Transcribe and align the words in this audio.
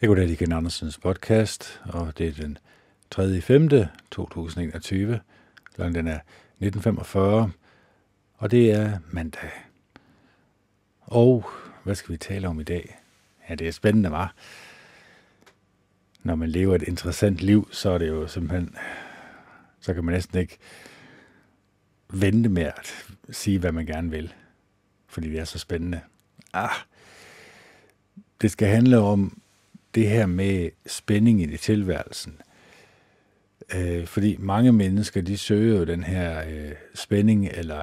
Jeg 0.00 0.08
går 0.08 0.14
til 0.14 0.36
Ken 0.36 0.52
Andersens 0.52 0.98
podcast, 0.98 1.80
og 1.84 2.18
det 2.18 2.28
er 2.28 2.32
den 2.32 2.58
3. 3.10 3.40
5. 3.40 3.68
2021. 4.10 5.20
Klokken 5.74 5.94
den 5.94 6.08
er 6.08 6.18
19.45, 6.62 7.18
og 8.36 8.50
det 8.50 8.72
er 8.72 8.98
mandag. 9.10 9.50
Og 11.00 11.50
hvad 11.84 11.94
skal 11.94 12.12
vi 12.12 12.16
tale 12.16 12.48
om 12.48 12.60
i 12.60 12.62
dag? 12.62 12.98
Ja, 13.48 13.54
det 13.54 13.68
er 13.68 13.72
spændende, 13.72 14.10
var. 14.10 14.34
Når 16.22 16.34
man 16.34 16.48
lever 16.48 16.74
et 16.74 16.82
interessant 16.82 17.40
liv, 17.40 17.68
så 17.72 17.90
er 17.90 17.98
det 17.98 18.08
jo 18.08 18.26
simpelthen, 18.26 18.76
så 19.80 19.94
kan 19.94 20.04
man 20.04 20.14
næsten 20.14 20.38
ikke 20.38 20.58
vente 22.08 22.48
med 22.48 22.62
at 22.62 23.06
sige, 23.30 23.58
hvad 23.58 23.72
man 23.72 23.86
gerne 23.86 24.10
vil, 24.10 24.34
fordi 25.06 25.30
det 25.30 25.40
er 25.40 25.44
så 25.44 25.58
spændende. 25.58 26.00
Ah, 26.52 26.74
det 28.40 28.50
skal 28.50 28.68
handle 28.68 28.98
om 28.98 29.40
det 29.94 30.08
her 30.08 30.26
med 30.26 30.70
spænding 30.86 31.42
i 31.42 31.46
det 31.46 31.60
tilværelsen. 31.60 32.40
Øh, 33.74 34.06
fordi 34.06 34.36
mange 34.38 34.72
mennesker, 34.72 35.22
de 35.22 35.38
søger 35.38 35.78
jo 35.78 35.84
den 35.84 36.04
her 36.04 36.44
øh, 36.48 36.72
spænding, 36.94 37.48
eller 37.48 37.82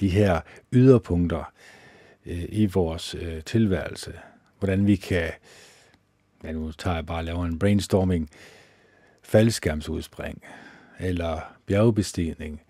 de 0.00 0.08
her 0.08 0.40
yderpunkter 0.72 1.52
øh, 2.26 2.44
i 2.48 2.66
vores 2.66 3.14
øh, 3.14 3.42
tilværelse. 3.42 4.12
Hvordan 4.58 4.86
vi 4.86 4.96
kan, 4.96 5.30
ja 6.44 6.52
nu 6.52 6.72
tager 6.72 6.94
jeg 6.94 7.06
bare 7.06 7.18
og 7.18 7.24
laver 7.24 7.44
en 7.44 7.58
brainstorming, 7.58 8.30
faldskærmsudspring, 9.22 10.42
eller 10.98 11.56
bjergbestigning, 11.66 12.62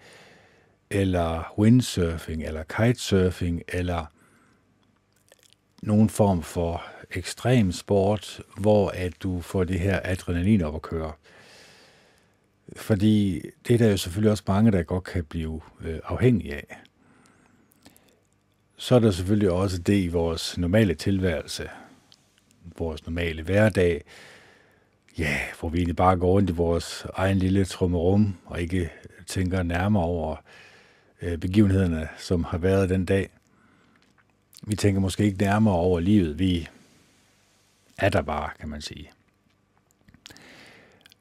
eller 0.90 1.54
windsurfing, 1.58 2.42
eller 2.42 2.62
kitesurfing, 2.62 3.62
eller 3.68 4.06
nogen 5.82 6.08
form 6.08 6.42
for 6.42 6.84
ekstrem 7.14 7.72
sport, 7.72 8.40
hvor 8.58 8.88
at 8.88 9.12
du 9.22 9.40
får 9.40 9.64
det 9.64 9.80
her 9.80 10.00
adrenalin 10.04 10.62
op 10.62 10.74
at 10.74 10.82
køre. 10.82 11.12
Fordi 12.76 13.40
det 13.68 13.74
er 13.74 13.78
der 13.78 13.90
jo 13.90 13.96
selvfølgelig 13.96 14.30
også 14.30 14.44
mange, 14.46 14.72
der 14.72 14.82
godt 14.82 15.04
kan 15.04 15.24
blive 15.24 15.60
øh, 15.84 15.98
afhængige 16.04 16.54
af. 16.54 16.80
Så 18.76 18.94
er 18.94 18.98
der 18.98 19.10
selvfølgelig 19.10 19.50
også 19.50 19.78
det 19.78 20.02
i 20.02 20.08
vores 20.08 20.58
normale 20.58 20.94
tilværelse, 20.94 21.68
vores 22.78 23.06
normale 23.06 23.42
hverdag, 23.42 24.02
ja, 25.18 25.38
hvor 25.60 25.68
vi 25.68 25.78
egentlig 25.78 25.96
bare 25.96 26.16
går 26.16 26.28
rundt 26.28 26.50
i 26.50 26.52
vores 26.52 27.06
egen 27.14 27.38
lille 27.38 27.64
trummerum 27.64 28.36
og 28.44 28.60
ikke 28.60 28.90
tænker 29.26 29.62
nærmere 29.62 30.04
over 30.04 30.36
øh, 31.22 31.38
begivenhederne, 31.38 32.08
som 32.18 32.44
har 32.44 32.58
været 32.58 32.90
den 32.90 33.04
dag. 33.04 33.28
Vi 34.62 34.76
tænker 34.76 35.00
måske 35.00 35.24
ikke 35.24 35.38
nærmere 35.38 35.74
over 35.74 36.00
livet. 36.00 36.38
Vi 36.38 36.68
er 38.02 38.08
der 38.08 38.22
bare, 38.22 38.50
kan 38.60 38.68
man 38.68 38.80
sige. 38.80 39.10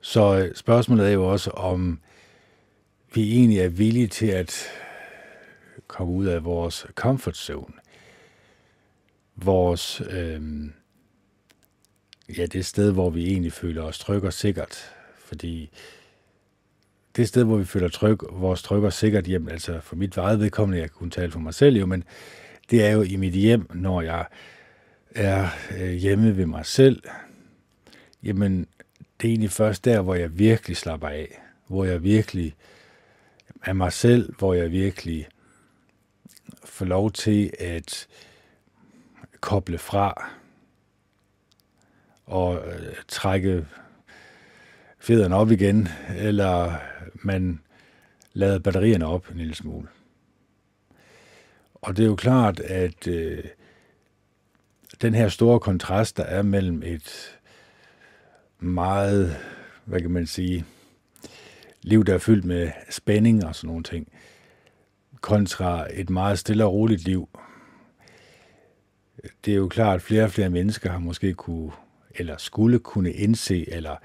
Så 0.01 0.37
øh, 0.37 0.55
spørgsmålet 0.55 1.07
er 1.07 1.11
jo 1.11 1.31
også, 1.31 1.49
om 1.49 1.99
vi 3.13 3.33
egentlig 3.33 3.59
er 3.59 3.69
villige 3.69 4.07
til 4.07 4.27
at 4.27 4.67
komme 5.87 6.13
ud 6.13 6.25
af 6.25 6.43
vores 6.43 6.85
comfort 6.95 7.37
zone. 7.37 7.73
Vores, 9.35 10.01
øh, 10.09 10.41
ja, 12.37 12.45
det 12.45 12.65
sted, 12.65 12.91
hvor 12.91 13.09
vi 13.09 13.27
egentlig 13.27 13.53
føler 13.53 13.83
os 13.83 13.99
trygge 13.99 14.27
og 14.27 14.33
sikkert. 14.33 14.95
Fordi 15.17 15.69
det 17.15 17.27
sted, 17.27 17.43
hvor 17.43 17.57
vi 17.57 17.65
føler 17.65 17.87
tryg, 17.87 18.17
vores 18.31 18.63
tryg 18.63 18.83
og 18.83 18.93
sikkert 18.93 19.25
hjem, 19.25 19.47
altså 19.47 19.79
for 19.79 19.95
mit 19.95 20.17
eget 20.17 20.39
vedkommende, 20.39 20.81
jeg 20.81 20.91
kunne 20.91 21.11
tale 21.11 21.31
for 21.31 21.39
mig 21.39 21.53
selv 21.53 21.77
jo, 21.77 21.85
men 21.85 22.03
det 22.69 22.85
er 22.85 22.91
jo 22.91 23.01
i 23.01 23.15
mit 23.15 23.33
hjem, 23.33 23.67
når 23.73 24.01
jeg 24.01 24.25
er 25.15 25.47
øh, 25.77 25.91
hjemme 25.91 26.37
ved 26.37 26.45
mig 26.45 26.65
selv, 26.65 27.03
jamen 28.23 28.67
det 29.21 29.27
er 29.27 29.31
egentlig 29.31 29.51
først 29.51 29.85
der, 29.85 30.01
hvor 30.01 30.15
jeg 30.15 30.39
virkelig 30.39 30.77
slapper 30.77 31.07
af, 31.07 31.41
hvor 31.67 31.85
jeg 31.85 32.03
virkelig 32.03 32.55
er 33.63 33.73
mig 33.73 33.93
selv, 33.93 34.35
hvor 34.37 34.53
jeg 34.53 34.71
virkelig 34.71 35.27
får 36.65 36.85
lov 36.85 37.11
til 37.11 37.53
at 37.59 38.07
koble 39.39 39.77
fra 39.77 40.31
og 42.25 42.67
øh, 42.67 42.95
trække 43.07 43.65
federen 44.99 45.33
op 45.33 45.51
igen, 45.51 45.87
eller 46.17 46.75
man 47.13 47.59
lader 48.33 48.59
batterierne 48.59 49.05
op 49.05 49.31
en 49.31 49.37
lille 49.37 49.55
smule. 49.55 49.87
Og 51.73 51.97
det 51.97 52.03
er 52.03 52.07
jo 52.07 52.15
klart, 52.15 52.59
at 52.59 53.07
øh, 53.07 53.43
den 55.01 55.13
her 55.13 55.29
store 55.29 55.59
kontrast, 55.59 56.17
der 56.17 56.23
er 56.23 56.41
mellem 56.41 56.83
et 56.83 57.39
meget, 58.59 59.37
hvad 59.85 60.01
kan 60.01 60.11
man 60.11 60.27
sige, 60.27 60.65
liv, 61.81 62.05
der 62.05 62.13
er 62.13 62.17
fyldt 62.17 62.45
med 62.45 62.71
spænding 62.89 63.45
og 63.45 63.55
sådan 63.55 63.67
nogle 63.67 63.83
ting, 63.83 64.11
kontra 65.21 65.87
et 65.93 66.09
meget 66.09 66.39
stille 66.39 66.65
og 66.65 66.73
roligt 66.73 67.03
liv. 67.03 67.29
Det 69.45 69.51
er 69.51 69.57
jo 69.57 69.67
klart, 69.67 69.95
at 69.95 70.01
flere 70.01 70.23
og 70.23 70.31
flere 70.31 70.49
mennesker 70.49 70.91
har 70.91 70.99
måske 70.99 71.33
kunne, 71.33 71.71
eller 72.15 72.37
skulle 72.37 72.79
kunne 72.79 73.11
indse, 73.11 73.73
eller 73.73 73.95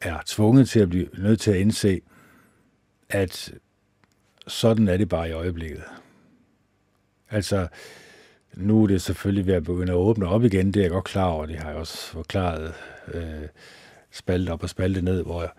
er 0.00 0.18
tvunget 0.26 0.68
til 0.68 0.80
at 0.80 0.88
blive 0.88 1.08
nødt 1.18 1.40
til 1.40 1.50
at 1.50 1.56
indse, 1.56 2.00
at 3.08 3.54
sådan 4.46 4.88
er 4.88 4.96
det 4.96 5.08
bare 5.08 5.28
i 5.28 5.32
øjeblikket. 5.32 5.82
Altså, 7.30 7.68
nu 8.54 8.82
er 8.82 8.86
det 8.86 9.02
selvfølgelig 9.02 9.46
ved 9.46 9.54
at 9.54 9.64
begynde 9.64 9.92
at 9.92 9.96
åbne 9.96 10.28
op 10.28 10.44
igen, 10.44 10.66
det 10.66 10.76
er 10.76 10.84
jeg 10.84 10.90
godt 10.90 11.04
klar 11.04 11.26
over, 11.26 11.46
det 11.46 11.56
har 11.56 11.68
jeg 11.68 11.78
også 11.78 12.06
forklaret 12.06 12.74
øh, 13.14 13.48
spalte 14.10 14.50
op 14.50 14.62
og 14.62 14.68
spalte 14.68 15.02
ned, 15.02 15.22
hvor 15.22 15.54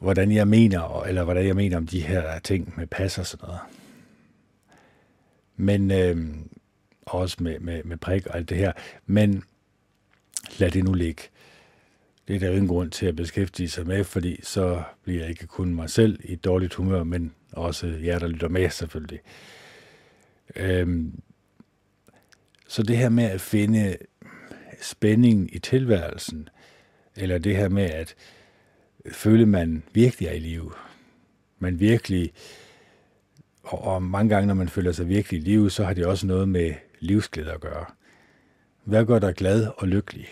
hvordan 0.00 0.32
jeg 0.32 0.48
mener, 0.48 1.02
eller 1.02 1.24
hvordan 1.24 1.46
jeg 1.46 1.56
mener 1.56 1.76
om 1.76 1.86
de 1.86 2.00
her 2.00 2.38
ting 2.38 2.74
med 2.76 2.86
pas 2.86 3.18
og 3.18 3.26
sådan 3.26 3.46
noget. 3.46 3.60
Men 5.56 5.90
øh, 5.90 6.36
også 7.02 7.36
med, 7.40 7.60
med, 7.60 7.84
med 7.84 7.96
prik 7.96 8.26
og 8.26 8.36
alt 8.36 8.48
det 8.48 8.56
her. 8.56 8.72
Men 9.06 9.44
lad 10.58 10.70
det 10.70 10.84
nu 10.84 10.92
ligge. 10.92 11.22
Det 12.28 12.36
er 12.36 12.40
der 12.40 12.50
ingen 12.50 12.68
grund 12.68 12.90
til 12.90 13.06
at 13.06 13.16
beskæftige 13.16 13.68
sig 13.68 13.86
med, 13.86 14.04
fordi 14.04 14.40
så 14.42 14.82
bliver 15.02 15.20
jeg 15.20 15.30
ikke 15.30 15.46
kun 15.46 15.74
mig 15.74 15.90
selv 15.90 16.20
i 16.24 16.32
et 16.32 16.44
dårligt 16.44 16.74
humør, 16.74 17.04
men 17.04 17.34
også 17.52 17.86
jer, 17.86 18.18
der 18.18 18.28
lytter 18.28 18.48
med 18.48 18.70
selvfølgelig. 18.70 19.20
Øhm, 20.56 21.20
så 22.68 22.82
det 22.82 22.96
her 22.96 23.08
med 23.08 23.24
at 23.24 23.40
finde 23.40 23.96
spænding 24.82 25.54
i 25.54 25.58
tilværelsen, 25.58 26.48
eller 27.16 27.38
det 27.38 27.56
her 27.56 27.68
med 27.68 27.90
at 27.90 28.14
føle, 29.12 29.46
man 29.46 29.82
virkelig 29.92 30.28
er 30.28 30.32
i 30.32 30.38
live, 30.38 30.72
man 31.58 31.80
virkelig, 31.80 32.32
og, 33.62 33.84
og 33.84 34.02
mange 34.02 34.28
gange, 34.28 34.46
når 34.46 34.54
man 34.54 34.68
føler 34.68 34.92
sig 34.92 35.08
virkelig 35.08 35.40
i 35.40 35.44
live, 35.44 35.70
så 35.70 35.84
har 35.84 35.94
det 35.94 36.06
også 36.06 36.26
noget 36.26 36.48
med 36.48 36.74
livsglæde 37.00 37.52
at 37.52 37.60
gøre. 37.60 37.84
Hvad 38.84 39.06
gør 39.06 39.18
dig 39.18 39.34
glad 39.34 39.66
og 39.76 39.88
lykkelig? 39.88 40.28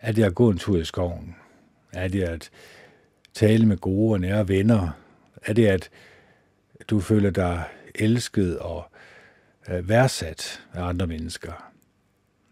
Er 0.00 0.12
det 0.12 0.24
at 0.24 0.34
gå 0.34 0.50
en 0.50 0.58
tur 0.58 0.78
i 0.78 0.84
skoven? 0.84 1.36
Er 1.92 2.08
det 2.08 2.22
at 2.22 2.50
tale 3.34 3.66
med 3.66 3.76
gode 3.76 4.12
og 4.12 4.20
nære 4.20 4.48
venner? 4.48 4.90
Er 5.42 5.52
det 5.52 5.66
at 5.66 5.90
du 6.90 7.00
føler 7.00 7.30
dig 7.30 7.64
elsket 7.98 8.58
og 8.58 8.90
øh, 9.70 9.88
værdsat 9.88 10.62
af 10.74 10.82
andre 10.82 11.06
mennesker? 11.06 11.72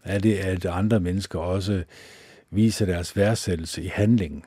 Er 0.03 0.19
det, 0.19 0.37
at 0.37 0.65
andre 0.65 0.99
mennesker 0.99 1.39
også 1.39 1.83
viser 2.49 2.85
deres 2.85 3.15
værdsættelse 3.15 3.83
i 3.83 3.87
handling? 3.87 4.45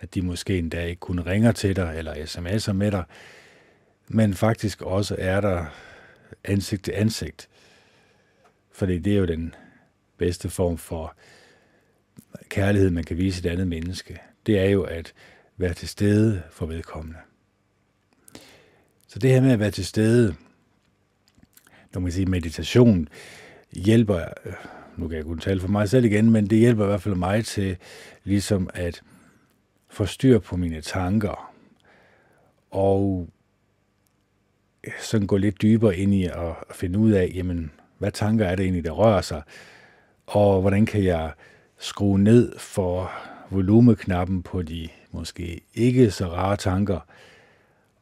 At 0.00 0.14
de 0.14 0.22
måske 0.22 0.58
endda 0.58 0.84
ikke 0.84 1.00
kun 1.00 1.20
ringer 1.20 1.52
til 1.52 1.76
dig 1.76 1.94
eller 1.98 2.14
sms'er 2.14 2.72
med 2.72 2.90
dig, 2.90 3.04
men 4.08 4.34
faktisk 4.34 4.82
også 4.82 5.16
er 5.18 5.40
der 5.40 5.64
ansigt 6.44 6.84
til 6.84 6.92
ansigt. 6.92 7.48
Fordi 8.72 8.98
det 8.98 9.12
er 9.12 9.18
jo 9.18 9.26
den 9.26 9.54
bedste 10.18 10.50
form 10.50 10.78
for 10.78 11.16
kærlighed, 12.48 12.90
man 12.90 13.04
kan 13.04 13.16
vise 13.16 13.40
et 13.40 13.50
andet 13.52 13.68
menneske. 13.68 14.20
Det 14.46 14.58
er 14.58 14.68
jo 14.68 14.82
at 14.82 15.14
være 15.56 15.74
til 15.74 15.88
stede 15.88 16.42
for 16.50 16.66
vedkommende. 16.66 17.18
Så 19.16 19.20
det 19.20 19.30
her 19.30 19.40
med 19.40 19.52
at 19.52 19.58
være 19.58 19.70
til 19.70 19.86
stede, 19.86 20.34
når 21.92 22.00
man 22.00 22.12
siger 22.12 22.28
meditation, 22.28 23.08
hjælper, 23.72 24.24
øh, 24.44 24.52
nu 24.96 25.08
kan 25.08 25.16
jeg 25.16 25.24
kun 25.24 25.38
tale 25.38 25.60
for 25.60 25.68
mig 25.68 25.88
selv 25.88 26.04
igen, 26.04 26.30
men 26.30 26.50
det 26.50 26.58
hjælper 26.58 26.84
i 26.84 26.86
hvert 26.86 27.02
fald 27.02 27.14
mig 27.14 27.44
til 27.44 27.76
ligesom 28.24 28.70
at 28.74 29.02
få 29.88 30.06
styr 30.06 30.38
på 30.38 30.56
mine 30.56 30.80
tanker, 30.80 31.52
og 32.70 33.28
øh, 34.84 34.92
sådan 35.00 35.26
gå 35.26 35.36
lidt 35.36 35.62
dybere 35.62 35.96
ind 35.96 36.14
i 36.14 36.24
at 36.24 36.54
finde 36.74 36.98
ud 36.98 37.10
af, 37.10 37.32
jamen, 37.34 37.70
hvad 37.98 38.12
tanker 38.12 38.44
er 38.44 38.54
det 38.54 38.62
egentlig, 38.62 38.84
der 38.84 38.90
rører 38.90 39.20
sig, 39.20 39.42
og 40.26 40.60
hvordan 40.60 40.86
kan 40.86 41.04
jeg 41.04 41.32
skrue 41.78 42.18
ned 42.18 42.58
for 42.58 43.12
volumeknappen 43.50 44.42
på 44.42 44.62
de 44.62 44.88
måske 45.10 45.60
ikke 45.74 46.10
så 46.10 46.28
rare 46.28 46.56
tanker, 46.56 47.00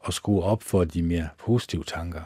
og 0.04 0.12
skrue 0.12 0.42
op 0.42 0.62
for 0.62 0.84
de 0.84 1.02
mere 1.02 1.28
positive 1.38 1.84
tanker. 1.84 2.22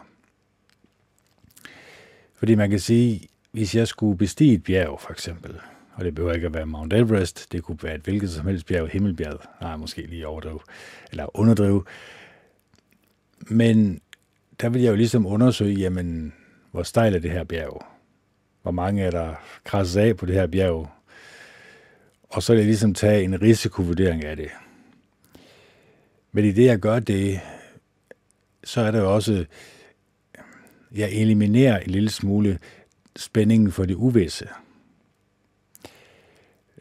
Fordi 2.35 2.55
man 2.55 2.71
kan 2.71 2.81
sige, 2.81 3.29
hvis 3.53 3.75
jeg 3.75 3.89
skulle 3.89 4.19
bestige 4.19 4.55
et 4.55 4.65
bjerg, 4.65 5.01
for 5.01 5.11
eksempel, 5.11 5.61
og 5.95 6.05
det 6.05 6.15
behøver 6.15 6.35
ikke 6.35 6.47
at 6.47 6.55
være 6.55 6.67
Mount 6.67 6.93
Everest, 6.93 7.53
det 7.53 7.63
kunne 7.63 7.79
være 7.83 7.95
et 7.95 8.01
hvilket 8.01 8.31
som 8.31 8.47
helst 8.47 8.67
bjerg, 8.67 8.89
Himmelbjerget, 8.89 9.41
nej, 9.61 9.77
måske 9.77 10.03
lige 10.03 10.27
overdrive, 10.27 10.61
eller 11.11 11.39
underdrive, 11.39 11.85
men 13.41 14.01
der 14.61 14.69
vil 14.69 14.83
jeg 14.83 14.91
jo 14.91 14.97
ligesom 14.97 15.27
undersøge, 15.27 15.75
jamen, 15.75 16.33
hvor 16.71 16.83
stejl 16.83 17.15
er 17.15 17.19
det 17.19 17.31
her 17.31 17.45
bjerg? 17.45 17.87
Hvor 18.63 18.71
mange 18.71 19.03
er 19.03 19.11
der 19.11 19.35
krasset 19.65 20.01
af 20.01 20.17
på 20.17 20.27
det 20.27 20.35
her 20.35 20.47
bjerg? 20.47 20.91
Og 22.29 22.43
så 22.43 22.53
vil 22.53 22.59
jeg 22.59 22.67
ligesom 22.67 22.95
tage 22.95 23.23
en 23.23 23.43
risikovurdering 23.43 24.25
af 24.25 24.37
det. 24.37 24.49
Men 26.33 26.45
i 26.45 26.53
det, 26.53 26.65
jeg 26.65 26.79
gør 26.79 26.99
det, 26.99 27.41
så 28.69 28.81
er 28.81 28.91
der 28.91 29.00
jo 29.00 29.15
også, 29.15 29.44
jeg 30.94 31.11
eliminerer 31.12 31.79
en 31.79 31.91
lille 31.91 32.11
smule 32.11 32.59
spændingen 33.17 33.73
for 33.73 33.85
det 33.85 33.94
uvisse. 33.94 34.49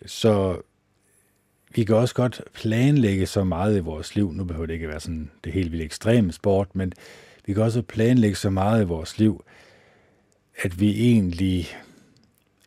Så 0.06 0.62
vi 1.76 1.84
kan 1.84 1.96
også 1.96 2.16
godt 2.16 2.42
planlægge 2.54 3.26
så 3.26 3.44
meget 3.44 3.78
i 3.78 3.80
vores 3.80 4.16
liv. 4.16 4.32
Nu 4.34 4.44
behøver 4.44 4.66
det 4.66 4.74
ikke 4.74 4.88
være 4.88 5.00
sådan 5.00 5.32
det 5.44 5.54
helt 5.54 5.72
vildt 5.72 5.86
ekstreme 5.86 6.32
sport, 6.32 6.76
men 6.76 6.94
vi 7.46 7.54
kan 7.54 7.64
også 7.64 7.82
planlægge 7.82 8.36
så 8.36 8.50
meget 8.50 8.84
i 8.84 8.86
vores 8.86 9.20
liv, 9.20 9.44
at 10.62 10.80
vi 10.80 11.12
egentlig 11.12 11.68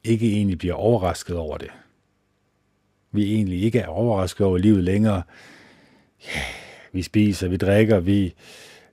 ikke 0.05 0.33
egentlig 0.33 0.59
bliver 0.59 0.75
overrasket 0.75 1.37
over 1.37 1.59
det. 1.59 1.71
Vi 3.13 3.35
egentlig 3.35 3.63
ikke 3.63 3.79
er 3.79 3.87
overrasket 3.87 4.47
over 4.47 4.59
livet 4.59 4.85
længere. 4.85 5.23
Ja, 6.35 6.43
vi 6.93 7.03
spiser, 7.03 7.49
vi 7.49 7.57
drikker, 7.57 8.01
vi 8.01 8.35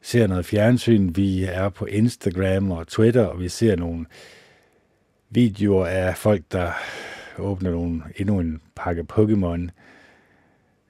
ser 0.01 0.27
noget 0.27 0.45
fjernsyn, 0.45 1.11
vi 1.15 1.43
er 1.43 1.69
på 1.69 1.85
Instagram 1.85 2.71
og 2.71 2.87
Twitter, 2.87 3.25
og 3.25 3.39
vi 3.39 3.49
ser 3.49 3.75
nogle 3.75 4.05
videoer 5.29 5.85
af 5.85 6.17
folk, 6.17 6.43
der 6.51 6.71
åbner 7.37 7.71
nogle, 7.71 8.03
endnu 8.15 8.39
en 8.39 8.61
pakke 8.75 9.05
Pokémon, 9.13 9.69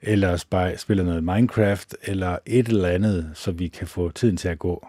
eller 0.02 0.36
spiller 0.76 1.04
noget 1.04 1.24
Minecraft, 1.24 1.96
eller 2.02 2.38
et 2.46 2.68
eller 2.68 2.88
andet, 2.88 3.30
så 3.34 3.52
vi 3.52 3.68
kan 3.68 3.86
få 3.86 4.10
tiden 4.10 4.36
til 4.36 4.48
at 4.48 4.58
gå. 4.58 4.86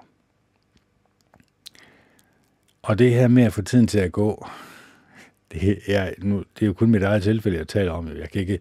Og 2.82 3.00
det 3.00 3.14
her 3.14 3.28
med 3.28 3.44
at 3.44 3.54
få 3.54 3.62
tiden 3.62 3.88
til 3.88 4.00
at 4.00 4.12
gå, 4.12 4.48
det 5.52 5.80
er, 5.88 6.14
nu, 6.18 6.38
det 6.38 6.62
er 6.62 6.66
jo 6.66 6.74
kun 6.74 6.92
mit 6.92 7.04
eget 7.04 7.24
tilfælde, 7.24 7.58
jeg 7.58 7.68
taler 7.68 7.92
om. 7.92 8.08
Jeg 8.18 8.30
kan 8.30 8.42
ikke, 8.42 8.60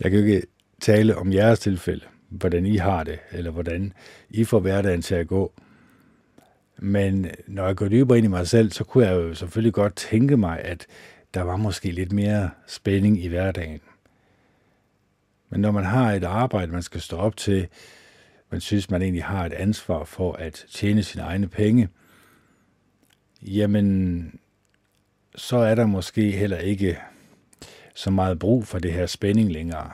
jeg 0.00 0.10
kan 0.10 0.20
ikke 0.20 0.42
tale 0.80 1.16
om 1.16 1.32
jeres 1.32 1.58
tilfælde, 1.58 2.04
hvordan 2.30 2.66
I 2.66 2.76
har 2.76 3.04
det, 3.04 3.18
eller 3.32 3.50
hvordan 3.50 3.92
I 4.30 4.44
får 4.44 4.60
hverdagen 4.60 5.02
til 5.02 5.14
at 5.14 5.28
gå. 5.28 5.52
Men 6.78 7.30
når 7.46 7.66
jeg 7.66 7.76
går 7.76 7.88
dybere 7.88 8.18
ind 8.18 8.24
i 8.24 8.28
mig 8.28 8.48
selv, 8.48 8.70
så 8.72 8.84
kunne 8.84 9.06
jeg 9.06 9.14
jo 9.14 9.34
selvfølgelig 9.34 9.72
godt 9.72 9.96
tænke 9.96 10.36
mig, 10.36 10.60
at 10.60 10.86
der 11.34 11.42
var 11.42 11.56
måske 11.56 11.90
lidt 11.90 12.12
mere 12.12 12.50
spænding 12.66 13.22
i 13.22 13.28
hverdagen. 13.28 13.80
Men 15.50 15.60
når 15.60 15.70
man 15.70 15.84
har 15.84 16.12
et 16.12 16.24
arbejde, 16.24 16.72
man 16.72 16.82
skal 16.82 17.00
stå 17.00 17.16
op 17.16 17.36
til, 17.36 17.68
man 18.50 18.60
synes, 18.60 18.90
man 18.90 19.02
egentlig 19.02 19.24
har 19.24 19.46
et 19.46 19.52
ansvar 19.52 20.04
for 20.04 20.32
at 20.32 20.64
tjene 20.70 21.02
sine 21.02 21.22
egne 21.22 21.48
penge, 21.48 21.88
jamen, 23.42 24.40
så 25.34 25.56
er 25.56 25.74
der 25.74 25.86
måske 25.86 26.30
heller 26.30 26.58
ikke 26.58 26.98
så 27.94 28.10
meget 28.10 28.38
brug 28.38 28.66
for 28.66 28.78
det 28.78 28.92
her 28.92 29.06
spænding 29.06 29.52
længere. 29.52 29.90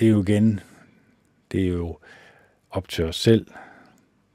Det 0.00 0.06
er 0.06 0.10
jo 0.10 0.22
igen, 0.22 0.60
det 1.52 1.64
er 1.64 1.68
jo 1.68 1.98
op 2.70 2.88
til 2.88 3.04
os 3.04 3.16
selv, 3.16 3.46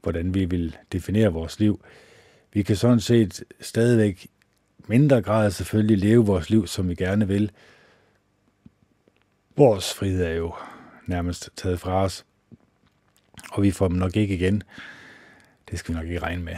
hvordan 0.02 0.34
vi 0.34 0.44
vil 0.44 0.76
definere 0.92 1.32
vores 1.32 1.60
liv. 1.60 1.84
Vi 2.52 2.62
kan 2.62 2.76
sådan 2.76 3.00
set 3.00 3.44
stadigvæk 3.60 4.26
mindre 4.86 5.22
grad 5.22 5.50
selvfølgelig 5.50 5.98
leve 5.98 6.26
vores 6.26 6.50
liv, 6.50 6.66
som 6.66 6.88
vi 6.88 6.94
gerne 6.94 7.28
vil. 7.28 7.52
Vores 9.56 9.94
frihed 9.94 10.24
er 10.24 10.32
jo 10.32 10.54
nærmest 11.06 11.50
taget 11.56 11.80
fra 11.80 12.02
os, 12.02 12.26
og 13.52 13.62
vi 13.62 13.70
får 13.70 13.88
dem 13.88 13.96
nok 13.96 14.16
ikke 14.16 14.34
igen. 14.34 14.62
Det 15.70 15.78
skal 15.78 15.94
vi 15.94 15.98
nok 15.98 16.06
ikke 16.06 16.22
regne 16.22 16.42
med. 16.42 16.56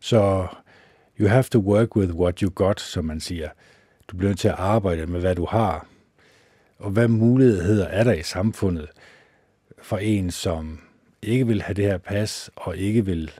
Så 0.00 0.46
you 1.20 1.28
have 1.28 1.42
to 1.42 1.58
work 1.58 1.96
with 1.96 2.14
what 2.14 2.40
you 2.40 2.50
got, 2.54 2.80
som 2.80 3.04
man 3.04 3.20
siger. 3.20 3.48
Du 4.08 4.16
bliver 4.16 4.30
nødt 4.30 4.38
til 4.38 4.48
at 4.48 4.54
arbejde 4.58 5.06
med, 5.06 5.20
hvad 5.20 5.34
du 5.34 5.44
har. 5.44 5.86
Og 6.78 6.90
hvad 6.90 7.08
muligheder 7.08 7.86
er 7.86 8.04
der 8.04 8.12
i 8.12 8.22
samfundet 8.22 8.88
for 9.82 9.98
en, 9.98 10.30
som 10.30 10.80
ikke 11.22 11.46
vil 11.46 11.62
have 11.62 11.74
det 11.74 11.84
her 11.84 11.98
pas, 11.98 12.50
og 12.56 12.76
ikke 12.76 13.04
vil 13.04 13.30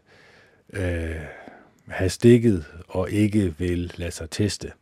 øh, 0.73 1.17
have 1.89 2.11
stikket, 2.11 2.65
og 2.89 3.11
ikke 3.11 3.55
vil 3.59 3.93
lade 3.97 4.11
sig 4.11 4.31
teste? 4.31 4.73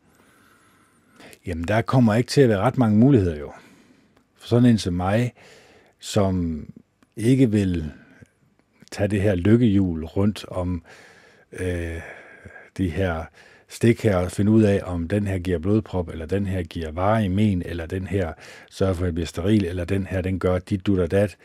Jamen, 1.46 1.64
der 1.64 1.82
kommer 1.82 2.14
ikke 2.14 2.28
til 2.28 2.40
at 2.40 2.48
være 2.48 2.60
ret 2.60 2.78
mange 2.78 2.98
muligheder 2.98 3.36
jo. 3.36 3.52
For 4.36 4.48
sådan 4.48 4.68
en 4.68 4.78
som 4.78 4.94
mig, 4.94 5.32
som 5.98 6.66
ikke 7.16 7.50
vil 7.50 7.92
tage 8.92 9.08
det 9.08 9.22
her 9.22 9.34
lykkehjul 9.34 10.04
rundt 10.04 10.44
om 10.48 10.82
øh, 11.52 12.00
de 12.78 12.90
her 12.90 13.24
stik 13.68 14.02
her 14.02 14.16
og 14.16 14.32
finde 14.32 14.52
ud 14.52 14.62
af, 14.62 14.80
om 14.84 15.08
den 15.08 15.26
her 15.26 15.38
giver 15.38 15.58
blodprop, 15.58 16.08
eller 16.08 16.26
den 16.26 16.46
her 16.46 16.62
giver 16.62 16.90
varig 16.90 17.30
men, 17.30 17.62
eller 17.62 17.86
den 17.86 18.06
her 18.06 18.32
sørger 18.70 18.94
for, 18.94 19.02
at 19.02 19.06
jeg 19.06 19.14
bliver 19.14 19.26
steril, 19.26 19.64
eller 19.64 19.84
den 19.84 20.06
her, 20.06 20.20
den 20.20 20.38
gør 20.38 20.58
dit, 20.58 20.86
dut 20.86 20.98
og 20.98 21.10
dat, 21.10 21.36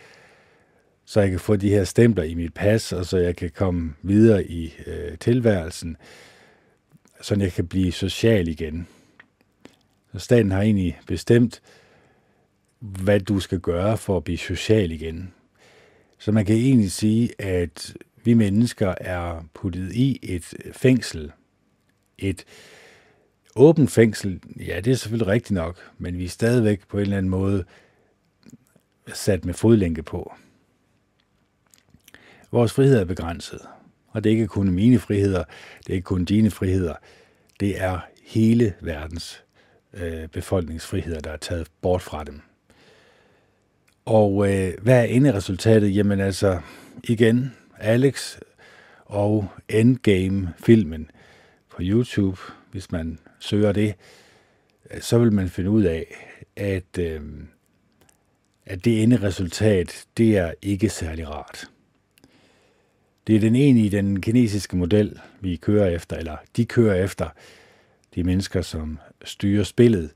så 1.06 1.21
jeg 1.21 1.29
kan 1.29 1.39
få 1.39 1.56
de 1.56 1.69
her 1.69 1.83
stempler 1.83 2.23
i 2.23 2.33
mit 2.33 2.53
pas, 2.53 2.91
og 2.91 3.06
så 3.06 3.18
jeg 3.18 3.35
kan 3.35 3.51
komme 3.56 3.94
videre 4.01 4.45
i 4.45 4.73
øh, 4.88 5.18
tilværelsen, 5.18 5.97
så 7.21 7.35
jeg 7.35 7.51
kan 7.51 7.68
blive 7.68 7.91
social 7.91 8.47
igen. 8.47 8.88
Så 10.13 10.19
staten 10.19 10.51
har 10.51 10.62
egentlig 10.62 11.00
bestemt, 11.07 11.62
hvad 12.79 13.19
du 13.19 13.39
skal 13.39 13.59
gøre 13.59 13.97
for 13.97 14.18
at 14.18 14.23
blive 14.23 14.38
social 14.38 14.91
igen. 14.91 15.33
Så 16.19 16.31
man 16.31 16.45
kan 16.45 16.56
egentlig 16.56 16.91
sige, 16.91 17.41
at 17.41 17.94
vi 18.23 18.33
mennesker 18.33 18.94
er 19.01 19.45
puttet 19.53 19.91
i 19.94 20.19
et 20.23 20.53
øh, 20.65 20.73
fængsel. 20.73 21.31
Et 22.21 22.45
åbent 23.56 23.91
fængsel, 23.91 24.41
ja, 24.68 24.79
det 24.79 24.91
er 24.91 24.95
selvfølgelig 24.95 25.27
rigtigt 25.27 25.56
nok, 25.56 25.77
men 25.97 26.18
vi 26.18 26.25
er 26.25 26.29
stadigvæk 26.29 26.88
på 26.88 26.97
en 26.97 27.01
eller 27.01 27.18
anden 27.18 27.29
måde 27.29 27.63
sat 29.13 29.45
med 29.45 29.53
fodlænke 29.53 30.03
på. 30.03 30.33
Vores 32.51 32.73
frihed 32.73 32.97
er 33.00 33.06
begrænset, 33.06 33.59
og 34.07 34.23
det 34.23 34.29
er 34.29 34.33
ikke 34.33 34.47
kun 34.47 34.71
mine 34.71 34.99
friheder, 34.99 35.44
det 35.80 35.90
er 35.90 35.94
ikke 35.94 36.06
kun 36.06 36.25
dine 36.25 36.51
friheder, 36.51 36.95
det 37.59 37.81
er 37.81 37.99
hele 38.23 38.73
verdens 38.81 39.44
øh, 39.94 40.28
befolkningsfriheder, 40.28 41.19
der 41.19 41.31
er 41.31 41.37
taget 41.37 41.68
bort 41.81 42.01
fra 42.01 42.23
dem. 42.23 42.42
Og 44.06 44.51
øh, 44.51 44.73
hvad 44.81 44.99
er 44.99 45.04
enderesultatet? 45.04 45.95
Jamen 45.95 46.19
altså, 46.19 46.59
igen, 47.04 47.56
Alex 47.78 48.37
og 49.06 49.47
Endgame-filmen 49.69 51.11
på 51.71 51.78
YouTube, 51.81 52.37
hvis 52.71 52.92
man 52.92 53.19
søger 53.40 53.71
det, 53.71 53.95
øh, 54.92 55.01
så 55.01 55.19
vil 55.19 55.33
man 55.33 55.49
finde 55.49 55.69
ud 55.69 55.83
af, 55.83 56.06
at, 56.56 56.97
øh, 56.99 57.21
at 58.66 58.85
det 58.85 59.04
enderesultat, 59.04 60.06
det 60.18 60.37
er 60.37 60.54
ikke 60.61 60.90
særlig 60.90 61.30
rart. 61.30 61.66
Det 63.28 63.35
er 63.35 63.40
den 63.40 63.56
ene 63.56 63.80
i 63.80 63.90
den 63.90 64.21
kinesiske 64.21 64.78
model, 64.78 65.19
vi 65.40 65.56
kører 65.56 65.87
efter, 65.87 66.16
eller 66.16 66.37
de 66.57 66.66
kører 66.66 67.04
efter, 67.04 67.30
de 68.16 68.23
mennesker, 68.23 68.61
som 68.61 68.99
styrer 69.23 69.63
spillet, 69.63 70.11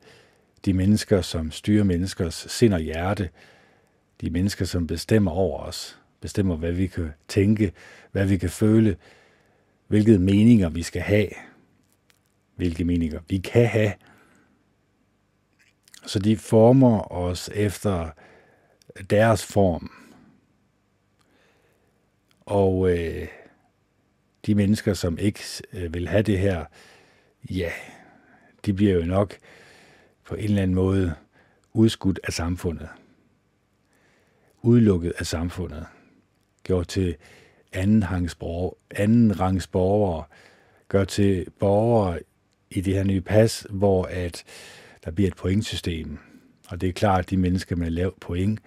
de 0.66 0.74
mennesker, 0.74 1.22
som 1.22 1.52
styrer 1.52 1.84
menneskers 1.84 2.46
sind 2.50 2.74
og 2.74 2.80
hjerte, 2.80 3.30
de 4.22 4.30
mennesker, 4.30 4.66
som 4.66 4.88
bestemmer 4.88 5.32
over 5.32 5.60
os, 5.60 6.00
bestemmer, 6.22 6.56
hvad 6.56 6.72
vi 6.72 6.88
kan 6.88 7.12
tænke, 7.28 7.72
hvad 8.12 8.26
vi 8.26 8.38
kan 8.38 8.50
føle, 8.50 8.96
hvilke 9.88 10.20
meninger 10.20 10.70
vi 10.70 10.84
skal 10.84 11.02
have, 11.02 11.30
hvilke 12.56 12.84
meninger 12.86 13.20
vi 13.30 13.38
kan 13.38 13.68
have. 13.68 13.94
Så 16.06 16.20
de 16.20 16.38
former 16.38 17.12
os 17.12 17.50
efter 17.54 18.10
deres 19.10 19.46
form. 19.46 19.92
Og 22.40 22.90
øh, 22.90 23.28
de 24.46 24.56
mennesker, 24.56 24.94
som 24.94 25.18
ikke 25.18 25.40
øh, 25.74 25.94
vil 25.94 26.08
have 26.08 26.24
det 26.24 26.40
her, 26.40 26.66
ja, 27.50 27.72
de 28.66 28.74
bliver 28.74 28.94
jo 28.94 29.06
nok 29.06 29.38
på 30.24 30.36
en 30.36 30.44
eller 30.44 30.62
anden 30.62 30.76
måde 30.76 31.16
udskudt 31.74 32.20
af 32.24 32.34
samfundet 32.34 32.90
udelukket 34.66 35.14
af 35.18 35.26
samfundet, 35.26 35.86
gjort 36.64 36.88
til 36.88 37.16
anden, 37.76 38.04
anden 38.92 39.40
rangs 39.40 39.68
borgere, 39.68 40.24
gør 40.88 41.04
til 41.04 41.46
borgere 41.60 42.20
i 42.70 42.82
det 42.82 42.94
her 42.94 43.04
nye 43.04 43.22
pas, 43.22 43.68
hvor 43.70 44.04
at 44.04 44.44
der 45.06 45.12
bliver 45.12 45.28
et 45.28 45.36
pointsystem. 45.36 46.18
Og 46.68 46.82
det 46.82 46.90
er 46.90 46.94
klart, 46.94 47.20
at 47.20 47.30
de 47.30 47.38
mennesker 47.38 47.76
med 47.76 47.90
lav 47.90 48.20
point, 48.20 48.60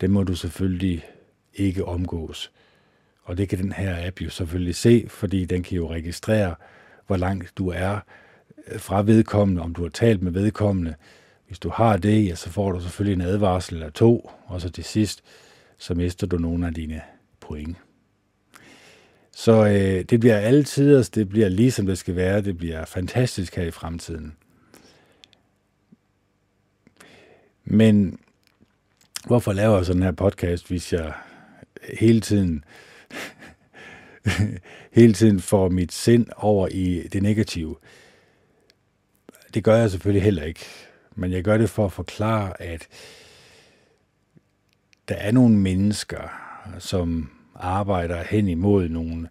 dem 0.00 0.10
må 0.10 0.22
du 0.22 0.34
selvfølgelig 0.34 1.04
ikke 1.54 1.84
omgås. 1.84 2.52
Og 3.22 3.38
det 3.38 3.48
kan 3.48 3.58
den 3.58 3.72
her 3.72 4.06
app 4.06 4.20
jo 4.20 4.30
selvfølgelig 4.30 4.74
se, 4.74 5.06
fordi 5.08 5.44
den 5.44 5.62
kan 5.62 5.76
jo 5.76 5.90
registrere, 5.90 6.54
hvor 7.06 7.16
langt 7.16 7.52
du 7.58 7.68
er 7.68 7.98
fra 8.76 9.02
vedkommende, 9.02 9.62
om 9.62 9.74
du 9.74 9.82
har 9.82 9.88
talt 9.88 10.22
med 10.22 10.32
vedkommende. 10.32 10.94
Hvis 11.46 11.58
du 11.58 11.68
har 11.68 11.96
det, 11.96 12.26
ja, 12.26 12.34
så 12.34 12.50
får 12.50 12.72
du 12.72 12.80
selvfølgelig 12.80 13.22
en 13.22 13.28
advarsel 13.30 13.74
eller 13.74 13.90
to, 13.90 14.30
og 14.46 14.60
så 14.60 14.70
til 14.70 14.84
sidst, 14.84 15.22
så 15.78 15.94
mister 15.94 16.26
du 16.26 16.38
nogle 16.38 16.66
af 16.66 16.74
dine 16.74 17.00
point. 17.40 17.76
Så 19.32 19.66
øh, 19.66 20.04
det 20.04 20.20
bliver 20.20 20.36
altid, 20.36 21.04
det 21.04 21.28
bliver 21.28 21.48
ligesom 21.48 21.86
det 21.86 21.98
skal 21.98 22.16
være, 22.16 22.40
det 22.40 22.58
bliver 22.58 22.84
fantastisk 22.84 23.56
her 23.56 23.64
i 23.64 23.70
fremtiden. 23.70 24.36
Men 27.64 28.18
hvorfor 29.26 29.52
laver 29.52 29.76
jeg 29.76 29.86
sådan 29.86 30.02
her 30.02 30.12
podcast, 30.12 30.68
hvis 30.68 30.92
jeg 30.92 31.12
hele 31.98 32.20
tiden 32.20 32.64
hele 34.92 35.12
tiden 35.12 35.40
får 35.40 35.68
mit 35.68 35.92
sind 35.92 36.26
over 36.36 36.68
i 36.68 37.08
det 37.12 37.22
negative? 37.22 37.76
Det 39.54 39.64
gør 39.64 39.76
jeg 39.76 39.90
selvfølgelig 39.90 40.22
heller 40.22 40.42
ikke. 40.42 40.64
Men 41.14 41.32
jeg 41.32 41.44
gør 41.44 41.58
det 41.58 41.70
for 41.70 41.84
at 41.84 41.92
forklare, 41.92 42.62
at 42.62 42.88
der 45.08 45.14
er 45.14 45.32
nogle 45.32 45.56
mennesker, 45.56 46.28
som 46.78 47.30
arbejder 47.60 48.22
hen 48.22 48.48
imod 48.48 48.88
nogle 48.88 49.28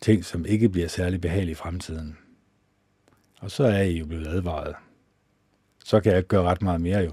ting, 0.00 0.24
som 0.24 0.46
ikke 0.46 0.68
bliver 0.68 0.88
særlig 0.88 1.20
behagelige 1.20 1.52
i 1.52 1.54
fremtiden. 1.54 2.18
Og 3.40 3.50
så 3.50 3.64
er 3.64 3.82
I 3.82 3.98
jo 3.98 4.06
blevet 4.06 4.26
advaret. 4.26 4.74
Så 5.84 6.00
kan 6.00 6.10
jeg 6.10 6.18
ikke 6.18 6.28
gøre 6.28 6.42
ret 6.42 6.62
meget 6.62 6.80
mere 6.80 6.98
jo. 6.98 7.12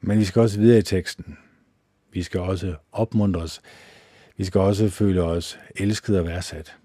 Men 0.00 0.18
vi 0.18 0.24
skal 0.24 0.42
også 0.42 0.60
videre 0.60 0.78
i 0.78 0.82
teksten. 0.82 1.38
Vi 2.12 2.22
skal 2.22 2.40
også 2.40 2.76
opmuntres. 2.92 3.60
Vi 4.36 4.44
skal 4.44 4.60
også 4.60 4.88
føle 4.88 5.22
os 5.22 5.58
elsket 5.76 6.18
og 6.18 6.26
værdsat. 6.26 6.76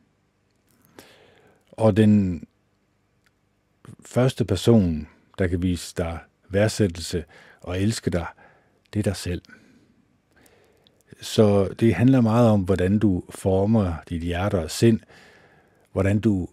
Og 1.71 1.97
den 1.97 2.43
første 4.05 4.45
person, 4.45 5.07
der 5.38 5.47
kan 5.47 5.61
vise 5.61 5.93
dig 5.97 6.19
værdsættelse 6.50 7.25
og 7.61 7.81
elske 7.81 8.11
dig, 8.11 8.25
det 8.93 9.00
er 9.00 9.03
dig 9.03 9.15
selv. 9.15 9.41
Så 11.21 11.67
det 11.79 11.95
handler 11.95 12.21
meget 12.21 12.49
om, 12.49 12.61
hvordan 12.61 12.99
du 12.99 13.23
former 13.29 13.93
dit 14.09 14.21
hjerte 14.21 14.59
og 14.59 14.71
sind, 14.71 14.99
hvordan 15.91 16.19
du 16.19 16.47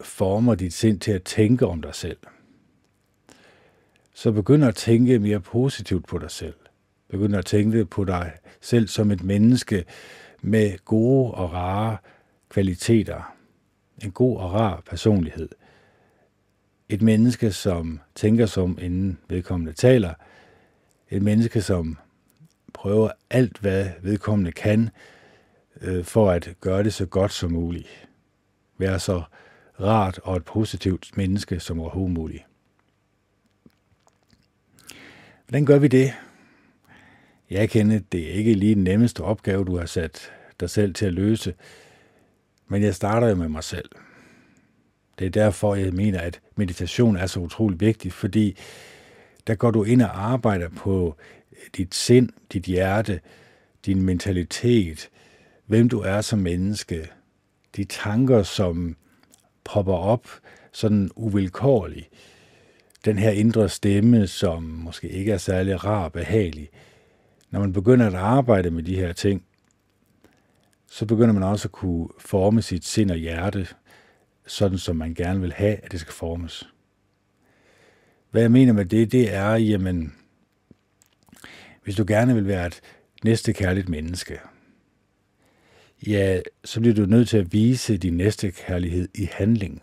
former 0.00 0.54
dit 0.54 0.72
sind 0.72 1.00
til 1.00 1.12
at 1.12 1.22
tænke 1.22 1.66
om 1.66 1.82
dig 1.82 1.94
selv. 1.94 2.16
Så 4.14 4.32
begynd 4.32 4.64
at 4.64 4.74
tænke 4.74 5.18
mere 5.18 5.40
positivt 5.40 6.06
på 6.06 6.18
dig 6.18 6.30
selv. 6.30 6.54
Begynd 7.08 7.36
at 7.36 7.46
tænke 7.46 7.84
på 7.84 8.04
dig 8.04 8.32
selv 8.60 8.88
som 8.88 9.10
et 9.10 9.22
menneske 9.22 9.84
med 10.42 10.84
gode 10.84 11.34
og 11.34 11.52
rare 11.52 11.96
kvaliteter. 12.48 13.34
En 14.04 14.10
god 14.10 14.38
og 14.38 14.52
rar 14.52 14.82
personlighed. 14.90 15.48
Et 16.88 17.02
menneske, 17.02 17.52
som 17.52 18.00
tænker 18.14 18.46
som 18.46 18.78
inden 18.80 19.18
vedkommende 19.28 19.72
taler. 19.72 20.14
Et 21.10 21.22
menneske, 21.22 21.62
som 21.62 21.98
prøver 22.74 23.10
alt, 23.30 23.58
hvad 23.58 23.88
vedkommende 24.02 24.52
kan, 24.52 24.90
øh, 25.80 26.04
for 26.04 26.30
at 26.30 26.54
gøre 26.60 26.84
det 26.84 26.94
så 26.94 27.06
godt 27.06 27.32
som 27.32 27.52
muligt. 27.52 28.08
Være 28.78 28.98
så 28.98 29.22
rart 29.80 30.20
og 30.24 30.36
et 30.36 30.44
positivt 30.44 31.16
menneske 31.16 31.60
som 31.60 31.80
overhovedet 31.80 32.14
muligt. 32.14 32.44
Hvordan 35.46 35.66
gør 35.66 35.78
vi 35.78 35.88
det? 35.88 36.12
Jeg 37.50 37.70
kender, 37.70 38.00
det 38.12 38.28
er 38.28 38.32
ikke 38.32 38.54
lige 38.54 38.74
den 38.74 38.84
nemmeste 38.84 39.20
opgave, 39.20 39.64
du 39.64 39.78
har 39.78 39.86
sat 39.86 40.32
dig 40.60 40.70
selv 40.70 40.94
til 40.94 41.06
at 41.06 41.12
løse, 41.12 41.54
men 42.68 42.82
jeg 42.82 42.94
starter 42.94 43.28
jo 43.28 43.34
med 43.34 43.48
mig 43.48 43.64
selv. 43.64 43.88
Det 45.18 45.26
er 45.26 45.30
derfor, 45.30 45.74
jeg 45.74 45.92
mener, 45.92 46.20
at 46.20 46.40
meditation 46.56 47.16
er 47.16 47.26
så 47.26 47.40
utrolig 47.40 47.80
vigtig, 47.80 48.12
fordi 48.12 48.56
der 49.46 49.54
går 49.54 49.70
du 49.70 49.84
ind 49.84 50.02
og 50.02 50.22
arbejder 50.22 50.68
på 50.68 51.16
dit 51.76 51.94
sind, 51.94 52.28
dit 52.52 52.64
hjerte, 52.64 53.20
din 53.86 54.02
mentalitet, 54.02 55.10
hvem 55.66 55.88
du 55.88 56.00
er 56.00 56.20
som 56.20 56.38
menneske, 56.38 57.10
de 57.76 57.84
tanker, 57.84 58.42
som 58.42 58.96
popper 59.64 59.94
op 59.94 60.28
sådan 60.72 61.10
uvilkårligt, 61.16 62.08
den 63.04 63.18
her 63.18 63.30
indre 63.30 63.68
stemme, 63.68 64.26
som 64.26 64.62
måske 64.62 65.08
ikke 65.08 65.32
er 65.32 65.38
særlig 65.38 65.84
rar 65.84 66.04
og 66.04 66.12
behagelig. 66.12 66.68
Når 67.50 67.60
man 67.60 67.72
begynder 67.72 68.06
at 68.06 68.14
arbejde 68.14 68.70
med 68.70 68.82
de 68.82 68.96
her 68.96 69.12
ting, 69.12 69.44
så 70.90 71.06
begynder 71.06 71.32
man 71.32 71.42
også 71.42 71.68
at 71.68 71.72
kunne 71.72 72.08
forme 72.18 72.62
sit 72.62 72.84
sind 72.84 73.10
og 73.10 73.16
hjerte, 73.16 73.66
sådan 74.46 74.78
som 74.78 74.96
man 74.96 75.14
gerne 75.14 75.40
vil 75.40 75.52
have, 75.52 75.76
at 75.76 75.92
det 75.92 76.00
skal 76.00 76.12
formes. 76.12 76.68
Hvad 78.30 78.42
jeg 78.42 78.50
mener 78.50 78.72
med 78.72 78.84
det, 78.84 79.12
det 79.12 79.34
er, 79.34 79.50
jamen, 79.54 80.14
hvis 81.84 81.94
du 81.96 82.04
gerne 82.08 82.34
vil 82.34 82.46
være 82.46 82.66
et 82.66 82.80
næste 83.24 83.52
kærligt 83.52 83.88
menneske, 83.88 84.38
ja, 86.06 86.40
så 86.64 86.80
bliver 86.80 86.94
du 86.94 87.06
nødt 87.06 87.28
til 87.28 87.38
at 87.38 87.52
vise 87.52 87.96
din 87.96 88.16
næste 88.16 88.50
kærlighed 88.50 89.08
i 89.14 89.28
handling. 89.32 89.82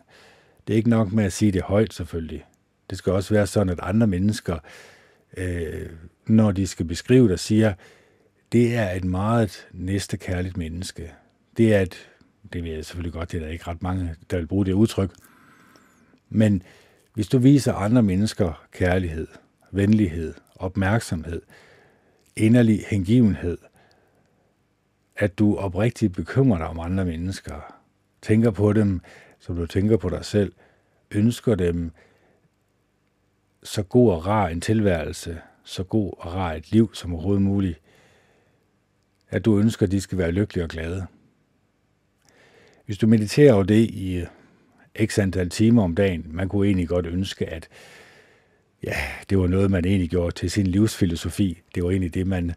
Det 0.68 0.74
er 0.74 0.78
ikke 0.78 0.90
nok 0.90 1.12
med 1.12 1.24
at 1.24 1.34
sige 1.34 1.52
det 1.52 1.62
højt, 1.62 1.94
selvfølgelig. 1.94 2.46
Det 2.90 2.98
skal 2.98 3.14
også 3.14 3.34
være 3.34 3.48
sådan, 3.48 3.70
at 3.70 3.80
andre 3.82 4.08
mennesker, 4.08 4.58
øh, 5.38 5.90
når 6.28 6.52
de 6.52 6.68
skal 6.68 6.86
beskrive 6.86 7.30
dig, 7.30 7.40
siger, 7.40 7.74
det 8.52 8.76
er 8.76 8.92
et 8.92 9.04
meget 9.04 9.68
næste 9.72 10.18
kærligt 10.18 10.58
menneske. 10.58 11.12
Det 11.58 11.76
er 11.76 11.82
et, 11.82 12.10
det 12.54 12.64
ved 12.64 12.72
jeg 12.72 12.86
selvfølgelig 12.86 13.14
godt, 13.14 13.32
det 13.32 13.38
er 13.38 13.46
der 13.46 13.52
ikke 13.52 13.68
ret 13.68 13.84
mange, 13.84 14.16
der 14.32 14.38
vil 14.38 14.48
bruge 14.48 14.66
det 14.66 14.74
udtryk. 14.74 15.12
Men 16.30 16.64
hvis 17.14 17.28
du 17.28 17.38
viser 17.38 17.74
andre 17.74 18.04
mennesker 18.04 18.66
kærlighed, 18.72 19.28
venlighed, 19.72 20.34
opmærksomhed, 20.56 21.42
inderlig 22.36 22.86
hengivenhed, 22.90 23.58
at 25.16 25.40
du 25.40 25.56
oprigtigt 25.56 26.14
bekymrer 26.14 26.58
dig 26.58 26.68
om 26.68 26.80
andre 26.80 27.06
mennesker, 27.06 27.76
tænker 28.22 28.52
på 28.52 28.74
dem, 28.74 29.02
som 29.40 29.56
du 29.56 29.66
tænker 29.66 29.98
på 29.98 30.10
dig 30.10 30.26
selv, 30.26 30.54
ønsker 31.12 31.56
dem 31.56 31.92
så 33.64 33.84
god 33.84 34.12
og 34.12 34.28
rar 34.28 34.48
en 34.48 34.62
tilværelse, 34.62 35.42
så 35.64 35.84
god 35.84 36.14
og 36.18 36.34
rar 36.34 36.54
et 36.54 36.72
liv 36.72 36.90
som 36.94 37.14
overhovedet 37.14 37.42
muligt, 37.42 37.82
at 39.30 39.46
du 39.46 39.60
ønsker, 39.60 39.86
at 39.86 39.92
de 39.92 40.02
skal 40.02 40.18
være 40.18 40.32
lykkelige 40.32 40.64
og 40.64 40.70
glade. 40.70 41.06
Hvis 42.86 42.98
du 42.98 43.08
mediterer 43.08 43.54
over 43.54 43.64
det 43.64 43.90
i 43.90 44.26
x 45.06 45.20
antal 45.20 45.50
timer 45.50 45.84
om 45.84 45.96
dagen, 45.96 46.26
man 46.30 46.50
kunne 46.50 46.68
egentlig 46.68 46.88
godt 46.88 47.06
ønske, 47.06 47.50
at 47.50 47.68
ja, 48.84 48.96
det 49.30 49.38
var 49.38 49.48
noget, 49.48 49.72
man 49.72 49.86
egentlig 49.86 50.10
gjorde 50.10 50.36
til 50.36 50.52
sin 50.52 50.68
livsfilosofi. 50.68 51.62
Det 51.76 51.84
var 51.84 51.90
egentlig 51.90 52.14
det, 52.14 52.28
man 52.28 52.54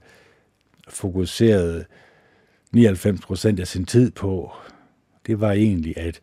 fokuserede 0.89 1.85
99 2.73 3.21
procent 3.21 3.61
af 3.61 3.69
sin 3.69 3.87
tid 3.87 4.11
på. 4.11 4.53
Det 5.27 5.41
var 5.41 5.53
egentlig 5.53 5.99
at 5.99 6.21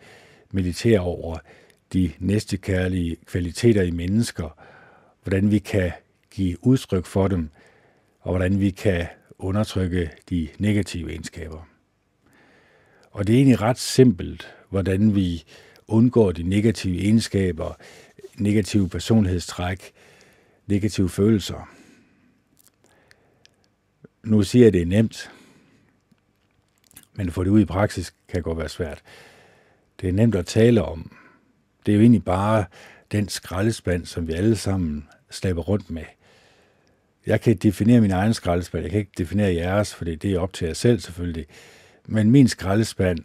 meditere 0.51 0.99
over 0.99 1.37
de 1.93 2.11
næste 2.19 2.57
kærlige 2.57 3.17
kvaliteter 3.25 3.81
i 3.81 3.91
mennesker, 3.91 4.57
hvordan 5.23 5.51
vi 5.51 5.59
kan 5.59 5.91
give 6.31 6.65
udtryk 6.65 7.05
for 7.05 7.27
dem, 7.27 7.49
og 8.19 8.31
hvordan 8.31 8.59
vi 8.59 8.69
kan 8.69 9.07
undertrykke 9.39 10.09
de 10.29 10.47
negative 10.59 11.09
egenskaber. 11.09 11.67
Og 13.11 13.27
det 13.27 13.33
er 13.33 13.37
egentlig 13.37 13.61
ret 13.61 13.79
simpelt, 13.79 14.55
hvordan 14.69 15.15
vi 15.15 15.43
undgår 15.87 16.31
de 16.31 16.43
negative 16.43 16.99
egenskaber, 17.01 17.73
negative 18.39 18.89
personlighedstræk, 18.89 19.91
negative 20.67 21.09
følelser. 21.09 21.69
Nu 24.23 24.43
siger 24.43 24.63
jeg, 24.63 24.67
at 24.67 24.73
det 24.73 24.81
er 24.81 24.85
nemt, 24.85 25.31
men 27.13 27.27
at 27.27 27.33
få 27.33 27.43
det 27.43 27.49
ud 27.49 27.61
i 27.61 27.65
praksis 27.65 28.13
kan 28.27 28.41
godt 28.43 28.57
være 28.57 28.69
svært. 28.69 29.01
Det 30.01 30.09
er 30.09 30.13
nemt 30.13 30.35
at 30.35 30.45
tale 30.45 30.83
om. 30.83 31.11
Det 31.85 31.91
er 31.91 31.95
jo 31.95 32.01
egentlig 32.01 32.23
bare 32.23 32.65
den 33.11 33.29
skraldespand, 33.29 34.05
som 34.05 34.27
vi 34.27 34.33
alle 34.33 34.55
sammen 34.55 35.07
slæber 35.29 35.61
rundt 35.61 35.89
med. 35.89 36.03
Jeg 37.25 37.41
kan 37.41 37.57
definere 37.57 38.01
min 38.01 38.11
egen 38.11 38.33
skraldespand, 38.33 38.83
jeg 38.83 38.91
kan 38.91 38.99
ikke 38.99 39.11
definere 39.17 39.53
jeres, 39.53 39.95
for 39.95 40.05
det 40.05 40.25
er 40.25 40.39
op 40.39 40.53
til 40.53 40.65
jer 40.65 40.73
selv 40.73 40.99
selvfølgelig. 40.99 41.45
Men 42.05 42.31
min 42.31 42.47
skraldespand, 42.47 43.19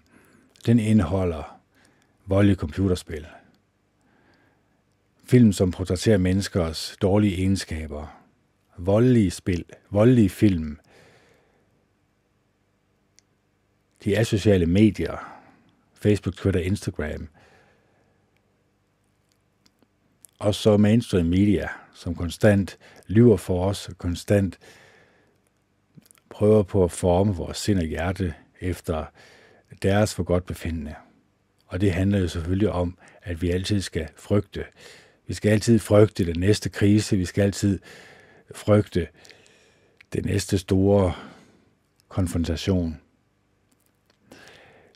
den 0.66 0.78
indeholder 0.78 1.61
voldelige 2.26 2.56
computerspil. 2.56 3.26
Film, 5.26 5.52
som 5.52 5.71
portrætterer 5.71 6.19
menneskers 6.19 6.97
dårlige 7.02 7.37
egenskaber. 7.37 8.21
Voldelige 8.78 9.31
spil, 9.31 9.64
voldelige 9.90 10.28
film. 10.28 10.78
De 14.04 14.19
asociale 14.19 14.66
medier, 14.66 15.40
Facebook, 15.95 16.35
Twitter, 16.35 16.61
Instagram. 16.61 17.28
Og 20.38 20.54
så 20.54 20.76
mainstream 20.76 21.26
media, 21.26 21.69
som 21.95 22.14
konstant 22.14 22.78
lyver 23.07 23.37
for 23.37 23.69
os, 23.69 23.90
konstant 23.99 24.59
prøver 26.31 26.62
på 26.62 26.85
at 26.85 26.93
forme 26.93 27.35
vores 27.35 27.59
sind 27.59 27.78
og 27.78 27.85
hjerte 27.85 28.35
efter 28.61 29.04
deres 29.83 30.14
for 30.14 30.23
godt 30.23 30.47
befindende. 30.47 30.95
Og 31.66 31.81
det 31.81 31.93
handler 31.93 32.19
jo 32.19 32.28
selvfølgelig 32.28 32.71
om, 32.71 32.99
at 33.23 33.43
vi 33.43 33.50
altid 33.50 33.81
skal 33.81 34.09
frygte. 34.16 34.64
Vi 35.26 35.35
skal 35.35 35.50
altid 35.50 35.78
frygte 35.78 36.26
den 36.26 36.40
næste 36.40 36.69
krise. 36.69 37.16
Vi 37.16 37.25
skal 37.25 37.43
altid 37.43 37.78
frygte 38.54 39.07
den 40.12 40.25
næste 40.25 40.59
store 40.59 41.12
konfrontation. 42.09 43.00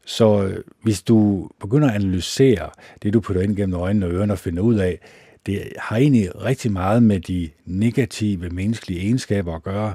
Så 0.04 0.42
øh, 0.42 0.64
hvis 0.82 1.02
du 1.02 1.50
begynder 1.60 1.88
at 1.88 1.94
analysere 1.94 2.70
det, 3.02 3.12
du 3.12 3.20
putter 3.20 3.42
ind 3.42 3.56
gennem 3.56 3.80
øjnene 3.80 4.06
og 4.06 4.12
ørerne 4.12 4.32
og 4.32 4.38
finder 4.38 4.62
ud 4.62 4.74
af, 4.74 5.00
det 5.46 5.72
har 5.78 5.96
egentlig 5.96 6.42
rigtig 6.44 6.72
meget 6.72 7.02
med 7.02 7.20
de 7.20 7.50
negative 7.64 8.50
menneskelige 8.50 9.00
egenskaber 9.00 9.54
at 9.54 9.62
gøre, 9.62 9.94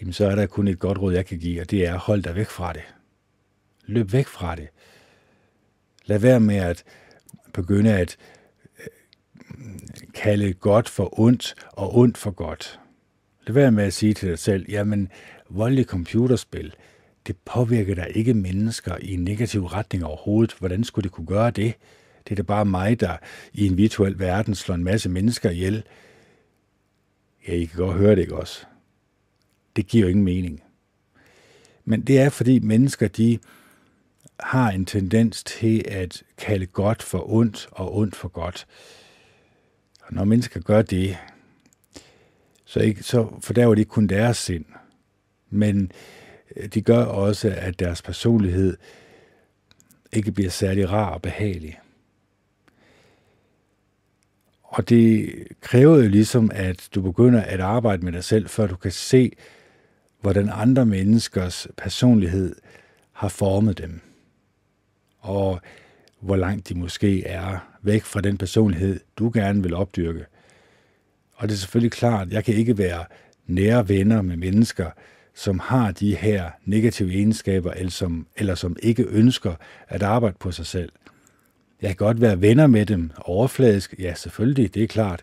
jamen 0.00 0.12
så 0.12 0.26
er 0.26 0.34
der 0.34 0.46
kun 0.46 0.68
et 0.68 0.78
godt 0.78 0.98
råd, 0.98 1.12
jeg 1.12 1.26
kan 1.26 1.38
give, 1.38 1.60
og 1.60 1.70
det 1.70 1.86
er, 1.86 1.98
hold 1.98 2.22
dig 2.22 2.34
væk 2.34 2.46
fra 2.46 2.72
det. 2.72 2.82
Løb 3.86 4.12
væk 4.12 4.26
fra 4.26 4.56
det. 4.56 4.68
Lad 6.06 6.18
være 6.18 6.40
med 6.40 6.56
at 6.56 6.84
begynde 7.52 7.92
at 7.94 8.16
kalde 10.14 10.52
godt 10.52 10.88
for 10.88 11.20
ondt 11.20 11.54
og 11.72 11.96
ondt 11.96 12.18
for 12.18 12.30
godt. 12.30 12.80
Lad 13.46 13.54
være 13.54 13.72
med 13.72 13.84
at 13.84 13.92
sige 13.92 14.14
til 14.14 14.28
dig 14.28 14.38
selv, 14.38 14.66
jamen, 14.68 15.08
voldelig 15.50 15.84
computerspil, 15.84 16.74
det 17.26 17.36
påvirker 17.44 17.94
da 17.94 18.02
ikke 18.02 18.34
mennesker 18.34 18.96
i 19.00 19.14
en 19.14 19.24
negativ 19.24 19.64
retning 19.64 20.04
overhovedet. 20.04 20.54
Hvordan 20.58 20.84
skulle 20.84 21.02
det 21.02 21.12
kunne 21.12 21.26
gøre 21.26 21.50
det? 21.50 21.74
Det 22.24 22.30
er 22.30 22.36
da 22.36 22.42
bare 22.42 22.64
mig, 22.64 23.00
der 23.00 23.16
i 23.52 23.66
en 23.66 23.76
virtuel 23.76 24.18
verden 24.18 24.54
slår 24.54 24.74
en 24.74 24.84
masse 24.84 25.08
mennesker 25.08 25.50
ihjel. 25.50 25.82
Ja, 27.48 27.52
I 27.52 27.64
kan 27.64 27.76
godt 27.76 27.96
høre 27.96 28.10
det, 28.10 28.18
ikke 28.18 28.36
også? 28.36 28.66
Det 29.76 29.86
giver 29.86 30.02
jo 30.02 30.08
ingen 30.08 30.24
mening. 30.24 30.62
Men 31.84 32.00
det 32.00 32.20
er, 32.20 32.28
fordi 32.28 32.58
mennesker, 32.58 33.08
de 33.08 33.38
har 34.40 34.70
en 34.70 34.86
tendens 34.86 35.44
til 35.44 35.84
at 35.88 36.22
kalde 36.38 36.66
godt 36.66 37.02
for 37.02 37.32
ondt 37.32 37.68
og 37.70 37.96
ondt 37.96 38.16
for 38.16 38.28
godt. 38.28 38.66
Og 40.08 40.14
når 40.14 40.24
mennesker 40.24 40.60
gør 40.60 40.82
det, 40.82 41.16
så, 42.64 42.80
ikke, 42.80 43.02
så 43.02 43.28
fordærver 43.40 43.74
de 43.74 43.80
ikke 43.80 43.90
kun 43.90 44.06
deres 44.06 44.36
sind, 44.36 44.64
men 45.50 45.92
øh, 46.56 46.68
de 46.68 46.82
gør 46.82 47.04
også, 47.04 47.54
at 47.56 47.78
deres 47.78 48.02
personlighed 48.02 48.76
ikke 50.12 50.32
bliver 50.32 50.50
særlig 50.50 50.90
rar 50.90 51.10
og 51.10 51.22
behagelig. 51.22 51.80
Og 54.62 54.88
det 54.88 55.34
kræver 55.60 55.96
jo 55.96 56.08
ligesom, 56.08 56.50
at 56.54 56.88
du 56.94 57.00
begynder 57.02 57.42
at 57.42 57.60
arbejde 57.60 58.04
med 58.04 58.12
dig 58.12 58.24
selv, 58.24 58.48
før 58.48 58.66
du 58.66 58.76
kan 58.76 58.92
se, 58.92 59.32
hvordan 60.20 60.50
andre 60.52 60.86
menneskers 60.86 61.68
personlighed 61.76 62.56
har 63.12 63.28
formet 63.28 63.78
dem. 63.78 64.00
Og 65.18 65.60
hvor 66.20 66.36
langt 66.36 66.68
de 66.68 66.74
måske 66.74 67.26
er 67.26 67.58
væk 67.82 68.04
fra 68.04 68.20
den 68.20 68.38
personlighed, 68.38 69.00
du 69.18 69.30
gerne 69.34 69.62
vil 69.62 69.74
opdyrke. 69.74 70.24
Og 71.34 71.48
det 71.48 71.54
er 71.54 71.58
selvfølgelig 71.58 71.92
klart, 71.92 72.26
at 72.26 72.32
jeg 72.32 72.44
kan 72.44 72.54
ikke 72.54 72.78
være 72.78 73.04
nære 73.46 73.88
venner 73.88 74.22
med 74.22 74.36
mennesker, 74.36 74.90
som 75.34 75.58
har 75.58 75.90
de 75.92 76.16
her 76.16 76.50
negative 76.64 77.12
egenskaber, 77.12 77.72
eller 77.72 77.90
som, 77.90 78.26
eller 78.36 78.54
som 78.54 78.76
ikke 78.82 79.04
ønsker 79.04 79.54
at 79.88 80.02
arbejde 80.02 80.36
på 80.40 80.52
sig 80.52 80.66
selv. 80.66 80.92
Jeg 81.82 81.88
kan 81.90 81.96
godt 81.96 82.20
være 82.20 82.40
venner 82.40 82.66
med 82.66 82.86
dem, 82.86 83.10
overfladisk, 83.18 83.94
ja 83.98 84.14
selvfølgelig, 84.14 84.74
det 84.74 84.82
er 84.82 84.86
klart, 84.86 85.22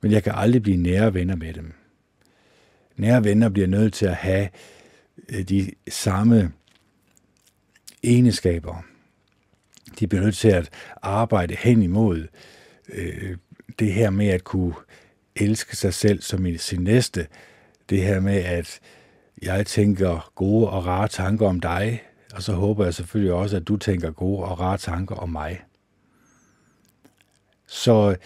men 0.00 0.12
jeg 0.12 0.22
kan 0.22 0.32
aldrig 0.36 0.62
blive 0.62 0.76
nære 0.76 1.14
venner 1.14 1.36
med 1.36 1.52
dem. 1.52 1.72
Nære 2.96 3.24
venner 3.24 3.48
bliver 3.48 3.68
nødt 3.68 3.92
til 3.92 4.06
at 4.06 4.14
have 4.14 4.48
øh, 5.28 5.42
de 5.42 5.70
samme 5.88 6.52
egenskaber. 8.02 8.84
De 10.00 10.06
bliver 10.06 10.22
nødt 10.22 10.36
til 10.36 10.48
at 10.48 10.70
arbejde 11.02 11.56
hen 11.58 11.82
imod 11.82 12.26
øh, 12.88 13.36
det 13.78 13.92
her 13.92 14.10
med 14.10 14.28
at 14.28 14.44
kunne 14.44 14.74
elske 15.36 15.76
sig 15.76 15.94
selv 15.94 16.22
som 16.22 16.46
i 16.46 16.56
sin 16.56 16.80
næste. 16.80 17.26
Det 17.90 18.02
her 18.02 18.20
med, 18.20 18.36
at 18.44 18.80
jeg 19.42 19.66
tænker 19.66 20.32
gode 20.34 20.70
og 20.70 20.86
rare 20.86 21.08
tanker 21.08 21.46
om 21.46 21.60
dig, 21.60 22.02
og 22.34 22.42
så 22.42 22.52
håber 22.52 22.84
jeg 22.84 22.94
selvfølgelig 22.94 23.32
også, 23.32 23.56
at 23.56 23.68
du 23.68 23.76
tænker 23.76 24.10
gode 24.10 24.44
og 24.44 24.60
rare 24.60 24.78
tanker 24.78 25.14
om 25.14 25.28
mig. 25.28 25.62
Så 27.66 28.10
øh, 28.10 28.16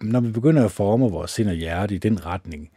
når 0.00 0.20
vi 0.20 0.30
begynder 0.30 0.64
at 0.64 0.72
forme 0.72 1.10
vores 1.10 1.30
sind 1.30 1.48
og 1.48 1.54
hjerte 1.54 1.94
i 1.94 1.98
den 1.98 2.26
retning, 2.26 2.70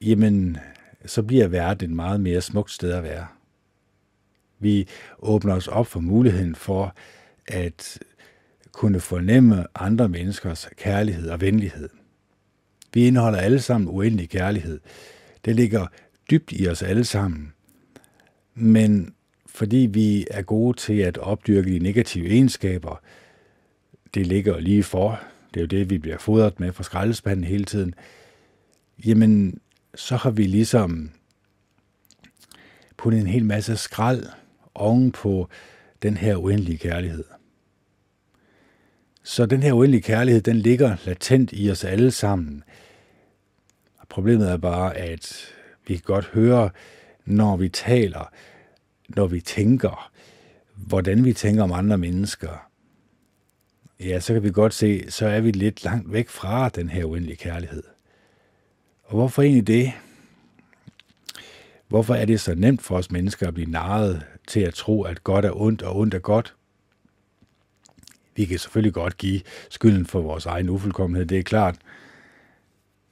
jamen, 0.00 0.58
så 1.06 1.22
bliver 1.22 1.48
verden 1.48 1.90
et 1.90 1.96
meget 1.96 2.20
mere 2.20 2.40
smukt 2.40 2.70
sted 2.70 2.92
at 2.92 3.02
være. 3.02 3.26
Vi 4.58 4.88
åbner 5.18 5.54
os 5.54 5.68
op 5.68 5.86
for 5.86 6.00
muligheden 6.00 6.54
for 6.54 6.94
at 7.48 7.98
kunne 8.72 9.00
fornemme 9.00 9.66
andre 9.74 10.08
menneskers 10.08 10.68
kærlighed 10.76 11.30
og 11.30 11.40
venlighed. 11.40 11.88
Vi 12.94 13.06
indeholder 13.06 13.38
alle 13.38 13.60
sammen 13.60 13.88
uendelig 13.88 14.30
kærlighed. 14.30 14.80
Det 15.44 15.56
ligger 15.56 15.86
dybt 16.30 16.52
i 16.52 16.68
os 16.68 16.82
alle 16.82 17.04
sammen. 17.04 17.52
Men 18.54 19.14
fordi 19.46 19.88
vi 19.90 20.26
er 20.30 20.42
gode 20.42 20.78
til 20.78 20.98
at 20.98 21.18
opdyrke 21.18 21.72
de 21.74 21.78
negative 21.78 22.28
egenskaber, 22.28 23.00
det 24.14 24.26
ligger 24.26 24.60
lige 24.60 24.82
for, 24.82 25.20
det 25.54 25.60
er 25.60 25.64
jo 25.64 25.66
det, 25.66 25.90
vi 25.90 25.98
bliver 25.98 26.18
fodret 26.18 26.60
med 26.60 26.72
fra 26.72 26.82
skraldespanden 26.82 27.44
hele 27.44 27.64
tiden, 27.64 27.94
jamen, 29.04 29.60
så 29.94 30.16
har 30.16 30.30
vi 30.30 30.42
ligesom 30.42 31.10
puttet 32.96 33.20
en 33.20 33.26
hel 33.26 33.44
masse 33.44 33.76
skrald 33.76 34.26
oven 34.74 35.12
på 35.12 35.48
den 36.02 36.16
her 36.16 36.36
uendelige 36.36 36.78
kærlighed. 36.78 37.24
Så 39.22 39.46
den 39.46 39.62
her 39.62 39.72
uendelige 39.72 40.02
kærlighed, 40.02 40.42
den 40.42 40.56
ligger 40.56 40.96
latent 41.04 41.50
i 41.52 41.70
os 41.70 41.84
alle 41.84 42.10
sammen. 42.10 42.64
Problemet 44.08 44.50
er 44.50 44.56
bare, 44.56 44.96
at 44.96 45.54
vi 45.86 45.94
kan 45.94 46.02
godt 46.04 46.24
høre, 46.24 46.70
når 47.24 47.56
vi 47.56 47.68
taler, 47.68 48.32
når 49.08 49.26
vi 49.26 49.40
tænker, 49.40 50.10
hvordan 50.74 51.24
vi 51.24 51.32
tænker 51.32 51.62
om 51.62 51.72
andre 51.72 51.98
mennesker, 51.98 52.68
ja, 54.00 54.20
så 54.20 54.32
kan 54.32 54.42
vi 54.42 54.50
godt 54.50 54.74
se, 54.74 55.10
så 55.10 55.26
er 55.26 55.40
vi 55.40 55.50
lidt 55.50 55.84
langt 55.84 56.12
væk 56.12 56.28
fra 56.28 56.68
den 56.68 56.88
her 56.88 57.04
uendelige 57.04 57.36
kærlighed. 57.36 57.82
Og 59.02 59.14
hvorfor 59.14 59.42
egentlig 59.42 59.66
det? 59.66 59.92
Hvorfor 61.88 62.14
er 62.14 62.24
det 62.24 62.40
så 62.40 62.54
nemt 62.54 62.82
for 62.82 62.96
os 62.96 63.10
mennesker 63.10 63.48
at 63.48 63.54
blive 63.54 63.70
narret 63.70 64.26
til 64.46 64.60
at 64.60 64.74
tro, 64.74 65.02
at 65.02 65.24
godt 65.24 65.44
er 65.44 65.60
ondt 65.60 65.82
og 65.82 65.96
ondt 65.96 66.14
er 66.14 66.18
godt? 66.18 66.54
Vi 68.36 68.44
kan 68.44 68.58
selvfølgelig 68.58 68.94
godt 68.94 69.18
give 69.18 69.40
skylden 69.70 70.06
for 70.06 70.20
vores 70.20 70.46
egen 70.46 70.68
ufuldkommenhed, 70.68 71.26
det 71.26 71.38
er 71.38 71.42
klart. 71.42 71.76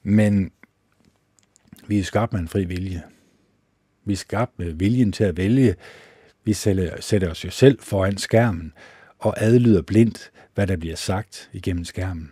Men 0.03 0.51
vi 1.87 1.99
er 1.99 2.03
skabt 2.03 2.33
med 2.33 2.39
en 2.41 2.47
fri 2.47 2.65
vilje. 2.65 3.03
Vi 4.05 4.13
er 4.13 4.17
skabt 4.17 4.59
med 4.59 4.73
viljen 4.73 5.11
til 5.11 5.23
at 5.23 5.37
vælge. 5.37 5.75
Vi 6.43 6.53
sætter 6.53 7.29
os 7.31 7.45
jo 7.45 7.49
selv 7.49 7.79
foran 7.79 8.17
skærmen 8.17 8.73
og 9.19 9.43
adlyder 9.43 9.81
blindt, 9.81 10.31
hvad 10.53 10.67
der 10.67 10.77
bliver 10.77 10.95
sagt 10.95 11.49
igennem 11.53 11.85
skærmen. 11.85 12.31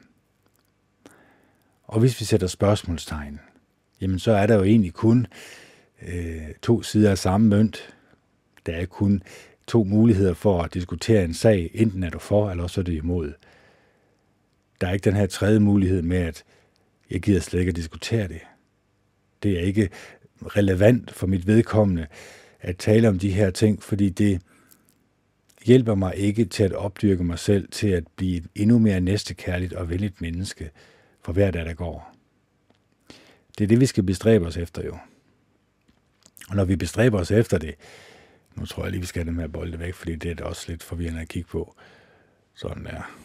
Og 1.84 2.00
hvis 2.00 2.20
vi 2.20 2.26
sætter 2.26 2.48
spørgsmålstegn, 2.48 3.40
jamen 4.02 4.20
så 4.20 4.32
er 4.32 4.48
der 4.48 4.56
jo 4.56 4.64
egentlig 4.64 4.94
kun 4.94 5.28
øh, 6.08 6.48
to 6.62 6.82
sider 6.82 7.12
af 7.12 7.18
samme 7.18 7.48
mønt. 7.48 7.96
Der 8.66 8.74
er 8.74 8.86
kun 8.86 9.24
to 9.70 9.84
muligheder 9.84 10.34
for 10.34 10.62
at 10.62 10.74
diskutere 10.74 11.24
en 11.24 11.34
sag. 11.34 11.72
Enten 11.74 12.04
er 12.04 12.10
du 12.10 12.20
for, 12.20 12.52
eller 12.52 12.68
så 12.68 12.82
er 12.82 12.86
du 12.86 12.92
imod. 12.92 13.34
Der 14.82 14.88
er 14.88 14.94
ikke 14.94 15.04
den 15.04 15.16
her 15.16 15.28
tredje 15.28 15.60
mulighed 15.60 16.02
med, 16.02 16.18
at 16.18 16.44
jeg 17.12 17.22
gider 17.22 17.40
slet 17.40 17.60
ikke 17.60 17.70
at 17.70 17.76
diskutere 17.76 18.28
det. 18.28 18.40
Det 19.44 19.60
er 19.60 19.62
ikke 19.62 19.90
relevant 20.42 21.12
for 21.12 21.28
mit 21.28 21.48
vedkommende 21.48 22.08
at 22.62 22.78
tale 22.78 23.10
om 23.10 23.20
de 23.20 23.32
her 23.32 23.50
ting, 23.50 23.84
fordi 23.84 24.10
det 24.10 24.42
hjælper 25.66 25.96
mig 25.96 26.16
ikke 26.16 26.46
til 26.46 26.64
at 26.64 26.74
opdyrke 26.74 27.24
mig 27.24 27.40
selv 27.40 27.68
til 27.72 27.88
at 27.88 28.04
blive 28.16 28.38
et 28.38 28.48
endnu 28.56 28.80
mere 28.80 29.00
næstekærligt 29.00 29.74
og 29.74 29.90
venligt 29.90 30.22
menneske 30.22 30.70
for 31.22 31.34
hver 31.34 31.52
dag, 31.52 31.66
der 31.66 31.74
går. 31.74 32.16
Det 33.58 33.64
er 33.64 33.68
det, 33.68 33.80
vi 33.80 33.86
skal 33.86 34.04
bestræbe 34.04 34.46
os 34.46 34.58
efter 34.58 34.86
jo. 34.86 34.98
Og 36.50 36.56
når 36.56 36.66
vi 36.66 36.76
bestræber 36.76 37.20
os 37.20 37.32
efter 37.32 37.58
det, 37.58 37.76
nu 38.60 38.66
tror 38.66 38.84
jeg 38.84 38.92
lige, 38.92 39.02
vi 39.02 39.08
skal 39.08 39.24
have 39.24 39.32
dem 39.32 39.40
her 39.40 39.48
bolde 39.48 39.80
væk, 39.80 39.94
fordi 39.94 40.16
det 40.16 40.32
er 40.32 40.36
da 40.36 40.44
også 40.44 40.66
lidt 40.68 40.84
forvirrende 40.84 41.22
at 41.22 41.28
kigge 41.28 41.50
på. 41.50 41.76
Sådan 42.54 42.86
der. 42.86 43.16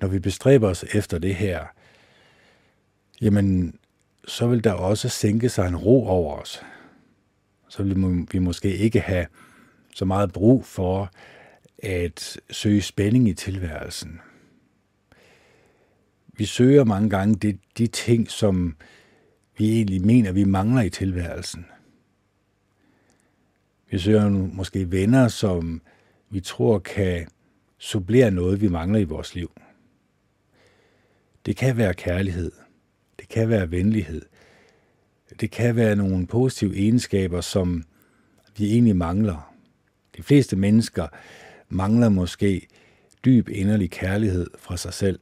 Når 0.00 0.08
vi 0.08 0.18
bestræber 0.18 0.68
os 0.68 0.84
efter 0.94 1.18
det 1.18 1.34
her, 1.34 1.66
jamen, 3.20 3.78
så 4.26 4.46
vil 4.46 4.64
der 4.64 4.72
også 4.72 5.08
sænke 5.08 5.48
sig 5.48 5.68
en 5.68 5.76
ro 5.76 6.06
over 6.06 6.36
os. 6.36 6.62
Så 7.68 7.82
vil 7.82 8.26
vi 8.32 8.38
måske 8.38 8.76
ikke 8.76 9.00
have 9.00 9.26
så 9.94 10.04
meget 10.04 10.32
brug 10.32 10.64
for 10.64 11.10
at 11.78 12.40
søge 12.50 12.82
spænding 12.82 13.28
i 13.28 13.34
tilværelsen. 13.34 14.20
Vi 16.26 16.44
søger 16.44 16.84
mange 16.84 17.10
gange 17.10 17.34
de, 17.34 17.58
de 17.78 17.86
ting, 17.86 18.30
som 18.30 18.76
vi 19.58 19.72
egentlig 19.72 20.06
mener, 20.06 20.32
vi 20.32 20.44
mangler 20.44 20.82
i 20.82 20.90
tilværelsen. 20.90 21.66
Vi 23.90 23.98
søger 23.98 24.28
måske 24.28 24.92
venner, 24.92 25.28
som 25.28 25.82
vi 26.30 26.40
tror 26.40 26.78
kan 26.78 27.28
supplere 27.78 28.30
noget, 28.30 28.60
vi 28.60 28.68
mangler 28.68 28.98
i 28.98 29.04
vores 29.04 29.34
liv. 29.34 29.50
Det 31.46 31.56
kan 31.56 31.76
være 31.76 31.94
kærlighed. 31.94 32.52
Det 33.20 33.28
kan 33.28 33.48
være 33.48 33.70
venlighed. 33.70 34.22
Det 35.40 35.50
kan 35.50 35.76
være 35.76 35.96
nogle 35.96 36.26
positive 36.26 36.76
egenskaber, 36.76 37.40
som 37.40 37.84
vi 38.56 38.72
egentlig 38.72 38.96
mangler. 38.96 39.54
De 40.16 40.22
fleste 40.22 40.56
mennesker 40.56 41.06
mangler 41.68 42.08
måske 42.08 42.66
dyb 43.24 43.48
inderlig 43.48 43.90
kærlighed 43.90 44.46
fra 44.58 44.76
sig 44.76 44.94
selv. 44.94 45.20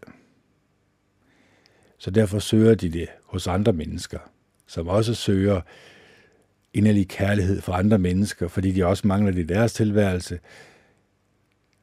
Så 1.98 2.10
derfor 2.10 2.38
søger 2.38 2.74
de 2.74 2.88
det 2.88 3.08
hos 3.24 3.46
andre 3.46 3.72
mennesker, 3.72 4.18
som 4.66 4.88
også 4.88 5.14
søger 5.14 5.60
inderlig 6.76 7.08
kærlighed 7.08 7.60
for 7.60 7.72
andre 7.72 7.98
mennesker, 7.98 8.48
fordi 8.48 8.72
de 8.72 8.86
også 8.86 9.06
mangler 9.06 9.32
det 9.32 9.40
i 9.40 9.46
deres 9.46 9.72
tilværelse. 9.72 10.40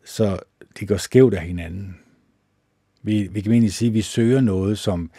Så 0.05 0.39
de 0.79 0.85
går 0.87 0.97
skævt 0.97 1.33
af 1.33 1.41
hinanden. 1.41 1.97
Vi, 3.01 3.27
vi 3.31 3.41
kan 3.41 3.51
egentlig 3.51 3.73
sige, 3.73 3.89
at 3.89 3.93
vi 3.93 4.01
søger 4.01 4.41
noget, 4.41 4.77
som 4.77 5.11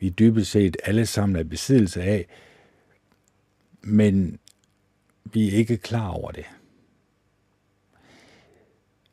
vi 0.00 0.08
dybest 0.08 0.50
set 0.50 0.76
alle 0.84 1.06
sammen 1.06 1.36
er 1.36 1.44
besiddelse 1.44 2.02
af, 2.02 2.26
men 3.82 4.38
vi 5.24 5.48
er 5.48 5.52
ikke 5.52 5.76
klar 5.76 6.08
over 6.08 6.30
det. 6.30 6.44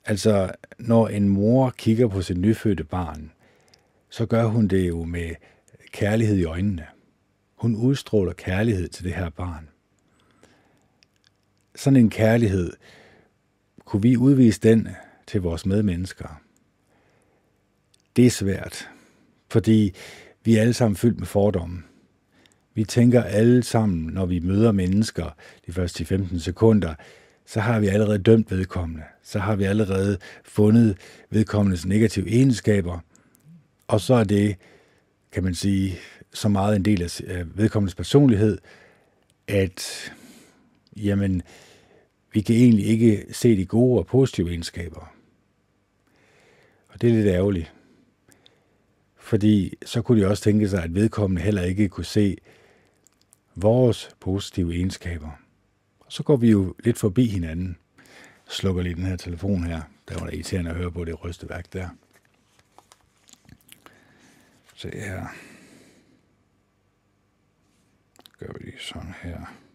Altså, 0.06 0.52
når 0.78 1.08
en 1.08 1.30
mor 1.30 1.70
kigger 1.70 2.08
på 2.08 2.22
sit 2.22 2.38
nyfødte 2.38 2.84
barn, 2.84 3.32
så 4.10 4.26
gør 4.26 4.46
hun 4.46 4.68
det 4.68 4.88
jo 4.88 5.04
med 5.04 5.36
kærlighed 5.92 6.38
i 6.38 6.44
øjnene. 6.44 6.86
Hun 7.56 7.76
udstråler 7.76 8.34
kærlighed 8.34 8.88
til 8.88 9.04
det 9.04 9.14
her 9.14 9.30
barn. 9.30 9.70
Sådan 11.80 11.98
en 11.98 12.10
kærlighed, 12.10 12.74
kunne 13.86 14.02
vi 14.02 14.18
udvise 14.18 14.60
den 14.60 14.88
til 15.28 15.42
vores 15.42 15.66
medmennesker? 15.66 16.42
Det 18.16 18.26
er 18.26 18.30
svært, 18.30 18.90
fordi 19.50 19.96
vi 20.44 20.56
er 20.56 20.62
alle 20.62 20.74
sammen 20.74 20.96
fyldt 20.96 21.20
med 21.20 21.28
fordomme. 21.28 21.84
Vi 22.74 22.84
tænker 22.84 23.24
alle 23.24 23.64
sammen, 23.64 24.14
når 24.14 24.26
vi 24.26 24.40
møder 24.40 24.72
mennesker 24.72 25.36
de 25.68 25.74
første 25.74 26.06
15 26.06 26.40
sekunder, 26.40 26.96
så 27.46 27.60
har 27.60 27.80
vi 27.80 27.88
allerede 27.88 28.20
dømt 28.20 28.52
vedkommende. 28.52 29.04
Så 29.24 29.40
har 29.40 29.56
vi 29.56 29.64
allerede 29.64 30.18
fundet 30.44 30.98
vedkommendes 31.30 31.86
negative 31.86 32.30
egenskaber. 32.30 33.00
Og 33.88 34.02
så 34.02 34.14
er 34.14 34.24
det, 34.24 34.56
kan 35.32 35.44
man 35.44 35.56
sige, 35.56 35.98
så 36.34 36.50
meget 36.50 36.76
en 36.76 36.86
del 36.86 37.02
af 37.02 37.44
vedkommendes 37.56 37.96
personlighed, 37.96 38.58
at 39.48 40.12
jamen, 40.96 41.44
vi 42.32 42.42
kan 42.42 42.56
egentlig 42.56 42.86
ikke 42.86 43.26
se 43.32 43.58
de 43.58 43.66
gode 43.66 44.00
og 44.00 44.08
positive 44.08 44.50
egenskaber. 44.50 45.14
Og 46.88 47.02
det 47.02 47.10
er 47.10 47.14
lidt 47.14 47.28
ærgerligt. 47.28 47.74
Fordi 49.16 49.74
så 49.86 50.02
kunne 50.02 50.22
de 50.22 50.28
også 50.28 50.44
tænke 50.44 50.70
sig, 50.70 50.84
at 50.84 50.96
vedkommende 50.96 51.42
heller 51.42 51.62
ikke 51.62 51.90
kunne 51.90 52.06
se 52.06 52.38
vores 53.56 54.10
positive 54.20 54.76
egenskaber. 54.76 55.32
Og 56.00 56.12
så 56.12 56.24
går 56.24 56.38
vi 56.38 56.50
jo 56.50 56.76
lidt 56.84 56.98
forbi 56.98 57.26
hinanden. 57.26 57.78
Jeg 57.98 58.54
slukker 58.54 58.82
lige 58.82 58.96
den 58.96 59.06
her 59.06 59.18
telefon 59.18 59.64
her. 59.64 59.82
Der 60.10 60.20
var 60.20 60.26
det 60.26 60.34
irriterende 60.34 60.70
at 60.70 60.78
høre 60.78 60.92
på 60.92 61.06
det 61.06 61.24
rysteværk 61.24 61.74
der. 61.74 61.90
Se 64.76 64.92
her. 64.94 65.28
Gør 68.40 68.54
vi 68.54 68.66
lige 68.66 68.80
sådan 68.80 69.14
her. 69.22 69.69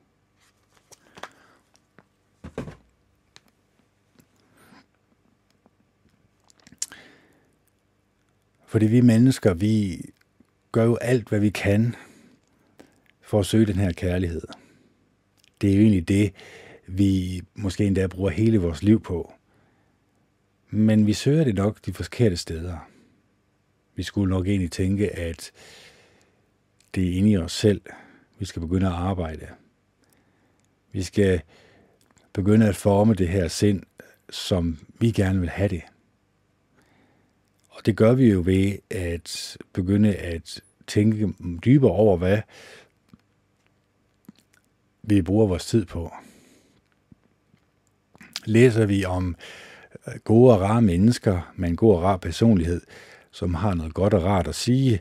Fordi 8.67 8.87
vi 8.87 9.01
mennesker, 9.01 9.55
vi 9.55 10.03
gør 10.73 10.85
jo 10.85 10.97
alt, 10.97 11.29
hvad 11.29 11.41
vi 11.41 11.51
kan 11.51 11.95
for 13.21 13.41
at 13.41 13.47
søge 13.47 13.67
den 13.67 13.75
her 13.75 13.93
kærlighed. 13.93 14.43
Det 15.61 15.71
er 15.71 15.75
jo 15.75 15.81
egentlig 15.81 16.09
det, 16.09 16.33
vi 16.87 17.43
måske 17.55 17.87
endda 17.87 18.07
bruger 18.07 18.31
hele 18.31 18.59
vores 18.59 18.83
liv 18.83 19.01
på. 19.03 19.33
Men 20.71 21.07
vi 21.07 21.13
søger 21.13 21.45
det 21.45 21.55
nok 21.55 21.87
de 21.87 21.93
forkerte 21.93 22.37
steder. 22.37 22.89
Vi 23.95 24.03
skulle 24.03 24.31
nok 24.31 24.47
egentlig 24.47 24.71
tænke, 24.71 25.17
at 25.17 25.53
det 26.95 27.09
er 27.09 27.19
inde 27.19 27.31
i 27.31 27.37
os 27.37 27.53
selv, 27.53 27.81
vi 28.39 28.45
skal 28.45 28.61
begynde 28.61 28.87
at 28.87 28.93
arbejde. 28.93 29.49
Vi 30.93 31.03
skal 31.03 31.43
begynde 32.35 32.69
at 32.69 32.77
forme 32.77 33.15
det 33.15 33.29
her 33.29 33.49
sind, 33.49 33.83
som 34.31 34.79
vi 35.01 35.11
gerne 35.11 35.41
vil 35.41 35.49
have 35.49 35.69
det. 35.69 35.83
Og 37.69 37.87
det 37.87 37.97
gør 37.97 38.15
vi 38.15 38.33
jo 38.33 38.43
ved 38.47 38.79
at 38.91 39.57
begynde 39.73 40.15
at 40.15 40.61
tænke 40.87 41.35
dybere 41.65 41.91
over, 41.91 42.17
hvad 42.17 42.39
vi 45.03 45.23
bruger 45.23 45.47
vores 45.47 45.67
tid 45.67 45.85
på. 45.85 46.13
Læser 48.45 48.87
vi 48.87 49.05
om 49.05 49.37
øh, 50.09 50.15
gode 50.25 50.55
og 50.55 50.61
rare 50.61 50.83
mennesker 50.83 51.53
med 51.57 51.69
en 51.69 51.77
god 51.77 51.97
og 51.97 52.03
rar 52.03 52.17
personlighed, 52.17 52.81
som 53.31 53.55
har 53.55 53.75
noget 53.75 53.95
godt 53.95 54.15
og 54.15 54.25
rart 54.25 54.49
at 54.49 54.55
sige, 54.55 55.01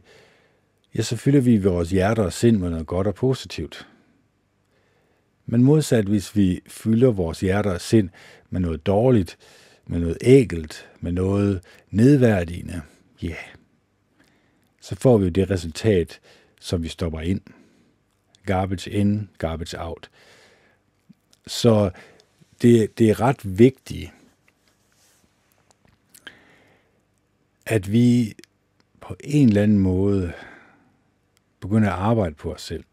ja, 0.96 1.02
så 1.02 1.18
fylder 1.18 1.42
vi 1.42 1.58
vores 1.58 1.90
hjerter 1.90 2.24
og 2.24 2.34
sind 2.34 2.58
med 2.58 2.70
noget 2.70 2.88
godt 2.88 3.08
og 3.08 3.16
positivt. 3.16 3.88
Men 5.46 5.64
modsat, 5.64 6.06
hvis 6.06 6.36
vi 6.36 6.62
fylder 6.68 7.12
vores 7.12 7.40
hjerter 7.40 7.72
og 7.72 7.82
sind 7.82 8.10
med 8.50 8.60
noget 8.60 8.86
dårligt, 8.86 9.38
med 9.88 10.00
noget 10.00 10.18
ægelt, 10.22 10.90
med 11.00 11.12
noget 11.12 11.62
nedværdigende, 11.90 12.82
ja, 13.22 13.28
yeah, 13.28 13.38
så 14.82 14.96
får 14.96 15.18
vi 15.18 15.24
jo 15.24 15.30
det 15.30 15.50
resultat, 15.50 16.20
som 16.60 16.84
vi 16.84 16.88
stopper 16.88 17.22
ind. 17.22 17.42
Garbage 18.46 18.92
in, 18.92 19.30
garbage 19.38 19.80
out. 19.80 20.10
Så 21.48 21.92
det, 22.62 22.98
det 22.98 23.10
er 23.10 23.22
ret 23.22 23.58
vigtigt, 23.58 24.12
at 27.66 27.92
vi 27.92 28.36
på 29.02 29.16
en 29.20 29.48
eller 29.48 29.64
anden 29.64 29.80
måde 29.80 30.34
begynder 31.60 31.90
at 31.90 32.00
arbejde 32.00 32.36
på 32.36 32.54
os 32.54 32.62
selv. 32.62 32.84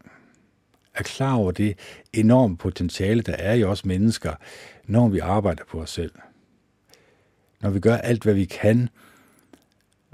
Er 0.95 1.03
klar 1.03 1.35
over 1.35 1.51
det 1.51 1.79
enorme 2.13 2.57
potentiale, 2.57 3.21
der 3.21 3.33
er 3.33 3.53
i 3.53 3.63
os 3.63 3.85
mennesker, 3.85 4.33
når 4.85 5.09
vi 5.09 5.19
arbejder 5.19 5.63
på 5.69 5.81
os 5.81 5.89
selv 5.89 6.11
når 7.61 7.69
vi 7.69 7.79
gør 7.79 7.95
alt, 7.95 8.23
hvad 8.23 8.33
vi 8.33 8.45
kan, 8.45 8.89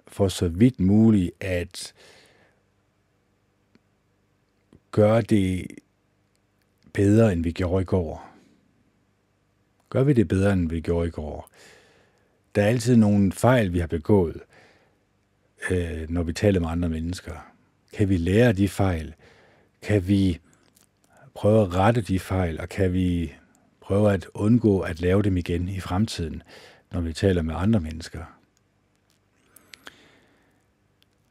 for 0.08 0.28
så 0.28 0.48
vidt 0.48 0.80
muligt 0.80 1.32
at 1.40 1.94
gøre 4.92 5.22
det 5.22 5.68
bedre, 6.94 7.34
end 7.34 7.44
vi 7.44 7.52
gjorde 7.52 7.82
i 7.82 7.86
går. 7.86 8.30
Gør 9.90 10.04
vi 10.04 10.14
det 10.14 10.28
bedre, 10.28 10.54
end 10.54 10.70
vi 10.70 10.82
gjorde 10.82 11.08
i 11.08 11.12
går? 11.12 11.50
Der 12.56 12.64
er 12.64 12.68
altid 12.68 12.96
nogle 12.96 13.32
fejl, 13.32 13.74
vi 13.74 13.80
har 13.80 13.88
begået, 13.88 14.42
øh, 15.70 16.10
når 16.10 16.24
vi 16.24 16.34
taler 16.34 16.60
med 16.60 16.70
andre 16.70 16.90
mennesker. 16.90 17.34
Kan 17.94 18.10
vi 18.10 18.18
lære 18.18 18.54
de 18.54 18.70
fejl? 18.70 19.14
Kan 19.82 20.08
vi 20.08 20.40
prøve 21.38 21.62
at 21.62 21.76
rette 21.76 22.02
de 22.02 22.20
fejl, 22.20 22.60
og 22.60 22.70
kan 22.70 22.94
vi 22.94 23.34
prøve 23.82 24.14
at 24.14 24.26
undgå 24.34 24.80
at 24.80 25.02
lave 25.02 25.24
dem 25.24 25.38
igen 25.38 25.70
i 25.70 25.80
fremtiden? 25.80 26.44
når 26.92 27.02
vi 27.02 27.14
taler 27.14 27.42
med 27.42 27.56
andre 27.58 27.80
mennesker. 27.80 28.24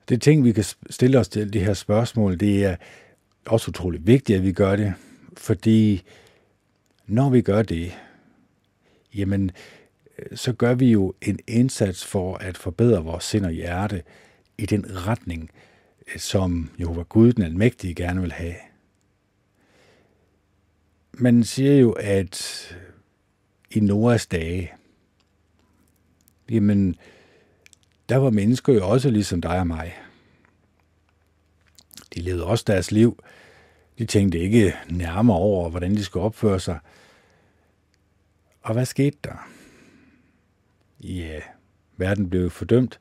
Det 0.09 0.23
ting, 0.23 0.45
vi 0.45 0.53
kan 0.53 0.65
stille 0.91 1.19
os 1.19 1.29
til 1.29 1.53
de 1.53 1.61
her 1.61 1.75
spørgsmål, 1.75 2.41
det 2.41 2.65
er 2.65 2.77
også 3.47 3.71
utrolig 3.71 4.07
vigtigt, 4.07 4.37
at 4.37 4.43
vi 4.45 4.53
gør 4.53 4.77
det, 4.77 4.95
fordi 5.37 6.03
når 7.07 7.31
vi 7.31 7.41
gør 7.41 7.63
det, 7.63 7.93
jamen, 9.15 9.51
øh, 10.19 10.37
så 10.37 10.53
gør 10.53 10.75
vi 10.75 10.91
jo 10.91 11.15
en 11.23 11.39
indsats 11.47 12.05
for 12.05 12.37
at 12.37 12.57
forbedre 12.57 13.05
vores 13.05 13.25
sind 13.25 13.47
og 13.47 13.53
hjerte 13.53 14.03
i 14.59 14.67
den 14.67 15.07
retning, 15.07 15.51
øh, 16.15 16.21
som 16.21 16.71
Jehova 16.81 17.03
Gud, 17.03 17.33
den 17.33 17.43
almægtige, 17.43 17.95
gerne 17.95 18.21
vil 18.21 18.33
have. 18.33 18.55
Man 21.19 21.45
siger 21.45 21.79
jo, 21.79 21.93
at 21.93 22.77
i 23.71 23.81
Noras 23.81 24.27
dage, 24.27 24.73
jamen, 26.51 26.97
der 28.09 28.17
var 28.17 28.31
mennesker 28.31 28.73
jo 28.73 28.89
også 28.89 29.11
ligesom 29.11 29.41
dig 29.41 29.59
og 29.59 29.67
mig. 29.67 29.95
De 32.15 32.21
levede 32.21 32.47
også 32.47 32.65
deres 32.67 32.93
liv. 32.93 33.23
De 33.99 34.07
tænkte 34.07 34.39
ikke 34.39 34.75
nærmere 34.91 35.37
over, 35.37 35.71
hvordan 35.71 35.95
de 35.95 36.05
skulle 36.05 36.25
opføre 36.25 36.61
sig. 36.61 36.79
Og 38.63 38.73
hvad 38.73 38.85
skete 38.85 39.19
der? 39.25 39.49
Ja, 41.01 41.41
verden 41.97 42.31
blev 42.31 42.51
fordømt. 42.51 43.01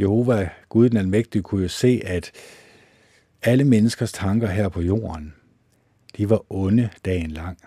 Jehova, 0.00 0.50
Gud 0.68 0.88
den 0.88 0.96
almægtige, 0.96 1.42
kunne 1.42 1.62
jo 1.62 1.68
se, 1.68 2.02
at 2.04 2.32
alle 3.42 3.64
menneskers 3.64 4.12
tanker 4.12 4.48
her 4.48 4.68
på 4.68 4.80
jorden, 4.80 5.34
de 6.16 6.30
var 6.30 6.52
onde 6.52 6.90
dagen 7.04 7.30
lang. 7.30 7.58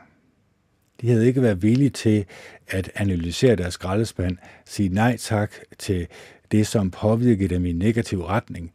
De 1.01 1.10
havde 1.10 1.27
ikke 1.27 1.41
været 1.41 1.62
villige 1.62 1.89
til 1.89 2.25
at 2.67 2.91
analysere 2.95 3.55
deres 3.55 3.73
skraldespand, 3.73 4.38
sige 4.65 4.89
nej 4.89 5.17
tak 5.17 5.53
til 5.79 6.08
det, 6.51 6.67
som 6.67 6.91
påvirkede 6.91 7.55
dem 7.55 7.65
i 7.65 7.69
en 7.69 7.79
negativ 7.79 8.21
retning. 8.23 8.73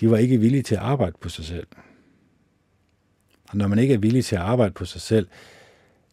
De 0.00 0.10
var 0.10 0.16
ikke 0.16 0.40
villige 0.40 0.62
til 0.62 0.74
at 0.74 0.80
arbejde 0.80 1.16
på 1.20 1.28
sig 1.28 1.44
selv. 1.44 1.66
Og 3.48 3.56
når 3.56 3.68
man 3.68 3.78
ikke 3.78 3.94
er 3.94 3.98
villig 3.98 4.24
til 4.24 4.36
at 4.36 4.42
arbejde 4.42 4.72
på 4.72 4.84
sig 4.84 5.00
selv, 5.00 5.28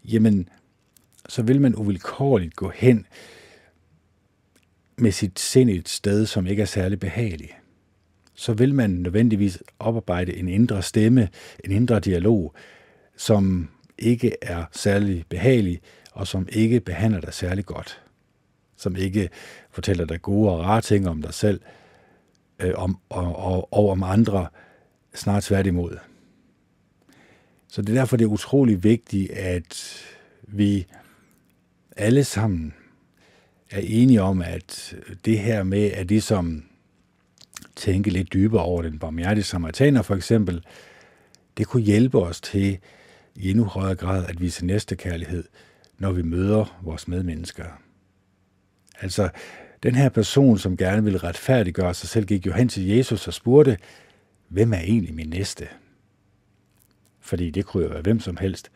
jamen, 0.04 0.50
så 1.30 1.42
vil 1.42 1.62
man 1.62 1.76
uvilkårligt 1.76 2.56
gå 2.56 2.70
hen 2.76 3.06
med 4.98 5.12
sit 5.12 5.40
sind 5.40 5.70
et 5.70 5.90
sted, 5.90 6.26
som 6.26 6.48
ikke 6.48 6.62
er 6.62 6.66
særlig 6.66 7.00
behageligt. 7.00 7.54
Så 8.42 8.54
vil 8.54 8.76
man 8.76 8.90
nødvendigvis 8.90 9.64
oparbejde 9.80 10.38
en 10.38 10.48
indre 10.48 10.82
stemme, 10.82 11.30
en 11.66 11.72
indre 11.72 12.00
dialog, 12.00 12.56
som 13.18 13.70
ikke 13.98 14.36
er 14.42 14.66
særlig 14.72 15.26
behagelig, 15.30 15.82
og 16.12 16.28
som 16.28 16.48
ikke 16.52 16.80
behandler 16.80 17.20
dig 17.20 17.34
særlig 17.34 17.66
godt. 17.66 18.02
Som 18.78 18.96
ikke 18.96 19.30
fortæller 19.72 20.06
dig 20.06 20.22
gode 20.22 20.52
og 20.52 20.60
rare 20.60 20.82
ting 20.82 21.08
om 21.08 21.22
dig 21.22 21.34
selv, 21.34 21.62
øh, 22.60 22.74
om, 22.76 22.98
og, 23.10 23.36
og, 23.36 23.74
og 23.74 23.90
om 23.90 24.04
andre, 24.04 24.48
snart 25.14 25.44
tværtimod. 25.44 25.98
Så 27.68 27.82
det 27.82 27.90
er 27.90 27.94
derfor, 27.94 28.18
det 28.18 28.26
er 28.26 28.30
utrolig 28.30 28.84
vigtigt, 28.84 29.32
at 29.32 30.04
vi 30.42 30.86
alle 31.98 32.24
sammen 32.24 32.74
er 33.72 33.82
enige 33.84 34.22
om, 34.22 34.42
at 34.42 34.96
det 35.26 35.40
her 35.40 35.64
med 35.64 35.92
at 35.92 36.08
ligesom 36.08 36.64
tænke 37.76 38.10
lidt 38.10 38.34
dybere 38.34 38.62
over 38.62 38.82
den 38.82 39.00
barmhjertige 39.00 39.44
samaritaner 39.44 40.02
for 40.02 40.16
eksempel, 40.16 40.66
det 41.58 41.68
kunne 41.68 41.84
hjælpe 41.84 42.20
os 42.20 42.42
til 42.42 42.80
i 43.36 43.50
endnu 43.50 43.66
højere 43.66 43.96
grad 43.96 44.26
at 44.26 44.42
vise 44.42 44.66
næstekærlighed, 44.66 45.44
når 45.98 46.12
vi 46.12 46.22
møder 46.22 46.80
vores 46.84 47.08
medmennesker. 47.08 47.66
Altså, 49.02 49.30
den 49.84 49.96
her 49.96 50.10
person, 50.10 50.58
som 50.58 50.78
gerne 50.78 51.04
vil 51.04 51.20
retfærdiggøre 51.20 51.94
sig 51.94 52.10
selv, 52.10 52.26
gik 52.26 52.46
jo 52.46 52.54
hen 52.54 52.70
til 52.70 52.88
Jesus 52.88 53.28
og 53.28 53.34
spurgte, 53.34 53.78
hvem 54.48 54.74
er 54.74 54.80
egentlig 54.80 55.14
min 55.14 55.30
næste? 55.30 55.68
Fordi 57.20 57.50
det 57.50 57.66
kunne 57.66 57.84
jo 57.84 57.90
være 57.90 58.02
hvem 58.02 58.20
som 58.20 58.38
helst. 58.38 58.72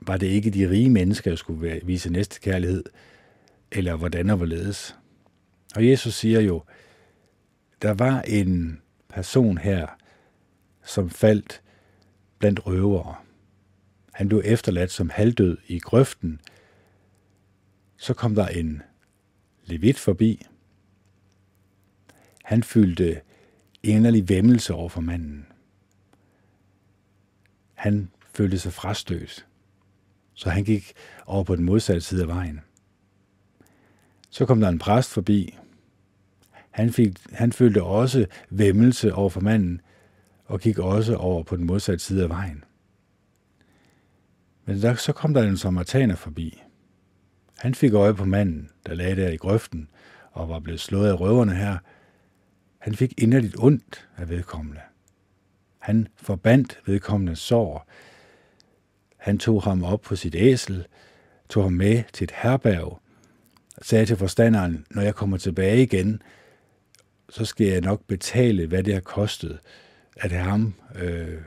Var 0.00 0.16
det 0.16 0.26
ikke 0.26 0.50
de 0.50 0.70
rige 0.70 0.90
mennesker, 0.90 1.30
der 1.30 1.36
skulle 1.36 1.80
vise 1.84 2.12
næstekærlighed, 2.12 2.84
eller 3.72 3.96
hvordan 3.96 4.30
og 4.30 4.36
hvorledes? 4.36 4.96
Og 5.76 5.88
Jesus 5.88 6.14
siger 6.14 6.40
jo, 6.40 6.62
der 7.82 7.94
var 7.94 8.22
en 8.22 8.82
person 9.08 9.58
her, 9.58 9.86
som 10.84 11.10
faldt 11.10 11.62
blandt 12.38 12.66
røvere. 12.66 13.14
Han 14.12 14.28
blev 14.28 14.42
efterladt 14.44 14.90
som 14.90 15.10
halvdød 15.10 15.58
i 15.66 15.78
grøften. 15.78 16.40
Så 17.96 18.14
kom 18.14 18.34
der 18.34 18.46
en 18.46 18.82
levit 19.64 19.98
forbi. 19.98 20.46
Han 22.44 22.62
fyldte 22.62 23.20
inderlig 23.82 24.28
vemmelse 24.28 24.74
over 24.74 24.88
for 24.88 25.00
manden. 25.00 25.46
Han 27.74 28.10
følte 28.32 28.58
sig 28.58 28.72
frastødt, 28.72 29.46
så 30.34 30.50
han 30.50 30.64
gik 30.64 30.92
over 31.26 31.44
på 31.44 31.56
den 31.56 31.64
modsatte 31.64 32.00
side 32.00 32.22
af 32.22 32.28
vejen. 32.28 32.60
Så 34.30 34.46
kom 34.46 34.60
der 34.60 34.68
en 34.68 34.78
præst 34.78 35.10
forbi. 35.10 35.58
Han, 36.78 36.92
fik, 36.92 37.18
han 37.32 37.52
følte 37.52 37.82
også 37.82 38.26
vemmelse 38.50 39.14
over 39.14 39.30
for 39.30 39.40
manden, 39.40 39.80
og 40.44 40.60
gik 40.60 40.78
også 40.78 41.16
over 41.16 41.42
på 41.42 41.56
den 41.56 41.66
modsatte 41.66 42.04
side 42.04 42.22
af 42.22 42.28
vejen. 42.28 42.64
Men 44.64 44.82
der, 44.82 44.94
så 44.94 45.12
kom 45.12 45.34
der 45.34 45.42
en 45.42 45.56
samaritaner 45.56 46.16
forbi. 46.16 46.62
Han 47.58 47.74
fik 47.74 47.92
øje 47.92 48.14
på 48.14 48.24
manden, 48.24 48.70
der 48.86 48.94
lagde 48.94 49.16
der 49.16 49.28
i 49.28 49.36
grøften 49.36 49.88
og 50.32 50.48
var 50.48 50.58
blevet 50.58 50.80
slået 50.80 51.08
af 51.08 51.20
røverne 51.20 51.54
her. 51.54 51.78
Han 52.78 52.94
fik 52.94 53.14
inderligt 53.18 53.56
ondt 53.58 54.08
af 54.16 54.28
vedkommende. 54.28 54.80
Han 55.78 56.08
forbandt 56.16 56.80
vedkommende 56.86 57.36
sår. 57.36 57.88
Han 59.16 59.38
tog 59.38 59.62
ham 59.62 59.84
op 59.84 60.00
på 60.00 60.16
sit 60.16 60.34
æsel, 60.34 60.86
tog 61.48 61.62
ham 61.62 61.72
med 61.72 62.02
til 62.12 62.24
et 62.24 62.32
herberg, 62.34 63.00
sagde 63.82 64.06
til 64.06 64.16
forstanderen, 64.16 64.86
når 64.90 65.02
jeg 65.02 65.14
kommer 65.14 65.36
tilbage 65.36 65.82
igen, 65.82 66.22
så 67.30 67.44
skal 67.44 67.66
jeg 67.66 67.80
nok 67.80 68.04
betale, 68.06 68.66
hvad 68.66 68.82
det 68.82 68.94
har 68.94 69.00
kostet, 69.00 69.58
at 70.16 70.32
have 70.32 70.44
ham, 70.44 70.74
øh, 70.94 71.40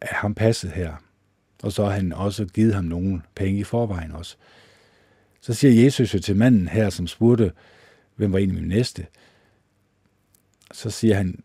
at 0.00 0.12
ham 0.12 0.34
passet 0.34 0.70
her. 0.70 0.94
Og 1.62 1.72
så 1.72 1.84
har 1.84 1.90
han 1.90 2.12
også 2.12 2.44
givet 2.46 2.74
ham 2.74 2.84
nogle 2.84 3.22
penge 3.34 3.60
i 3.60 3.64
forvejen 3.64 4.12
også. 4.12 4.36
Så 5.40 5.54
siger 5.54 5.84
Jesus 5.84 6.14
jo 6.14 6.18
til 6.18 6.36
manden 6.36 6.68
her, 6.68 6.90
som 6.90 7.06
spurgte, 7.06 7.52
hvem 8.16 8.32
var 8.32 8.38
egentlig 8.38 8.60
min 8.60 8.68
næste? 8.68 9.06
Så 10.72 10.90
siger 10.90 11.14
han, 11.14 11.42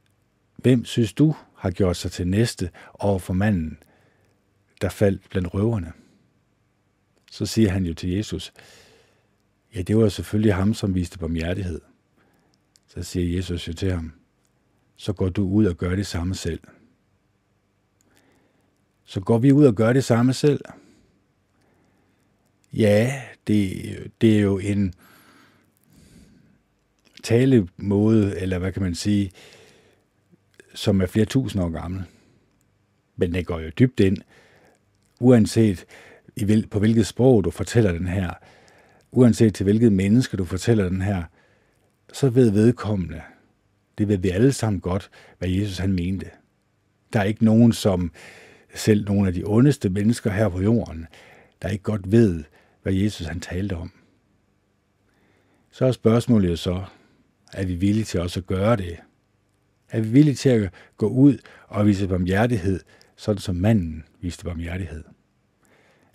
hvem 0.58 0.86
synes 0.86 1.13
du 1.13 1.36
har 1.56 1.71
gjort 1.71 1.97
sig 1.97 2.12
til 2.12 2.28
næste 2.28 2.69
over 2.93 3.19
for 3.19 3.34
manden, 3.34 3.78
der 4.82 4.89
faldt 4.89 5.30
blandt 5.30 5.54
røverne? 5.54 5.93
Så 7.32 7.45
siger 7.45 7.69
han 7.69 7.86
jo 7.86 7.93
til 7.93 8.10
Jesus, 8.10 8.54
ja, 9.76 9.82
det 9.82 9.97
var 9.97 10.10
selvfølgelig 10.10 10.54
ham, 10.54 10.74
som 10.74 10.95
viste 10.95 11.19
barmhjertighed. 11.19 11.82
Så 12.95 13.04
siger 13.04 13.36
Jesus 13.36 13.67
jo 13.67 13.73
til 13.73 13.91
ham, 13.91 14.12
så 14.95 15.13
går 15.13 15.30
du 15.30 15.49
ud 15.49 15.65
og 15.65 15.77
gør 15.77 15.95
det 15.95 16.08
samme 16.08 16.36
selv. 16.36 16.60
Så 19.04 19.19
går 19.19 19.38
vi 19.38 19.51
ud 19.51 19.65
og 19.65 19.75
gør 19.75 19.93
det 19.93 20.04
samme 20.04 20.34
selv. 20.34 20.62
Ja, 22.73 23.21
det, 23.47 24.12
det 24.21 24.38
er 24.38 24.41
jo 24.41 24.58
en 24.58 24.93
talemåde, 27.23 28.39
eller 28.39 28.60
hvad 28.60 28.71
kan 28.71 28.82
man 28.82 28.95
sige, 28.95 29.32
som 30.75 31.01
er 31.01 31.06
flere 31.06 31.25
tusind 31.25 31.63
år 31.63 31.69
gammel. 31.69 32.04
Men 33.15 33.34
det 33.34 33.45
går 33.45 33.60
jo 33.60 33.69
dybt 33.80 33.99
ind, 33.99 34.17
uanset 35.19 35.86
på 36.71 36.80
hvilket 36.80 37.08
sprog 37.08 37.43
du 37.43 37.51
fortæller 37.51 37.91
den 37.91 38.08
her, 38.08 38.34
uanset 39.12 39.56
til 39.56 39.63
hvilket 39.63 39.93
menneske 39.93 40.38
du 40.38 40.45
fortæller 40.45 40.89
den 40.89 41.01
her, 41.01 41.23
så 42.13 42.30
ved 42.30 42.52
vedkommende, 42.52 43.21
det 43.97 44.08
ved 44.08 44.17
vi 44.17 44.30
alle 44.30 44.54
sammen 44.54 44.82
godt, 44.82 45.10
hvad 45.39 45.50
Jesus 45.50 45.78
han 45.78 45.93
mente. 45.93 46.30
Der 47.13 47.19
er 47.19 47.24
ikke 47.24 47.45
nogen, 47.45 47.74
som 47.74 48.12
selv 48.76 49.06
nogle 49.06 49.28
af 49.28 49.34
de 49.34 49.43
ondeste 49.45 49.89
mennesker 49.89 50.32
her 50.32 50.50
på 50.50 50.62
jorden, 50.62 51.08
der 51.62 51.69
ikke 51.69 51.84
godt 51.84 52.12
ved, 52.12 52.43
hvad 52.84 52.93
Jesus 52.93 53.28
han 53.28 53.39
talte 53.39 53.76
om. 53.76 53.91
Så 55.71 55.86
er 55.86 55.91
spørgsmålet 55.91 56.50
jo 56.50 56.56
så, 56.56 56.84
er 57.54 57.65
vi 57.65 57.76
villige 57.76 58.04
til 58.04 58.19
også 58.19 58.39
at 58.39 58.47
gøre 58.47 58.76
det? 58.76 58.97
Er 59.89 60.02
vi 60.02 60.10
villige 60.10 60.36
til 60.36 60.50
at 60.50 60.74
gå 60.97 61.08
ud 61.08 61.38
og 61.67 61.88
vise 61.88 62.08
barmhjertighed, 62.08 62.80
sådan 63.15 63.41
som 63.41 63.56
manden 63.56 64.04
viste 64.21 64.45
barmhjertighed? 64.45 65.04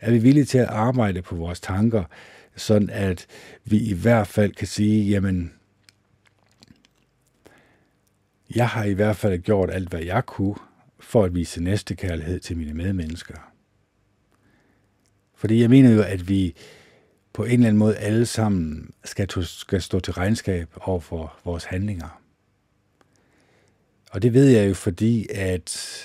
Er 0.01 0.11
vi 0.11 0.19
villige 0.19 0.45
til 0.45 0.59
at 0.59 0.67
arbejde 0.67 1.23
på 1.23 1.37
vores 1.37 1.61
tanker, 1.61 2.05
sådan 2.57 2.91
at 2.91 3.27
vi 3.65 3.79
i 3.79 3.95
hvert 3.95 4.27
fald 4.27 4.53
kan 4.53 4.67
sige, 4.67 5.11
jamen, 5.11 5.53
jeg 8.55 8.69
har 8.69 8.85
i 8.85 8.93
hvert 8.93 9.17
fald 9.17 9.39
gjort 9.39 9.71
alt, 9.71 9.89
hvad 9.89 10.03
jeg 10.03 10.27
kunne, 10.27 10.57
for 11.01 11.25
at 11.25 11.35
vise 11.35 11.63
næstekærlighed 11.63 12.41
til 12.41 12.57
mine 12.57 12.75
medmennesker. 12.75 13.53
Fordi 15.35 15.61
jeg 15.61 15.71
mener 15.71 15.91
jo, 15.91 16.03
at 16.03 16.29
vi 16.29 16.55
på 17.33 17.45
en 17.45 17.53
eller 17.53 17.67
anden 17.67 17.79
måde 17.79 17.97
alle 17.97 18.27
sammen 18.27 18.91
skal, 19.05 19.45
skal 19.45 19.83
stå 19.83 20.01
til 20.01 20.13
regnskab 20.13 20.69
over 20.81 21.01
for 21.01 21.39
vores 21.45 21.65
handlinger. 21.65 22.21
Og 24.11 24.23
det 24.23 24.35
ved 24.35 24.47
jeg 24.49 24.69
jo, 24.69 24.75
fordi 24.75 25.27
at 25.31 25.97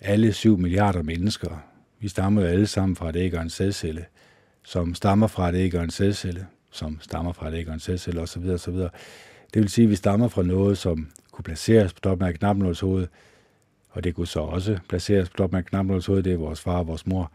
alle 0.00 0.32
7 0.32 0.58
milliarder 0.58 1.02
mennesker, 1.02 1.66
vi 2.00 2.08
stammer 2.08 2.42
jo 2.42 2.48
alle 2.48 2.66
sammen 2.66 2.96
fra 2.96 3.08
et 3.08 3.16
æg 3.16 3.34
og 3.34 3.42
en 3.42 3.50
sædcelle, 3.50 4.06
som 4.64 4.94
stammer 4.94 5.26
fra 5.26 5.48
et 5.48 5.54
æg 5.54 5.74
og 5.74 5.84
en 5.84 5.90
sædcelle, 5.90 6.46
som 6.70 6.98
stammer 7.00 7.32
fra 7.32 7.48
et 7.48 7.54
æg 7.54 7.68
og 7.68 7.74
en 7.74 7.80
sædcelle 7.80 8.20
osv. 8.20 8.48
osv. 8.48 8.74
Det 9.54 9.62
vil 9.62 9.68
sige, 9.68 9.84
at 9.84 9.90
vi 9.90 9.96
stammer 9.96 10.28
fra 10.28 10.42
noget, 10.42 10.78
som 10.78 11.08
kunne 11.32 11.42
placeres 11.42 11.92
på 11.92 12.00
toppen 12.00 12.28
af 12.28 12.34
knapnåls 12.34 12.80
hoved, 12.80 13.06
og 13.90 14.04
det 14.04 14.14
kunne 14.14 14.26
så 14.26 14.40
også 14.40 14.78
placeres 14.88 15.28
på 15.28 15.36
toppen 15.36 15.58
af 15.58 15.64
knapnåls 15.64 16.06
hoved, 16.06 16.22
det 16.22 16.32
er 16.32 16.36
vores 16.36 16.60
far 16.60 16.78
og 16.78 16.86
vores 16.86 17.06
mor. 17.06 17.32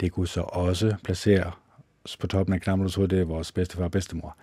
Det 0.00 0.12
kunne 0.12 0.28
så 0.28 0.40
også 0.40 0.94
placeres 1.04 2.16
på 2.20 2.26
toppen 2.26 2.54
af 2.54 2.60
knapnåls 2.60 2.94
hoved, 2.94 3.08
det 3.08 3.20
er 3.20 3.24
vores 3.24 3.52
bedstefar 3.52 3.84
og 3.84 3.90
bedstemor. 3.90 4.36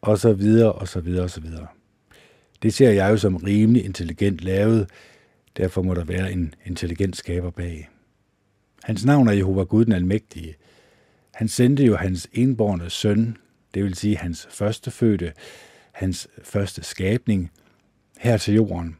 Og 0.00 0.18
så 0.18 0.32
videre, 0.32 0.72
og 0.72 0.88
så 0.88 1.00
videre, 1.00 1.24
og 1.24 1.30
så 1.30 1.40
videre. 1.40 1.66
Det 2.62 2.74
ser 2.74 2.90
jeg 2.90 3.10
jo 3.10 3.16
som 3.16 3.36
rimelig 3.36 3.84
intelligent 3.84 4.40
lavet, 4.40 4.90
derfor 5.56 5.82
må 5.82 5.94
der 5.94 6.04
være 6.04 6.32
en 6.32 6.54
intelligent 6.64 7.16
skaber 7.16 7.50
bag. 7.50 7.88
Hans 8.82 9.04
navn 9.04 9.28
er 9.28 9.32
Jehova 9.32 9.62
Gud 9.62 9.84
den 9.84 9.92
Almægtige. 9.92 10.54
Han 11.34 11.48
sendte 11.48 11.84
jo 11.84 11.96
hans 11.96 12.28
enborne 12.32 12.90
søn, 12.90 13.36
det 13.74 13.84
vil 13.84 13.94
sige 13.94 14.16
hans 14.16 14.48
førstefødte, 14.50 15.32
hans 15.96 16.28
første 16.42 16.82
skabning, 16.82 17.50
her 18.18 18.36
til 18.36 18.54
jorden, 18.54 18.96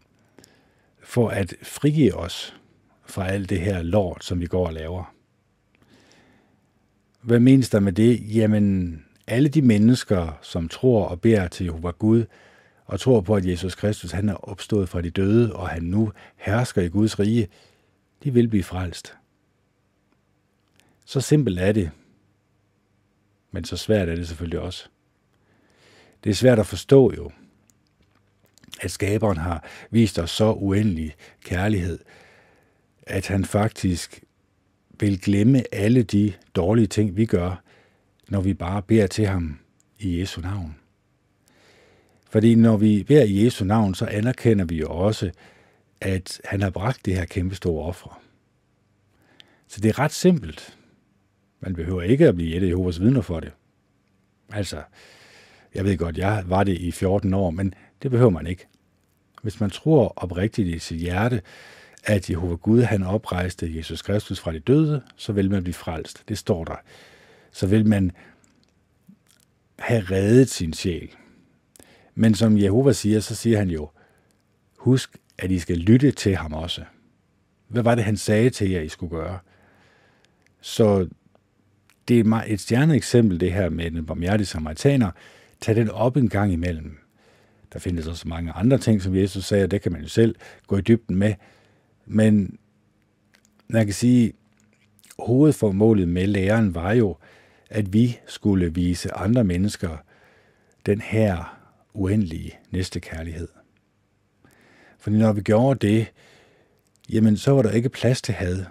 for 1.03 1.29
at 1.29 1.55
frigive 1.63 2.15
os 2.15 2.57
fra 3.07 3.29
alt 3.29 3.51
det 3.51 3.61
her 3.61 3.83
lort, 3.83 4.25
som 4.25 4.41
vi 4.41 4.47
går 4.47 4.67
og 4.67 4.73
laver. 4.73 5.15
Hvad 7.23 7.41
menes 7.41 7.71
der 7.71 7.81
med 7.81 7.93
det? 7.93 8.37
Jamen, 8.37 9.05
alle 9.27 9.49
de 9.49 9.63
mennesker, 9.63 10.39
som 10.43 10.69
tror 10.69 11.05
og 11.05 11.21
beder 11.21 11.49
til 11.49 11.65
Jehova 11.65 11.91
Gud, 11.91 12.25
og 12.85 13.01
tror 13.01 13.21
på, 13.21 13.35
at 13.35 13.47
Jesus 13.47 13.75
Kristus 13.75 14.11
han 14.11 14.29
er 14.29 14.49
opstået 14.49 14.89
fra 14.89 15.01
de 15.01 15.11
døde, 15.11 15.57
og 15.57 15.69
han 15.69 15.83
nu 15.83 16.13
hersker 16.37 16.83
i 16.83 16.89
Guds 16.89 17.19
rige, 17.19 17.49
de 18.25 18.33
vil 18.33 18.49
blive 18.49 18.65
frelst. 18.65 19.17
Så 21.05 21.21
simpelt 21.21 21.59
er 21.59 21.73
det. 21.73 21.91
Men 23.51 23.65
så 23.65 23.77
svært 23.77 24.09
er 24.09 24.15
det 24.15 24.29
selvfølgelig 24.29 24.61
også. 24.61 24.89
Det 26.27 26.33
er 26.33 26.37
svært 26.37 26.59
at 26.59 26.67
forstå 26.67 27.13
jo, 27.17 27.31
at 28.81 28.91
skaberen 28.91 29.37
har 29.37 29.65
vist 29.91 30.19
os 30.19 30.31
så 30.31 30.53
uendelig 30.53 31.15
kærlighed, 31.45 31.99
at 33.03 33.27
han 33.27 33.45
faktisk 33.45 34.25
vil 35.01 35.21
glemme 35.21 35.75
alle 35.75 36.03
de 36.03 36.33
dårlige 36.55 36.87
ting, 36.87 37.17
vi 37.17 37.27
gør, 37.27 37.63
når 38.29 38.41
vi 38.41 38.55
bare 38.55 38.83
beder 38.83 39.07
til 39.07 39.27
ham 39.27 39.59
i 39.99 40.21
Jesu 40.21 40.41
navn. 40.41 40.77
Fordi 42.31 42.55
når 42.55 42.77
vi 42.77 43.03
beder 43.03 43.25
i 43.25 43.45
Jesu 43.45 43.65
navn, 43.65 43.95
så 43.95 44.07
anerkender 44.07 44.65
vi 44.65 44.77
jo 44.77 44.91
også, 44.91 45.31
at 46.01 46.41
han 46.45 46.63
har 46.63 46.71
bragt 46.71 47.07
det 47.07 47.15
her 47.15 47.25
kæmpestore 47.25 47.85
offer. 47.85 48.23
Så 49.69 49.81
det 49.81 49.89
er 49.89 49.99
ret 49.99 50.13
simpelt. 50.13 50.79
Man 51.61 51.75
behøver 51.75 52.03
ikke 52.03 52.29
at 52.29 52.35
blive 52.35 52.55
et 52.55 52.63
af 52.63 52.69
Jehovas 52.69 53.01
vidner 53.01 53.21
for 53.21 53.41
det. 53.41 53.53
Altså, 54.53 54.83
jeg 55.77 55.85
ved 55.85 55.97
godt, 55.97 56.19
jeg 56.19 56.45
var 56.47 56.65
det 56.65 56.79
i 56.79 56.91
14 56.91 57.35
år, 57.35 57.51
men 57.51 57.75
det 58.03 58.11
behøver 58.11 58.31
man 58.31 58.47
ikke. 58.47 58.67
Hvis 59.43 59.61
man 59.61 59.71
tror 59.71 60.13
oprigtigt 60.17 60.69
i 60.69 60.79
sit 60.79 60.99
hjerte, 60.99 61.43
at 62.05 62.31
Jehova 62.31 62.55
Gud 62.55 62.83
han 62.83 63.03
oprejste 63.03 63.77
Jesus 63.77 64.03
Kristus 64.03 64.41
fra 64.41 64.53
de 64.53 64.59
døde, 64.59 65.03
så 65.17 65.33
vil 65.33 65.51
man 65.51 65.63
blive 65.63 65.75
frelst. 65.75 66.25
Det 66.29 66.39
står 66.39 66.65
der. 66.65 66.77
Så 67.53 67.67
vil 67.67 67.87
man 67.87 68.13
have 69.79 70.01
reddet 70.01 70.49
sin 70.49 70.73
sjæl. 70.73 71.11
Men 72.15 72.35
som 72.35 72.59
Jehova 72.59 72.93
siger, 72.93 73.21
så 73.21 73.35
siger 73.35 73.59
han 73.59 73.71
jo, 73.71 73.91
husk, 74.79 75.17
at 75.39 75.51
I 75.51 75.59
skal 75.59 75.77
lytte 75.77 76.11
til 76.11 76.37
ham 76.37 76.53
også. 76.53 76.85
Hvad 77.69 77.83
var 77.83 77.95
det, 77.95 78.05
han 78.05 78.17
sagde 78.17 78.51
til 78.51 78.71
jer, 78.71 78.81
I 78.81 78.89
skulle 78.89 79.11
gøre? 79.11 79.39
Så 80.61 81.09
det 82.09 82.21
er 82.21 82.43
et 82.47 82.61
stjerneeksempel, 82.61 83.41
det 83.41 83.53
her 83.53 83.69
med 83.69 83.91
den 83.91 84.07
barmhjertige 84.07 84.47
samaritaner. 84.47 85.11
Tag 85.61 85.77
den 85.77 85.91
op 85.91 86.17
en 86.17 86.29
gang 86.29 86.53
imellem. 86.53 86.99
Der 87.73 87.79
findes 87.79 88.07
også 88.07 88.29
mange 88.29 88.53
andre 88.53 88.79
ting, 88.79 89.03
som 89.03 89.17
Jesus 89.17 89.45
sagde, 89.45 89.65
og 89.65 89.71
det 89.71 89.83
kan 89.83 89.93
man 89.93 90.03
jo 90.03 90.09
selv 90.09 90.35
gå 90.67 90.77
i 90.77 90.81
dybden 90.81 91.17
med. 91.17 91.35
Men 92.07 92.59
man 93.69 93.85
kan 93.85 93.95
sige, 93.95 94.33
hovedformålet 95.19 96.09
med 96.09 96.27
læren 96.27 96.75
var 96.75 96.93
jo, 96.93 97.17
at 97.71 97.93
vi 97.93 98.19
skulle 98.27 98.75
vise 98.75 99.13
andre 99.13 99.45
mennesker 99.45 99.97
den 100.87 101.01
her 101.01 101.59
uendelige 101.95 102.59
næstekærlighed. 102.71 103.49
Fordi 104.99 105.17
når 105.17 105.33
vi 105.33 105.41
gjorde 105.41 105.87
det, 105.87 106.07
jamen 107.09 107.37
så 107.37 107.53
var 107.53 107.63
der 107.63 107.71
ikke 107.71 107.89
plads 107.89 108.23
til 108.23 108.35
had. 108.35 108.65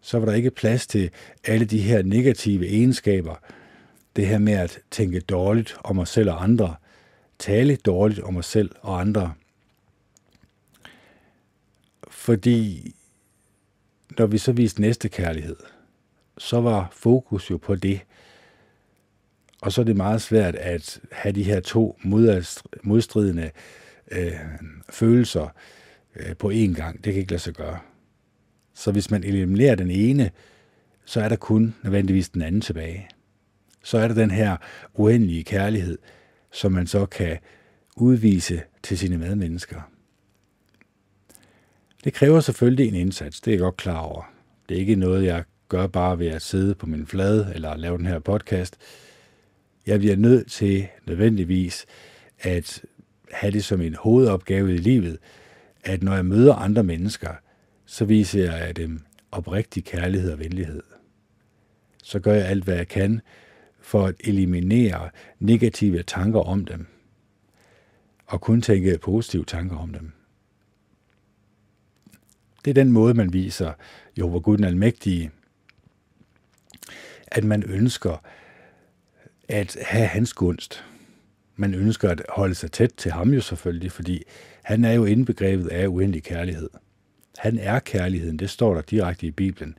Så 0.00 0.18
var 0.18 0.26
der 0.26 0.32
ikke 0.32 0.50
plads 0.50 0.86
til 0.86 1.10
alle 1.44 1.64
de 1.64 1.80
her 1.80 2.02
negative 2.02 2.66
egenskaber. 2.66 3.34
Det 4.16 4.26
her 4.26 4.38
med 4.38 4.52
at 4.52 4.78
tænke 4.90 5.20
dårligt 5.20 5.76
om 5.84 5.98
os 5.98 6.08
selv 6.08 6.30
og 6.30 6.42
andre. 6.42 6.74
Tale 7.38 7.76
dårligt 7.76 8.20
om 8.20 8.36
os 8.36 8.46
selv 8.46 8.70
og 8.80 9.00
andre. 9.00 9.34
Fordi 12.08 12.94
når 14.18 14.26
vi 14.26 14.38
så 14.38 14.52
viste 14.52 14.80
næste 14.80 15.08
kærlighed, 15.08 15.56
så 16.38 16.60
var 16.60 16.88
fokus 16.92 17.50
jo 17.50 17.56
på 17.56 17.74
det. 17.74 18.00
Og 19.62 19.72
så 19.72 19.80
er 19.80 19.84
det 19.84 19.96
meget 19.96 20.22
svært 20.22 20.54
at 20.54 21.00
have 21.12 21.32
de 21.32 21.42
her 21.42 21.60
to 21.60 21.98
modstridende 22.82 23.50
øh, 24.10 24.32
følelser 24.90 25.48
øh, 26.16 26.36
på 26.36 26.50
én 26.50 26.74
gang. 26.74 27.04
Det 27.04 27.12
kan 27.12 27.20
ikke 27.20 27.32
lade 27.32 27.42
sig 27.42 27.54
gøre. 27.54 27.78
Så 28.74 28.92
hvis 28.92 29.10
man 29.10 29.24
eliminerer 29.24 29.74
den 29.74 29.90
ene, 29.90 30.30
så 31.04 31.20
er 31.20 31.28
der 31.28 31.36
kun 31.36 31.74
nødvendigvis 31.82 32.28
den 32.28 32.42
anden 32.42 32.60
tilbage. 32.60 33.08
Så 33.82 33.98
er 33.98 34.08
der 34.08 34.14
den 34.14 34.30
her 34.30 34.56
uendelige 34.94 35.44
kærlighed, 35.44 35.98
som 36.52 36.72
man 36.72 36.86
så 36.86 37.06
kan 37.06 37.38
udvise 37.96 38.62
til 38.82 38.98
sine 38.98 39.18
medmennesker. 39.18 39.80
Det 42.04 42.14
kræver 42.14 42.40
selvfølgelig 42.40 42.88
en 42.88 42.94
indsats, 42.94 43.40
det 43.40 43.50
er 43.50 43.54
jeg 43.54 43.60
godt 43.60 43.76
klar 43.76 43.98
over. 43.98 44.32
Det 44.68 44.74
er 44.74 44.80
ikke 44.80 44.96
noget, 44.96 45.24
jeg 45.24 45.44
gør 45.68 45.86
bare 45.86 46.18
ved 46.18 46.26
at 46.26 46.42
sidde 46.42 46.74
på 46.74 46.86
min 46.86 47.06
flade 47.06 47.52
eller 47.54 47.76
lave 47.76 47.98
den 47.98 48.06
her 48.06 48.18
podcast. 48.18 48.76
Jeg 49.86 49.98
bliver 49.98 50.16
nødt 50.16 50.50
til 50.50 50.88
nødvendigvis 51.06 51.86
at 52.38 52.84
have 53.32 53.52
det 53.52 53.64
som 53.64 53.80
en 53.80 53.94
hovedopgave 53.94 54.74
i 54.74 54.76
livet, 54.76 55.18
at 55.84 56.02
når 56.02 56.14
jeg 56.14 56.24
møder 56.24 56.54
andre 56.54 56.84
mennesker, 56.84 57.30
så 57.86 58.04
viser 58.04 58.56
jeg 58.56 58.76
dem 58.76 59.00
oprigtig 59.32 59.84
kærlighed 59.84 60.32
og 60.32 60.38
venlighed. 60.38 60.82
Så 62.02 62.20
gør 62.20 62.34
jeg 62.34 62.46
alt, 62.46 62.64
hvad 62.64 62.76
jeg 62.76 62.88
kan 62.88 63.20
for 63.90 64.06
at 64.06 64.14
eliminere 64.20 65.10
negative 65.38 66.02
tanker 66.02 66.40
om 66.40 66.64
dem, 66.64 66.86
og 68.26 68.40
kun 68.40 68.62
tænke 68.62 68.98
positive 68.98 69.44
tanker 69.44 69.76
om 69.76 69.92
dem. 69.92 70.12
Det 72.64 72.70
er 72.70 72.74
den 72.74 72.92
måde, 72.92 73.14
man 73.14 73.32
viser 73.32 73.72
Jehova 74.18 74.38
Gud 74.38 74.56
den 74.56 74.64
Almægtige, 74.64 75.30
at 77.26 77.44
man 77.44 77.62
ønsker 77.62 78.24
at 79.48 79.76
have 79.82 80.06
hans 80.06 80.32
gunst. 80.34 80.84
Man 81.56 81.74
ønsker 81.74 82.10
at 82.10 82.22
holde 82.28 82.54
sig 82.54 82.72
tæt 82.72 82.92
til 82.96 83.12
ham 83.12 83.34
jo 83.34 83.40
selvfølgelig, 83.40 83.92
fordi 83.92 84.22
han 84.62 84.84
er 84.84 84.92
jo 84.92 85.04
indbegrebet 85.04 85.68
af 85.68 85.86
uendelig 85.86 86.22
kærlighed. 86.22 86.70
Han 87.38 87.58
er 87.58 87.78
kærligheden, 87.78 88.38
det 88.38 88.50
står 88.50 88.74
der 88.74 88.82
direkte 88.82 89.26
i 89.26 89.30
Bibelen. 89.30 89.78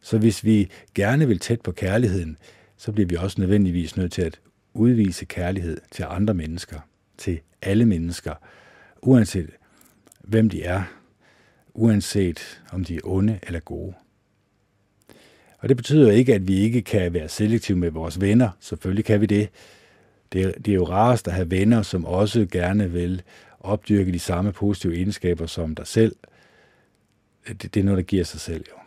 Så 0.00 0.18
hvis 0.18 0.44
vi 0.44 0.70
gerne 0.94 1.28
vil 1.28 1.38
tæt 1.38 1.60
på 1.60 1.72
kærligheden, 1.72 2.36
så 2.80 2.92
bliver 2.92 3.06
vi 3.06 3.16
også 3.16 3.40
nødvendigvis 3.40 3.96
nødt 3.96 4.12
til 4.12 4.22
at 4.22 4.40
udvise 4.74 5.24
kærlighed 5.24 5.80
til 5.90 6.04
andre 6.08 6.34
mennesker, 6.34 6.80
til 7.18 7.40
alle 7.62 7.86
mennesker, 7.86 8.34
uanset 9.02 9.50
hvem 10.20 10.48
de 10.48 10.62
er, 10.62 10.82
uanset 11.74 12.62
om 12.72 12.84
de 12.84 12.96
er 12.96 13.00
onde 13.04 13.38
eller 13.42 13.60
gode. 13.60 13.94
Og 15.58 15.68
det 15.68 15.76
betyder 15.76 16.10
ikke, 16.10 16.34
at 16.34 16.48
vi 16.48 16.56
ikke 16.56 16.82
kan 16.82 17.12
være 17.12 17.28
selektive 17.28 17.78
med 17.78 17.90
vores 17.90 18.20
venner. 18.20 18.50
Selvfølgelig 18.60 19.04
kan 19.04 19.20
vi 19.20 19.26
det. 19.26 19.48
Det 20.32 20.42
er, 20.42 20.52
det 20.52 20.68
er 20.68 20.74
jo 20.74 20.84
rarest 20.84 21.28
at 21.28 21.34
have 21.34 21.50
venner, 21.50 21.82
som 21.82 22.04
også 22.04 22.46
gerne 22.52 22.90
vil 22.90 23.22
opdyrke 23.60 24.12
de 24.12 24.18
samme 24.18 24.52
positive 24.52 24.96
egenskaber 24.96 25.46
som 25.46 25.74
dig 25.74 25.86
selv. 25.86 26.16
Det, 27.48 27.74
det 27.74 27.80
er 27.80 27.84
noget, 27.84 27.96
der 27.96 28.04
giver 28.04 28.24
sig 28.24 28.40
selv 28.40 28.64
jo. 28.70 28.79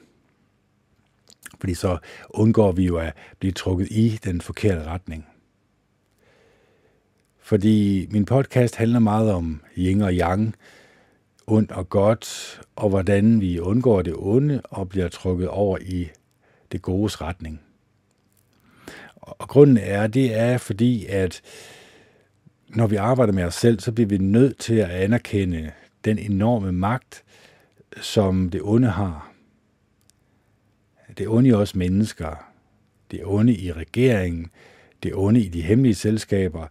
Fordi 1.60 1.74
så 1.74 1.98
undgår 2.30 2.72
vi 2.72 2.86
jo 2.86 2.98
at 2.98 3.14
blive 3.40 3.52
trukket 3.52 3.88
i 3.92 4.20
den 4.24 4.42
forkerte 4.42 4.84
retning. 4.84 5.26
Fordi 7.40 8.08
min 8.12 8.26
podcast 8.26 8.76
handler 8.76 9.00
meget 9.00 9.32
om 9.32 9.62
yin 9.78 10.02
og 10.02 10.14
yang, 10.14 10.56
ondt 11.48 11.72
og 11.72 11.90
godt, 11.90 12.62
og 12.76 12.90
hvordan 12.90 13.42
vi 13.42 13.60
undgår 13.60 14.02
det 14.02 14.14
onde 14.18 14.62
og 14.64 14.90
bliver 14.90 15.08
trukket 15.08 15.48
over 15.48 15.78
i 15.82 16.10
det 16.72 16.82
godes 16.82 17.22
retning. 17.22 17.62
Og 19.16 19.48
grunden 19.48 19.78
er, 19.78 20.08
det 20.08 20.40
er 20.40 20.58
fordi, 20.58 21.06
at 21.06 21.42
når 22.70 22.88
vi 22.88 22.96
arbejder 22.96 23.34
med 23.34 23.44
os 23.44 23.56
selv, 23.56 23.80
så 23.80 23.92
bliver 23.92 24.08
vi 24.08 24.18
nødt 24.18 24.58
til 24.58 24.76
at 24.76 24.90
anerkende 24.90 25.72
den 26.06 26.20
enorme 26.20 26.72
magt, 26.72 27.24
som 28.02 28.50
det 28.50 28.62
onde 28.64 28.88
har. 28.90 29.33
Det 31.18 31.28
onde 31.28 31.50
i 31.50 31.54
os 31.54 31.76
mennesker, 31.76 32.54
det 33.12 33.22
onde 33.26 33.56
i 33.56 33.72
regeringen, 33.72 34.52
det 35.04 35.16
onde 35.16 35.42
i 35.42 35.48
de 35.48 35.62
hemmelige 35.62 35.96
selskaber, 35.96 36.68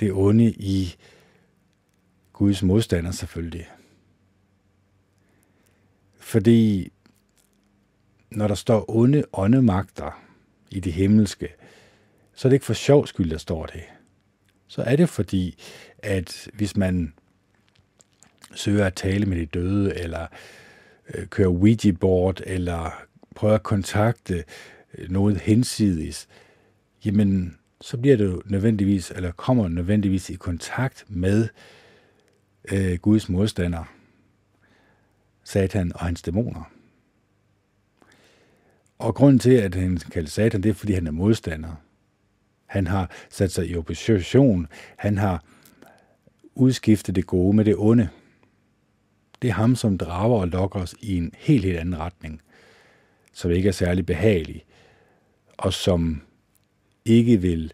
det 0.00 0.12
onde 0.12 0.44
i 0.50 0.96
Guds 2.32 2.62
modstander 2.62 3.10
selvfølgelig. 3.10 3.68
Fordi 6.18 6.92
når 8.30 8.48
der 8.48 8.54
står 8.54 8.84
onde 8.88 9.24
åndemagter 9.32 10.22
i 10.70 10.80
det 10.80 10.92
himmelske, 10.92 11.48
så 12.34 12.48
er 12.48 12.50
det 12.50 12.54
ikke 12.54 12.66
for 12.66 12.74
sjov 12.74 13.06
skyld, 13.06 13.30
der 13.30 13.38
står 13.38 13.66
det. 13.66 13.82
Så 14.66 14.82
er 14.82 14.96
det 14.96 15.08
fordi, 15.08 15.58
at 15.98 16.48
hvis 16.54 16.76
man 16.76 17.14
søger 18.54 18.86
at 18.86 18.94
tale 18.94 19.26
med 19.26 19.36
de 19.36 19.46
døde, 19.46 19.98
eller 19.98 20.26
øh, 21.14 21.26
kører 21.26 21.48
Ouija-board, 21.48 22.40
eller 22.46 23.04
prøver 23.40 23.54
at 23.54 23.62
kontakte 23.62 24.44
øh, 24.98 25.10
noget 25.10 25.36
hensidigt, 25.40 26.28
jamen, 27.04 27.58
så 27.80 27.98
bliver 27.98 28.16
det 28.16 28.42
nødvendigvis, 28.44 29.10
eller 29.10 29.32
kommer 29.32 29.68
nødvendigvis 29.68 30.30
i 30.30 30.34
kontakt 30.34 31.04
med 31.08 31.48
øh, 32.72 32.98
Guds 32.98 33.28
modstander, 33.28 33.84
Satan 35.44 35.92
og 35.94 36.00
hans 36.00 36.22
dæmoner. 36.22 36.70
Og 38.98 39.14
grunden 39.14 39.38
til, 39.38 39.52
at 39.52 39.74
han 39.74 39.96
kaldes 39.96 40.32
Satan, 40.32 40.62
det 40.62 40.68
er, 40.68 40.74
fordi 40.74 40.92
han 40.92 41.06
er 41.06 41.10
modstander. 41.10 41.74
Han 42.66 42.86
har 42.86 43.10
sat 43.30 43.52
sig 43.52 43.68
i 43.68 43.76
opposition. 43.76 44.66
Han 44.96 45.18
har 45.18 45.44
udskiftet 46.54 47.16
det 47.16 47.26
gode 47.26 47.56
med 47.56 47.64
det 47.64 47.74
onde. 47.78 48.08
Det 49.42 49.48
er 49.48 49.54
ham, 49.54 49.76
som 49.76 49.98
drager 49.98 50.40
og 50.40 50.48
lokker 50.48 50.80
os 50.80 50.94
i 51.00 51.16
en 51.16 51.32
helt, 51.38 51.64
helt 51.64 51.78
anden 51.78 51.98
retning, 51.98 52.42
som 53.32 53.50
ikke 53.50 53.68
er 53.68 53.72
særlig 53.72 54.06
behagelig, 54.06 54.64
og 55.56 55.72
som 55.72 56.22
ikke 57.04 57.36
vil 57.36 57.72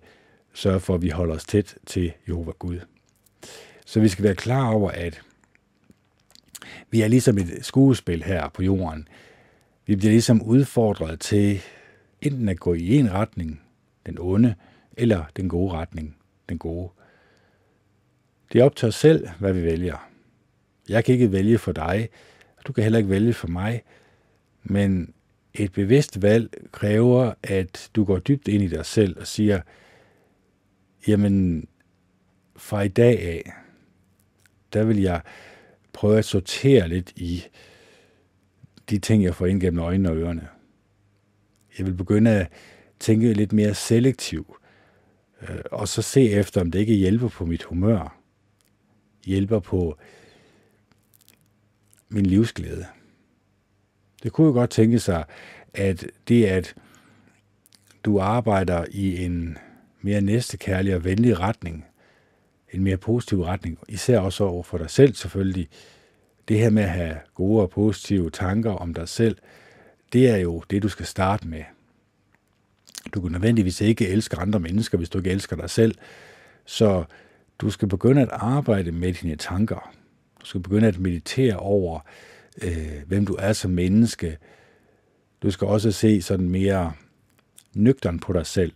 sørge 0.54 0.80
for, 0.80 0.94
at 0.94 1.02
vi 1.02 1.08
holder 1.08 1.34
os 1.34 1.44
tæt 1.44 1.76
til 1.86 2.12
Jehova 2.28 2.52
Gud. 2.58 2.80
Så 3.86 4.00
vi 4.00 4.08
skal 4.08 4.24
være 4.24 4.34
klar 4.34 4.72
over, 4.72 4.90
at 4.90 5.22
vi 6.90 7.02
er 7.02 7.08
ligesom 7.08 7.38
et 7.38 7.58
skuespil 7.64 8.22
her 8.22 8.48
på 8.48 8.62
jorden. 8.62 9.08
Vi 9.86 9.96
bliver 9.96 10.10
ligesom 10.10 10.42
udfordret 10.42 11.20
til 11.20 11.60
enten 12.20 12.48
at 12.48 12.60
gå 12.60 12.74
i 12.74 12.96
en 12.96 13.12
retning, 13.12 13.62
den 14.06 14.18
onde, 14.18 14.54
eller 14.96 15.24
den 15.36 15.48
gode 15.48 15.72
retning, 15.72 16.16
den 16.48 16.58
gode. 16.58 16.90
Det 18.52 18.60
er 18.60 18.64
op 18.64 18.76
til 18.76 18.88
os 18.88 18.94
selv, 18.94 19.28
hvad 19.38 19.52
vi 19.52 19.62
vælger. 19.62 20.10
Jeg 20.88 21.04
kan 21.04 21.12
ikke 21.12 21.32
vælge 21.32 21.58
for 21.58 21.72
dig, 21.72 22.08
og 22.56 22.66
du 22.66 22.72
kan 22.72 22.82
heller 22.82 22.98
ikke 22.98 23.10
vælge 23.10 23.32
for 23.32 23.48
mig, 23.48 23.82
men 24.62 25.14
et 25.58 25.72
bevidst 25.72 26.22
valg 26.22 26.50
kræver, 26.72 27.32
at 27.42 27.90
du 27.96 28.04
går 28.04 28.18
dybt 28.18 28.48
ind 28.48 28.62
i 28.62 28.68
dig 28.68 28.86
selv 28.86 29.20
og 29.20 29.26
siger, 29.26 29.60
jamen, 31.08 31.68
fra 32.56 32.82
i 32.82 32.88
dag 32.88 33.20
af, 33.22 33.52
der 34.72 34.84
vil 34.84 35.00
jeg 35.00 35.20
prøve 35.92 36.18
at 36.18 36.24
sortere 36.24 36.88
lidt 36.88 37.12
i 37.16 37.44
de 38.90 38.98
ting, 38.98 39.24
jeg 39.24 39.34
får 39.34 39.46
ind 39.46 39.60
gennem 39.60 39.80
øjnene 39.80 40.10
og 40.10 40.16
ørerne. 40.16 40.48
Jeg 41.78 41.86
vil 41.86 41.94
begynde 41.94 42.30
at 42.30 42.48
tænke 43.00 43.32
lidt 43.32 43.52
mere 43.52 43.74
selektivt, 43.74 44.50
øh, 45.42 45.58
og 45.72 45.88
så 45.88 46.02
se 46.02 46.30
efter, 46.30 46.60
om 46.60 46.70
det 46.70 46.78
ikke 46.78 46.94
hjælper 46.94 47.28
på 47.28 47.46
mit 47.46 47.62
humør, 47.62 48.20
hjælper 49.24 49.58
på 49.58 49.98
min 52.08 52.26
livsglæde. 52.26 52.86
Det 54.26 54.32
kunne 54.32 54.46
jo 54.46 54.52
godt 54.52 54.70
tænke 54.70 54.98
sig, 54.98 55.24
at 55.74 56.06
det, 56.28 56.44
at 56.44 56.74
du 58.04 58.20
arbejder 58.20 58.84
i 58.90 59.24
en 59.24 59.58
mere 60.00 60.20
næstekærlig 60.20 60.94
og 60.94 61.04
venlig 61.04 61.40
retning, 61.40 61.84
en 62.72 62.82
mere 62.82 62.96
positiv 62.96 63.42
retning, 63.42 63.78
især 63.88 64.18
også 64.18 64.44
over 64.44 64.62
for 64.62 64.78
dig 64.78 64.90
selv 64.90 65.14
selvfølgelig. 65.14 65.68
Det 66.48 66.58
her 66.58 66.70
med 66.70 66.82
at 66.82 66.88
have 66.88 67.16
gode 67.34 67.62
og 67.62 67.70
positive 67.70 68.30
tanker 68.30 68.70
om 68.70 68.94
dig 68.94 69.08
selv, 69.08 69.36
det 70.12 70.28
er 70.28 70.36
jo 70.36 70.62
det, 70.70 70.82
du 70.82 70.88
skal 70.88 71.06
starte 71.06 71.48
med. 71.48 71.62
Du 73.14 73.20
kan 73.20 73.32
nødvendigvis 73.32 73.80
ikke 73.80 74.08
elske 74.08 74.36
andre 74.36 74.60
mennesker, 74.60 74.98
hvis 74.98 75.08
du 75.08 75.18
ikke 75.18 75.30
elsker 75.30 75.56
dig 75.56 75.70
selv. 75.70 75.94
Så 76.64 77.04
du 77.58 77.70
skal 77.70 77.88
begynde 77.88 78.22
at 78.22 78.30
arbejde 78.32 78.92
med 78.92 79.12
dine 79.12 79.36
tanker. 79.36 79.92
Du 80.40 80.46
skal 80.46 80.60
begynde 80.60 80.88
at 80.88 80.98
meditere 80.98 81.56
over, 81.56 82.00
øh, 82.00 82.35
Øh, 82.62 83.02
hvem 83.06 83.26
du 83.26 83.36
er 83.38 83.52
som 83.52 83.70
menneske. 83.70 84.38
Du 85.42 85.50
skal 85.50 85.66
også 85.66 85.92
se 85.92 86.22
sådan 86.22 86.48
mere 86.48 86.92
nøgtern 87.74 88.18
på 88.18 88.32
dig 88.32 88.46
selv. 88.46 88.72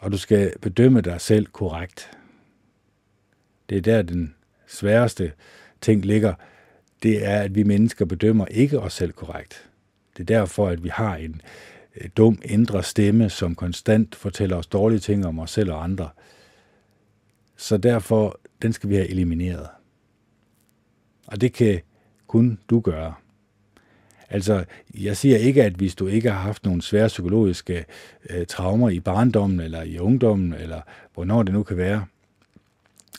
Og 0.00 0.12
du 0.12 0.18
skal 0.18 0.52
bedømme 0.62 1.00
dig 1.00 1.20
selv 1.20 1.46
korrekt. 1.46 2.10
Det 3.68 3.78
er 3.78 3.82
der, 3.82 4.02
den 4.02 4.34
sværeste 4.66 5.32
ting 5.80 6.04
ligger. 6.04 6.34
Det 7.02 7.26
er, 7.26 7.40
at 7.40 7.54
vi 7.54 7.62
mennesker 7.62 8.04
bedømmer 8.04 8.46
ikke 8.46 8.80
os 8.80 8.92
selv 8.92 9.12
korrekt. 9.12 9.68
Det 10.16 10.20
er 10.20 10.38
derfor, 10.38 10.68
at 10.68 10.84
vi 10.84 10.88
har 10.88 11.16
en 11.16 11.40
øh, 11.96 12.08
dum 12.16 12.38
indre 12.44 12.82
stemme, 12.82 13.30
som 13.30 13.54
konstant 13.54 14.14
fortæller 14.14 14.56
os 14.56 14.66
dårlige 14.66 15.00
ting 15.00 15.26
om 15.26 15.38
os 15.38 15.50
selv 15.50 15.72
og 15.72 15.84
andre. 15.84 16.08
Så 17.56 17.76
derfor, 17.76 18.40
den 18.62 18.72
skal 18.72 18.90
vi 18.90 18.94
have 18.94 19.08
elimineret. 19.08 19.68
Og 21.26 21.40
det 21.40 21.52
kan 21.52 21.80
kun 22.26 22.58
du 22.70 22.80
gøre. 22.80 23.14
Altså, 24.30 24.64
jeg 24.94 25.16
siger 25.16 25.38
ikke, 25.38 25.64
at 25.64 25.72
hvis 25.72 25.94
du 25.94 26.06
ikke 26.06 26.30
har 26.30 26.40
haft 26.40 26.64
nogle 26.64 26.82
svære 26.82 27.08
psykologiske 27.08 27.84
øh, 28.30 28.46
traumer 28.46 28.90
i 28.90 29.00
barndommen 29.00 29.60
eller 29.60 29.82
i 29.82 29.98
ungdommen, 29.98 30.54
eller 30.54 30.80
hvornår 31.14 31.42
det 31.42 31.54
nu 31.54 31.62
kan 31.62 31.76
være, 31.76 32.06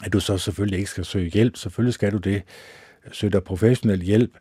at 0.04 0.14
du 0.14 0.20
så 0.20 0.38
selvfølgelig 0.38 0.80
ikke 0.80 0.90
skal 0.90 1.06
søge 1.06 1.30
hjælp. 1.30 1.58
Selvfølgelig 1.58 1.94
skal 1.94 2.12
du 2.12 2.18
det. 2.18 2.44
Søg 3.12 3.34
dig 3.34 3.44
professionel 3.44 4.02
hjælp. 4.02 4.32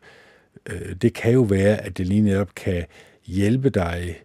Øh, 0.69 0.95
det 0.95 1.13
kan 1.13 1.33
jo 1.33 1.41
være, 1.41 1.77
at 1.77 1.97
det 1.97 2.07
lige 2.07 2.21
netop 2.21 2.55
kan 2.55 2.85
hjælpe 3.25 3.69
dig 3.69 4.21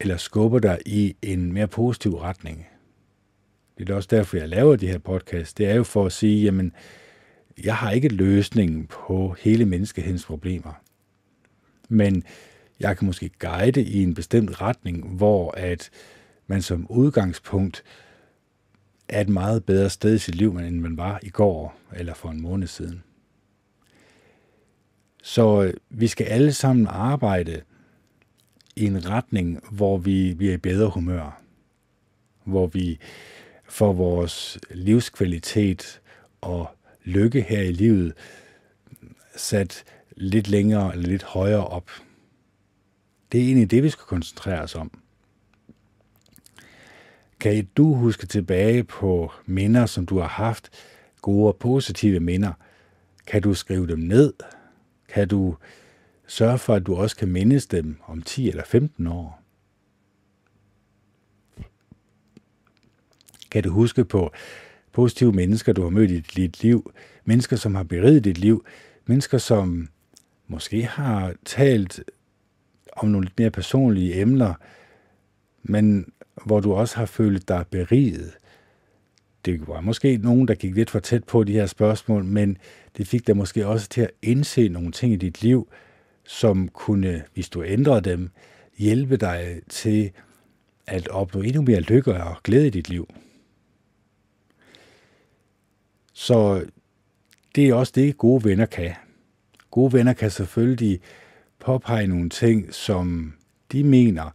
eller 0.00 0.16
skubbe 0.16 0.60
dig 0.60 0.78
i 0.86 1.16
en 1.22 1.52
mere 1.52 1.66
positiv 1.66 2.14
retning. 2.14 2.66
Det 3.78 3.90
er 3.90 3.94
også 3.94 4.08
derfor, 4.10 4.36
jeg 4.36 4.48
laver 4.48 4.76
de 4.76 4.86
her 4.86 4.98
podcast. 4.98 5.58
Det 5.58 5.66
er 5.66 5.74
jo 5.74 5.82
for 5.82 6.06
at 6.06 6.12
sige, 6.12 6.44
jamen, 6.44 6.72
jeg 7.64 7.76
har 7.76 7.90
ikke 7.90 8.08
løsningen 8.08 8.86
på 8.86 9.36
hele 9.40 9.64
menneskehedens 9.64 10.24
problemer. 10.24 10.72
Men 11.88 12.24
jeg 12.80 12.98
kan 12.98 13.06
måske 13.06 13.30
guide 13.38 13.82
i 13.82 14.02
en 14.02 14.14
bestemt 14.14 14.60
retning, 14.60 15.08
hvor 15.08 15.50
at 15.50 15.90
man 16.46 16.62
som 16.62 16.86
udgangspunkt 16.90 17.84
er 19.08 19.20
et 19.20 19.28
meget 19.28 19.64
bedre 19.64 19.90
sted 19.90 20.14
i 20.14 20.18
sit 20.18 20.34
liv, 20.34 20.56
end 20.56 20.80
man 20.80 20.96
var 20.96 21.20
i 21.22 21.28
går 21.28 21.76
eller 21.96 22.14
for 22.14 22.28
en 22.28 22.42
måned 22.42 22.66
siden. 22.66 23.02
Så 25.22 25.62
øh, 25.62 25.74
vi 25.90 26.06
skal 26.06 26.24
alle 26.24 26.52
sammen 26.52 26.86
arbejde 26.86 27.62
i 28.76 28.86
en 28.86 29.10
retning, 29.10 29.60
hvor 29.70 29.98
vi, 29.98 30.34
bliver 30.34 30.54
i 30.54 30.56
bedre 30.56 30.90
humør, 30.90 31.42
hvor 32.44 32.66
vi 32.66 32.98
får 33.68 33.92
vores 33.92 34.58
livskvalitet 34.70 36.00
og 36.40 36.70
lykke 37.04 37.42
her 37.42 37.62
i 37.62 37.72
livet 37.72 38.14
sat 39.36 39.84
lidt 40.16 40.48
længere 40.48 40.92
eller 40.92 41.08
lidt 41.08 41.22
højere 41.22 41.66
op. 41.66 41.90
Det 43.32 43.40
er 43.40 43.44
egentlig 43.44 43.70
det, 43.70 43.82
vi 43.82 43.90
skal 43.90 44.04
koncentrere 44.04 44.60
os 44.60 44.74
om. 44.74 44.98
Kan 47.40 47.68
du 47.76 47.94
huske 47.94 48.26
tilbage 48.26 48.84
på 48.84 49.32
minder, 49.46 49.86
som 49.86 50.06
du 50.06 50.18
har 50.18 50.28
haft, 50.28 50.70
gode 51.22 51.48
og 51.48 51.56
positive 51.56 52.20
minder? 52.20 52.52
Kan 53.26 53.42
du 53.42 53.54
skrive 53.54 53.86
dem 53.86 53.98
ned? 53.98 54.32
Kan 55.08 55.28
du 55.28 55.56
sørge 56.26 56.58
for, 56.58 56.74
at 56.74 56.86
du 56.86 56.96
også 56.96 57.16
kan 57.16 57.28
mindes 57.28 57.66
dem 57.66 57.96
om 58.06 58.22
10 58.22 58.48
eller 58.48 58.64
15 58.64 59.06
år? 59.06 59.42
Kan 63.50 63.62
du 63.62 63.70
huske 63.70 64.04
på 64.04 64.32
positive 64.92 65.32
mennesker, 65.32 65.72
du 65.72 65.82
har 65.82 65.90
mødt 65.90 66.10
i 66.10 66.20
dit 66.20 66.62
liv? 66.62 66.92
Mennesker, 67.24 67.56
som 67.56 67.74
har 67.74 67.82
beriget 67.82 68.24
dit 68.24 68.38
liv? 68.38 68.64
Mennesker, 69.06 69.38
som 69.38 69.88
måske 70.46 70.82
har 70.82 71.34
talt 71.44 72.04
om 72.92 73.08
nogle 73.08 73.26
lidt 73.26 73.38
mere 73.38 73.50
personlige 73.50 74.20
emner, 74.20 74.54
men 75.62 76.12
hvor 76.44 76.60
du 76.60 76.72
også 76.72 76.96
har 76.96 77.06
følt 77.06 77.48
dig 77.48 77.64
beriget. 77.70 78.32
Det 79.44 79.68
var 79.68 79.80
måske 79.80 80.16
nogen, 80.16 80.48
der 80.48 80.54
gik 80.54 80.74
lidt 80.74 80.90
for 80.90 80.98
tæt 80.98 81.24
på 81.24 81.44
de 81.44 81.52
her 81.52 81.66
spørgsmål, 81.66 82.24
men 82.24 82.58
det 82.96 83.06
fik 83.06 83.26
dig 83.26 83.36
måske 83.36 83.66
også 83.66 83.88
til 83.88 84.00
at 84.00 84.10
indse 84.22 84.68
nogle 84.68 84.92
ting 84.92 85.12
i 85.12 85.16
dit 85.16 85.42
liv, 85.42 85.68
som 86.24 86.68
kunne, 86.68 87.22
hvis 87.34 87.48
du 87.48 87.64
ændrede 87.64 88.10
dem, 88.10 88.30
hjælpe 88.78 89.16
dig 89.16 89.60
til 89.68 90.10
at 90.86 91.08
opnå 91.08 91.42
endnu 91.42 91.62
mere 91.62 91.80
lykke 91.80 92.14
og 92.14 92.36
glæde 92.42 92.66
i 92.66 92.70
dit 92.70 92.88
liv. 92.88 93.08
Så 96.12 96.64
det 97.54 97.68
er 97.68 97.74
også 97.74 97.92
det, 97.94 98.18
gode 98.18 98.44
venner 98.44 98.66
kan. 98.66 98.92
Gode 99.70 99.92
venner 99.92 100.12
kan 100.12 100.30
selvfølgelig 100.30 101.00
påpege 101.58 102.06
nogle 102.06 102.30
ting, 102.30 102.74
som 102.74 103.34
de 103.72 103.84
mener 103.84 104.30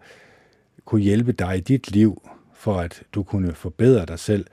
kunne 0.86 1.02
hjælpe 1.02 1.32
dig 1.32 1.58
i 1.58 1.62
dit 1.62 1.92
liv, 1.92 2.30
for 2.54 2.80
at 2.80 3.04
du 3.14 3.24
kunne 3.24 3.54
forbedre 3.54 4.06
dig 4.06 4.20
selv 4.20 4.46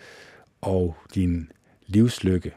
og 0.61 0.97
din 1.15 1.53
livslykke. 1.87 2.53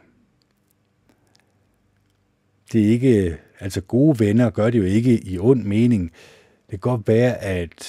Det 2.73 2.81
er 2.81 2.89
ikke, 2.89 3.37
altså 3.59 3.81
gode 3.81 4.19
venner 4.19 4.49
gør 4.49 4.69
det 4.69 4.77
jo 4.77 4.83
ikke 4.83 5.23
i 5.23 5.39
ond 5.39 5.63
mening. 5.63 6.11
Det 6.61 6.69
kan 6.69 6.79
godt 6.79 7.07
være, 7.07 7.37
at 7.37 7.85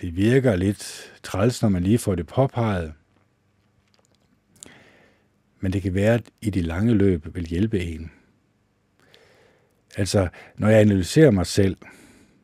det 0.00 0.16
virker 0.16 0.56
lidt 0.56 1.12
træls, 1.22 1.62
når 1.62 1.68
man 1.68 1.82
lige 1.82 1.98
får 1.98 2.14
det 2.14 2.26
påpeget. 2.26 2.92
Men 5.60 5.72
det 5.72 5.82
kan 5.82 5.94
være, 5.94 6.14
at 6.14 6.30
i 6.40 6.50
det 6.50 6.64
lange 6.64 6.94
løb 6.94 7.34
vil 7.34 7.46
hjælpe 7.46 7.80
en. 7.80 8.10
Altså, 9.96 10.28
når 10.56 10.68
jeg 10.68 10.80
analyserer 10.80 11.30
mig 11.30 11.46
selv, 11.46 11.76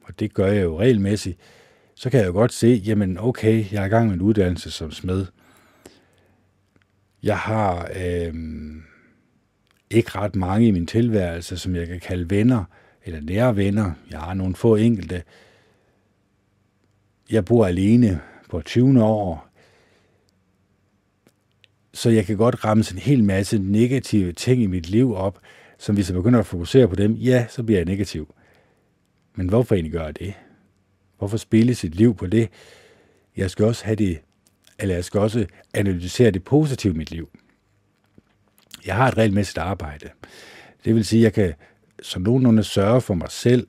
og 0.03 0.21
det 0.21 0.35
gør 0.35 0.47
jeg 0.47 0.65
jo 0.65 0.81
regelmæssigt, 0.81 1.39
så 1.95 2.11
kan 2.11 2.21
jeg 2.21 2.27
jo 2.27 2.33
godt 2.33 2.53
se, 2.53 2.83
jamen 2.87 3.19
okay, 3.19 3.73
jeg 3.73 3.83
er 3.83 3.87
i 3.87 3.89
gang 3.89 4.07
med 4.07 4.15
en 4.15 4.21
uddannelse 4.21 4.71
som 4.71 4.91
smed. 4.91 5.27
Jeg 7.23 7.39
har 7.39 7.91
øh, 7.97 8.35
ikke 9.91 10.11
ret 10.19 10.37
mange 10.37 10.69
i 10.69 10.71
min 10.71 10.87
tilværelse, 10.87 11.59
som 11.59 11.75
jeg 11.75 11.87
kan 11.87 12.01
kalde 12.01 12.31
venner, 12.31 12.65
eller 13.05 13.21
nære 13.21 13.57
venner. 13.57 13.93
Jeg 14.11 14.21
har 14.21 14.35
nogle 14.35 14.55
få 14.55 14.77
enkelte. 14.77 15.23
Jeg 17.31 17.45
bor 17.45 17.67
alene 17.67 18.21
på 18.51 18.63
20. 18.63 19.05
år, 19.05 19.46
så 21.97 22.11
jeg 22.11 22.27
kan 22.27 22.37
godt 22.37 22.65
ramme 22.65 22.85
en 22.93 22.99
hel 22.99 23.25
masse 23.25 23.59
negative 23.59 24.33
ting 24.33 24.63
i 24.63 24.67
mit 24.67 24.89
liv 24.89 25.15
op, 25.15 25.39
som 25.79 25.95
hvis 25.95 26.09
jeg 26.09 26.15
begynder 26.15 26.39
at 26.39 26.47
fokusere 26.47 26.89
på 26.89 26.95
dem, 26.95 27.13
ja, 27.13 27.47
så 27.49 27.63
bliver 27.63 27.79
jeg 27.79 27.85
negativ. 27.85 28.35
Men 29.35 29.49
hvorfor 29.49 29.75
egentlig 29.75 29.93
gøre 29.93 30.13
det? 30.13 30.35
Hvorfor 31.19 31.37
spille 31.37 31.75
sit 31.75 31.95
liv 31.95 32.17
på 32.17 32.27
det? 32.27 32.49
Jeg 33.37 33.51
skal 33.51 33.65
også 33.65 33.85
have 33.85 33.97
det, 33.97 34.19
eller 34.79 34.95
jeg 34.95 35.05
skal 35.05 35.21
også 35.21 35.47
analysere 35.75 36.31
det 36.31 36.45
positive 36.45 36.95
i 36.95 36.97
mit 36.97 37.11
liv. 37.11 37.29
Jeg 38.87 38.95
har 38.95 39.09
et 39.09 39.19
regelmæssigt 39.19 39.59
arbejde. 39.59 40.09
Det 40.85 40.95
vil 40.95 41.05
sige, 41.05 41.21
at 41.21 41.25
jeg 41.25 41.33
kan 41.33 41.55
som 42.03 42.23
nogenlunde 42.23 42.65
sørge 42.65 43.01
for 43.01 43.15
mig 43.15 43.31
selv. 43.31 43.67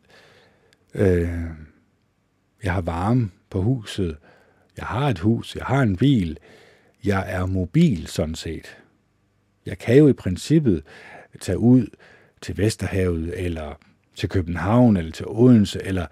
Øh, 0.93 1.30
jeg 2.63 2.73
har 2.73 2.82
varme 2.82 3.30
på 3.49 3.61
huset. 3.61 4.17
Jeg 4.78 4.86
har 4.86 5.09
et 5.09 5.19
hus. 5.19 5.55
Jeg 5.55 5.65
har 5.65 5.82
en 5.82 5.97
bil. 5.97 6.38
Jeg 7.07 7.25
er 7.27 7.45
mobil 7.45 8.07
sådan 8.07 8.35
set. 8.35 8.77
Jeg 9.65 9.77
kan 9.77 9.97
jo 9.97 10.07
i 10.07 10.13
princippet 10.13 10.83
tage 11.39 11.57
ud 11.57 11.87
til 12.41 12.57
Vesterhavet, 12.57 13.45
eller 13.45 13.79
til 14.15 14.29
København, 14.29 14.97
eller 14.97 15.11
til 15.11 15.25
Odense, 15.27 15.83
eller 15.83 16.07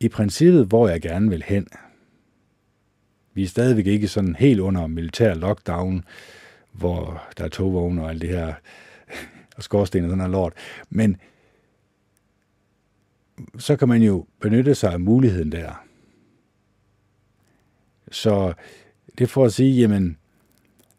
i 0.00 0.08
princippet, 0.08 0.66
hvor 0.66 0.88
jeg 0.88 1.00
gerne 1.00 1.30
vil 1.30 1.42
hen. 1.46 1.66
Vi 3.34 3.42
er 3.42 3.46
stadigvæk 3.46 3.86
ikke 3.86 4.08
sådan 4.08 4.36
helt 4.36 4.60
under 4.60 4.86
militær 4.86 5.34
lockdown, 5.34 6.04
hvor 6.72 7.22
der 7.38 7.44
er 7.44 7.48
togvogne 7.48 8.02
og 8.02 8.10
alt 8.10 8.22
det 8.22 8.30
her, 8.30 8.54
og 9.56 9.62
skorsten 9.62 10.04
og 10.04 10.08
sådan 10.08 10.18
noget 10.18 10.32
lort. 10.32 10.52
Men 10.90 11.16
så 13.58 13.76
kan 13.76 13.88
man 13.88 14.02
jo 14.02 14.26
benytte 14.40 14.74
sig 14.74 14.92
af 14.92 15.00
muligheden 15.00 15.52
der. 15.52 15.84
Så 18.10 18.54
det 19.18 19.30
får 19.30 19.44
at 19.44 19.52
sige, 19.52 19.80
jamen, 19.80 20.18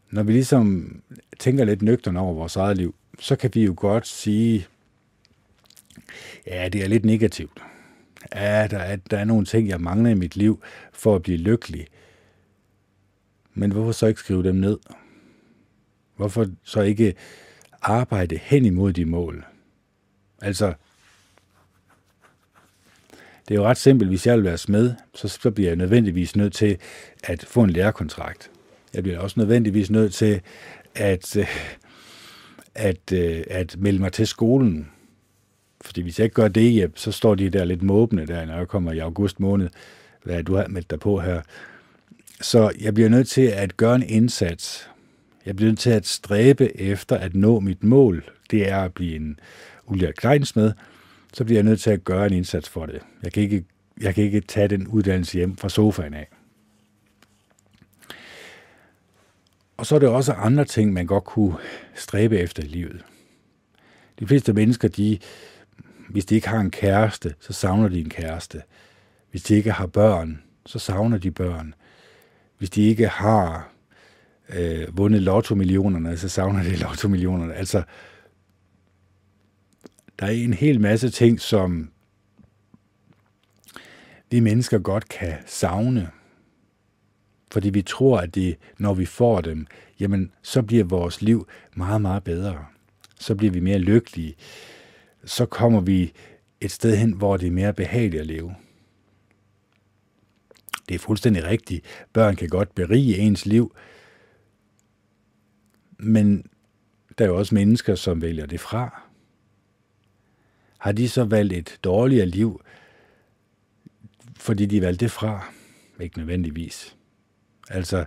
når 0.10 0.24
vi 0.24 0.32
ligesom 0.32 0.96
tænker 1.40 1.66
lidt 1.66 1.82
nøgterne 1.82 2.20
over 2.20 2.34
vores 2.34 2.56
eget 2.56 2.78
liv, 2.78 2.96
så 3.20 3.36
kan 3.36 3.52
vi 3.54 3.66
jo 3.66 3.74
godt 3.78 4.08
sige, 4.08 4.68
ja, 6.48 6.70
det 6.70 6.84
er 6.84 6.88
lidt 6.88 7.06
negativt. 7.06 7.64
Ja, 8.36 8.68
der 8.68 8.78
er, 8.78 8.96
der 8.96 9.18
er 9.18 9.26
nogle 9.26 9.46
ting, 9.46 9.68
jeg 9.68 9.82
mangler 9.82 10.10
i 10.10 10.14
mit 10.14 10.36
liv 10.36 10.64
for 10.94 11.16
at 11.16 11.22
blive 11.22 11.38
lykkelig. 11.38 11.88
Men 13.54 13.72
hvorfor 13.72 13.92
så 13.92 14.06
ikke 14.06 14.20
skrive 14.20 14.44
dem 14.44 14.56
ned? 14.56 14.78
Hvorfor 16.16 16.48
så 16.64 16.82
ikke 16.82 17.14
arbejde 17.82 18.38
hen 18.38 18.66
imod 18.66 18.94
de 18.94 19.06
mål? 19.06 19.46
Altså, 20.42 20.74
det 23.48 23.56
er 23.56 23.60
jo 23.60 23.66
ret 23.66 23.78
simpelt. 23.78 24.10
Hvis 24.10 24.28
jeg 24.28 24.36
vil 24.36 24.44
være 24.44 24.58
smed, 24.58 24.94
så, 25.14 25.28
så 25.28 25.52
bliver 25.52 25.70
jeg 25.70 25.76
nødvendigvis 25.76 26.36
nødt 26.36 26.54
til 26.54 26.78
at 27.24 27.46
få 27.48 27.64
en 27.64 27.70
lærekontrakt. 27.70 28.52
Jeg 28.94 29.04
bliver 29.04 29.20
også 29.20 29.40
nødvendigvis 29.40 29.90
nødt 29.90 30.14
til 30.14 30.42
at, 30.96 31.38
øh, 31.38 31.48
at, 32.76 33.12
at, 33.14 33.48
at 33.50 33.76
melde 33.80 34.00
mig 34.00 34.14
til 34.14 34.28
skolen. 34.28 34.90
Fordi 35.82 36.02
hvis 36.02 36.20
jeg 36.20 36.24
ikke 36.24 36.34
gør 36.34 36.48
det, 36.48 36.76
ja, 36.76 36.88
så 36.96 37.12
står 37.12 37.36
de 37.36 37.50
der 37.50 37.66
lidt 37.66 37.84
måbende 37.84 38.28
der, 38.28 38.46
når 38.46 38.58
jeg 38.58 38.68
kommer 38.68 38.92
i 38.92 39.00
august 39.00 39.40
måned, 39.40 39.70
hvad 40.24 40.44
du 40.44 40.56
har 40.56 40.68
meldt 40.68 40.90
dig 40.90 41.00
på 41.00 41.20
her. 41.20 41.42
Så 42.42 42.72
jeg 42.82 42.94
bliver 42.94 43.10
nødt 43.10 43.28
til 43.28 43.42
at 43.42 43.78
gøre 43.78 43.96
en 43.96 44.04
indsats. 44.04 44.90
Jeg 45.46 45.56
bliver 45.56 45.70
nødt 45.70 45.80
til 45.80 45.90
at 45.90 46.08
stræbe 46.08 46.82
efter 46.82 47.18
at 47.18 47.36
nå 47.36 47.60
mit 47.60 47.84
mål. 47.84 48.24
Det 48.52 48.70
er 48.70 48.78
at 48.78 48.94
blive 48.94 49.16
en 49.16 49.40
Ulla 49.86 50.12
Kleinsmed. 50.12 50.72
Så 51.36 51.44
bliver 51.44 51.58
jeg 51.58 51.64
nødt 51.64 51.82
til 51.82 51.90
at 51.90 52.04
gøre 52.04 52.26
en 52.26 52.34
indsats 52.34 52.70
for 52.70 52.86
det. 52.86 53.02
Jeg 53.24 53.32
kan 53.34 53.44
ikke, 53.44 53.66
jeg 54.02 54.16
kan 54.16 54.24
ikke 54.24 54.42
tage 54.42 54.68
den 54.68 54.88
uddannelse 54.88 55.38
hjem 55.38 55.58
fra 55.58 55.70
sofaen 55.70 56.14
af. 56.14 56.28
Og 59.78 59.86
så 59.86 59.96
er 59.96 60.00
der 60.00 60.10
også 60.10 60.34
andre 60.34 60.66
ting, 60.66 60.94
man 60.94 61.06
godt 61.06 61.24
kunne 61.24 61.56
stræbe 61.96 62.38
efter 62.38 62.64
i 62.64 62.66
livet. 62.66 63.06
De 64.20 64.28
fleste 64.28 64.54
mennesker, 64.54 64.88
de, 64.88 65.20
hvis 66.10 66.26
de 66.26 66.36
ikke 66.36 66.48
har 66.48 66.60
en 66.60 66.72
kæreste, 66.72 67.36
så 67.40 67.54
savner 67.54 67.88
de 67.88 68.00
en 68.00 68.10
kæreste. 68.10 68.62
Hvis 69.32 69.44
de 69.44 69.56
ikke 69.56 69.72
har 69.72 69.88
børn, 69.88 70.42
så 70.66 70.80
savner 70.80 71.18
de 71.18 71.32
børn. 71.32 71.74
Hvis 72.58 72.70
de 72.70 72.82
ikke 72.82 73.08
har 73.08 73.72
øh, 74.50 74.98
vundet 74.98 75.22
lotto-millionerne, 75.22 76.18
så 76.18 76.30
savner 76.30 76.64
de 76.64 76.76
lotto-millionerne. 76.86 77.54
Altså, 77.54 77.84
der 80.20 80.26
er 80.26 80.32
en 80.32 80.54
hel 80.54 80.82
masse 80.82 81.10
ting, 81.10 81.40
som 81.40 81.92
vi 84.32 84.40
mennesker 84.40 84.80
godt 84.80 85.10
kan 85.10 85.34
savne. 85.46 86.12
Fordi 87.52 87.70
vi 87.70 87.82
tror, 87.82 88.20
at 88.20 88.36
det, 88.36 88.58
når 88.78 88.94
vi 88.94 89.06
får 89.06 89.42
dem, 89.42 89.68
jamen, 90.00 90.32
så 90.42 90.62
bliver 90.62 90.84
vores 90.84 91.22
liv 91.22 91.48
meget, 91.76 92.02
meget 92.02 92.24
bedre. 92.24 92.66
Så 93.20 93.36
bliver 93.36 93.52
vi 93.52 93.60
mere 93.60 93.80
lykkelige. 93.80 94.36
Så 95.26 95.46
kommer 95.46 95.82
vi 95.82 96.14
et 96.62 96.72
sted 96.72 96.98
hen, 96.98 97.12
hvor 97.12 97.38
det 97.38 97.48
er 97.48 97.52
mere 97.52 97.74
behageligt 97.74 98.22
at 98.22 98.28
leve. 98.28 98.56
Det 100.90 100.96
er 100.96 101.00
fuldstændig 101.00 101.44
rigtigt. 101.44 101.86
Børn 102.14 102.36
kan 102.36 102.50
godt 102.50 102.76
berige 102.76 103.18
ens 103.18 103.46
liv, 103.46 103.76
men 106.00 106.46
der 107.18 107.26
er 107.26 107.30
jo 107.30 107.38
også 107.38 107.56
mennesker, 107.56 107.96
som 107.96 108.22
vælger 108.22 108.46
det 108.46 108.60
fra. 108.60 109.05
Har 110.86 110.92
de 110.92 111.10
så 111.10 111.24
valgt 111.24 111.54
et 111.54 111.80
dårligere 111.84 112.26
liv, 112.26 112.62
fordi 114.38 114.66
de 114.66 114.82
valgte 114.82 115.06
det 115.06 115.12
fra? 115.12 115.54
Ikke 116.00 116.18
nødvendigvis. 116.18 116.96
Altså, 117.70 118.06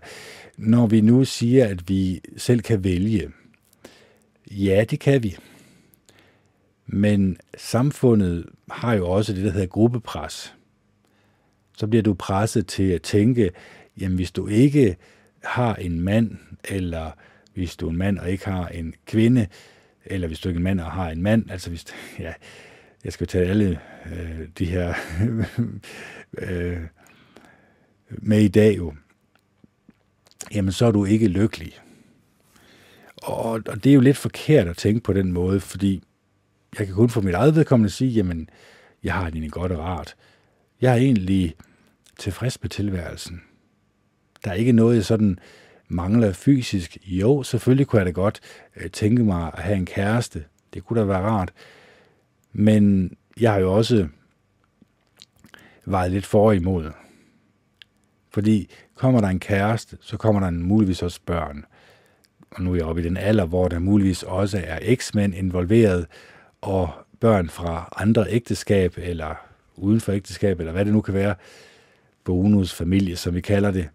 når 0.57 0.87
vi 0.87 1.01
nu 1.01 1.25
siger, 1.25 1.67
at 1.67 1.89
vi 1.89 2.21
selv 2.37 2.61
kan 2.61 2.85
vælge, 2.85 3.31
ja, 4.51 4.85
det 4.91 5.01
kan 5.01 5.23
vi. 5.23 5.37
Men 6.87 7.37
samfundet 7.57 8.47
har 8.71 8.95
jo 8.95 9.11
også 9.11 9.33
det, 9.33 9.45
der 9.45 9.51
hedder 9.51 9.67
gruppepres. 9.67 10.55
Så 11.77 11.87
bliver 11.87 12.03
du 12.03 12.15
presset 12.15 12.67
til 12.67 12.91
at 12.91 13.03
tænke, 13.03 13.51
jamen 14.01 14.17
hvis 14.17 14.31
du 14.31 14.47
ikke 14.47 14.97
har 15.45 15.75
en 15.75 16.01
mand, 16.01 16.37
eller 16.65 17.11
hvis 17.55 17.77
du 17.77 17.87
er 17.87 17.91
en 17.91 17.99
mand 17.99 18.19
og 18.19 18.31
ikke 18.31 18.45
har 18.47 18.69
en 18.69 18.95
kvinde, 19.07 19.47
eller 20.05 20.29
hvis 20.29 20.41
du 20.41 20.49
ikke 20.49 20.57
er 20.57 20.61
en 20.61 20.65
mand 20.65 20.81
og 20.81 20.93
har 20.93 21.11
en 21.11 21.23
mand, 21.23 21.51
altså 21.51 21.71
hvis, 21.71 21.85
ja, 22.19 22.33
jeg 23.05 23.13
skal 23.13 23.27
tage 23.27 23.49
alle 23.49 23.81
øh, 24.07 24.49
de 24.59 24.65
her 24.67 24.95
øh, 26.39 26.81
med 28.09 28.41
i 28.41 28.49
dag 28.49 28.77
jo, 28.77 28.95
jamen 30.55 30.73
så 30.73 30.87
er 30.87 30.91
du 30.91 31.05
ikke 31.05 31.29
lykkelig. 31.29 31.79
Og, 33.23 33.51
og 33.51 33.85
det 33.85 33.87
er 33.87 33.95
jo 33.95 34.01
lidt 34.01 34.17
forkert 34.17 34.69
at 34.69 34.77
tænke 34.77 35.01
på 35.01 35.13
den 35.13 35.33
måde, 35.33 35.61
fordi 35.61 36.03
jeg 36.79 36.87
kan 36.87 36.97
kun 36.97 37.11
for 37.11 37.21
mit 37.21 37.35
eget 37.35 37.55
vedkommende 37.55 37.91
sige, 37.91 38.11
jamen, 38.11 38.51
jeg 39.03 39.15
har 39.15 39.25
det 39.25 39.33
egentlig 39.33 39.53
godt 39.53 39.73
og 39.73 39.79
rart. 39.79 40.17
Jeg 40.81 40.93
er 40.93 40.97
egentlig 40.97 41.55
tilfreds 42.19 42.63
med 42.63 42.71
tilværelsen. 42.71 43.43
Der 44.45 44.51
er 44.51 44.55
ikke 44.55 44.73
noget, 44.73 44.97
jeg 44.97 45.05
sådan 45.05 45.39
mangler 45.89 46.33
fysisk. 46.33 46.99
Jo, 47.07 47.43
selvfølgelig 47.43 47.87
kunne 47.87 47.99
jeg 47.99 48.07
da 48.07 48.11
godt 48.11 48.41
øh, 48.77 48.91
tænke 48.91 49.25
mig 49.25 49.51
at 49.57 49.63
have 49.63 49.77
en 49.77 49.87
kæreste. 49.87 50.45
Det 50.75 50.85
kunne 50.85 51.01
da 51.01 51.05
være 51.05 51.23
rart. 51.23 51.53
Men 52.53 53.13
jeg 53.41 53.53
har 53.53 53.59
jo 53.59 53.73
også 53.73 54.09
vejet 55.85 56.13
lidt 56.13 56.27
for 56.27 56.53
imod. 56.53 56.91
Fordi 58.31 58.71
kommer 58.95 59.21
der 59.21 59.29
en 59.29 59.41
kæreste, 59.41 59.99
så 60.01 60.17
kommer 60.17 60.41
der 60.41 60.51
muligvis 60.51 61.03
også 61.03 61.21
børn. 61.27 61.65
Og 62.51 62.63
nu 62.63 62.73
er 62.73 62.77
jeg 62.77 62.85
oppe 62.85 63.03
i 63.03 63.05
den 63.05 63.17
alder, 63.17 63.47
hvor 63.47 63.69
der 63.69 63.79
muligvis 63.79 64.23
også 64.23 64.63
er 64.65 64.79
eksmænd 64.83 65.35
involveret, 65.35 66.07
og 66.61 66.91
børn 67.21 67.49
fra 67.49 67.95
andre 67.97 68.27
ægteskab, 68.29 68.95
eller 68.97 69.35
uden 69.77 70.01
for 70.01 70.13
ægteskab, 70.13 70.61
eller 70.61 70.73
hvad 70.73 70.85
det 70.85 70.93
nu 70.93 71.01
kan 71.01 71.15
være, 71.15 71.35
bonusfamilie, 72.25 73.17
som 73.17 73.35
vi 73.35 73.41
kalder 73.41 73.71
det. 73.71 73.89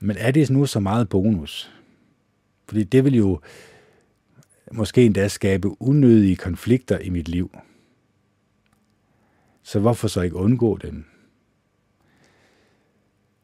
Men 0.00 0.16
er 0.16 0.30
det 0.30 0.50
nu 0.50 0.66
så 0.66 0.80
meget 0.80 1.08
bonus? 1.08 1.72
Fordi 2.68 2.84
det 2.84 3.04
vil 3.04 3.16
jo 3.16 3.40
måske 4.74 5.04
endda 5.04 5.28
skabe 5.28 5.82
unødige 5.82 6.36
konflikter 6.36 6.98
i 6.98 7.10
mit 7.10 7.28
liv. 7.28 7.56
Så 9.62 9.80
hvorfor 9.80 10.08
så 10.08 10.20
ikke 10.20 10.36
undgå 10.36 10.78
dem? 10.78 11.04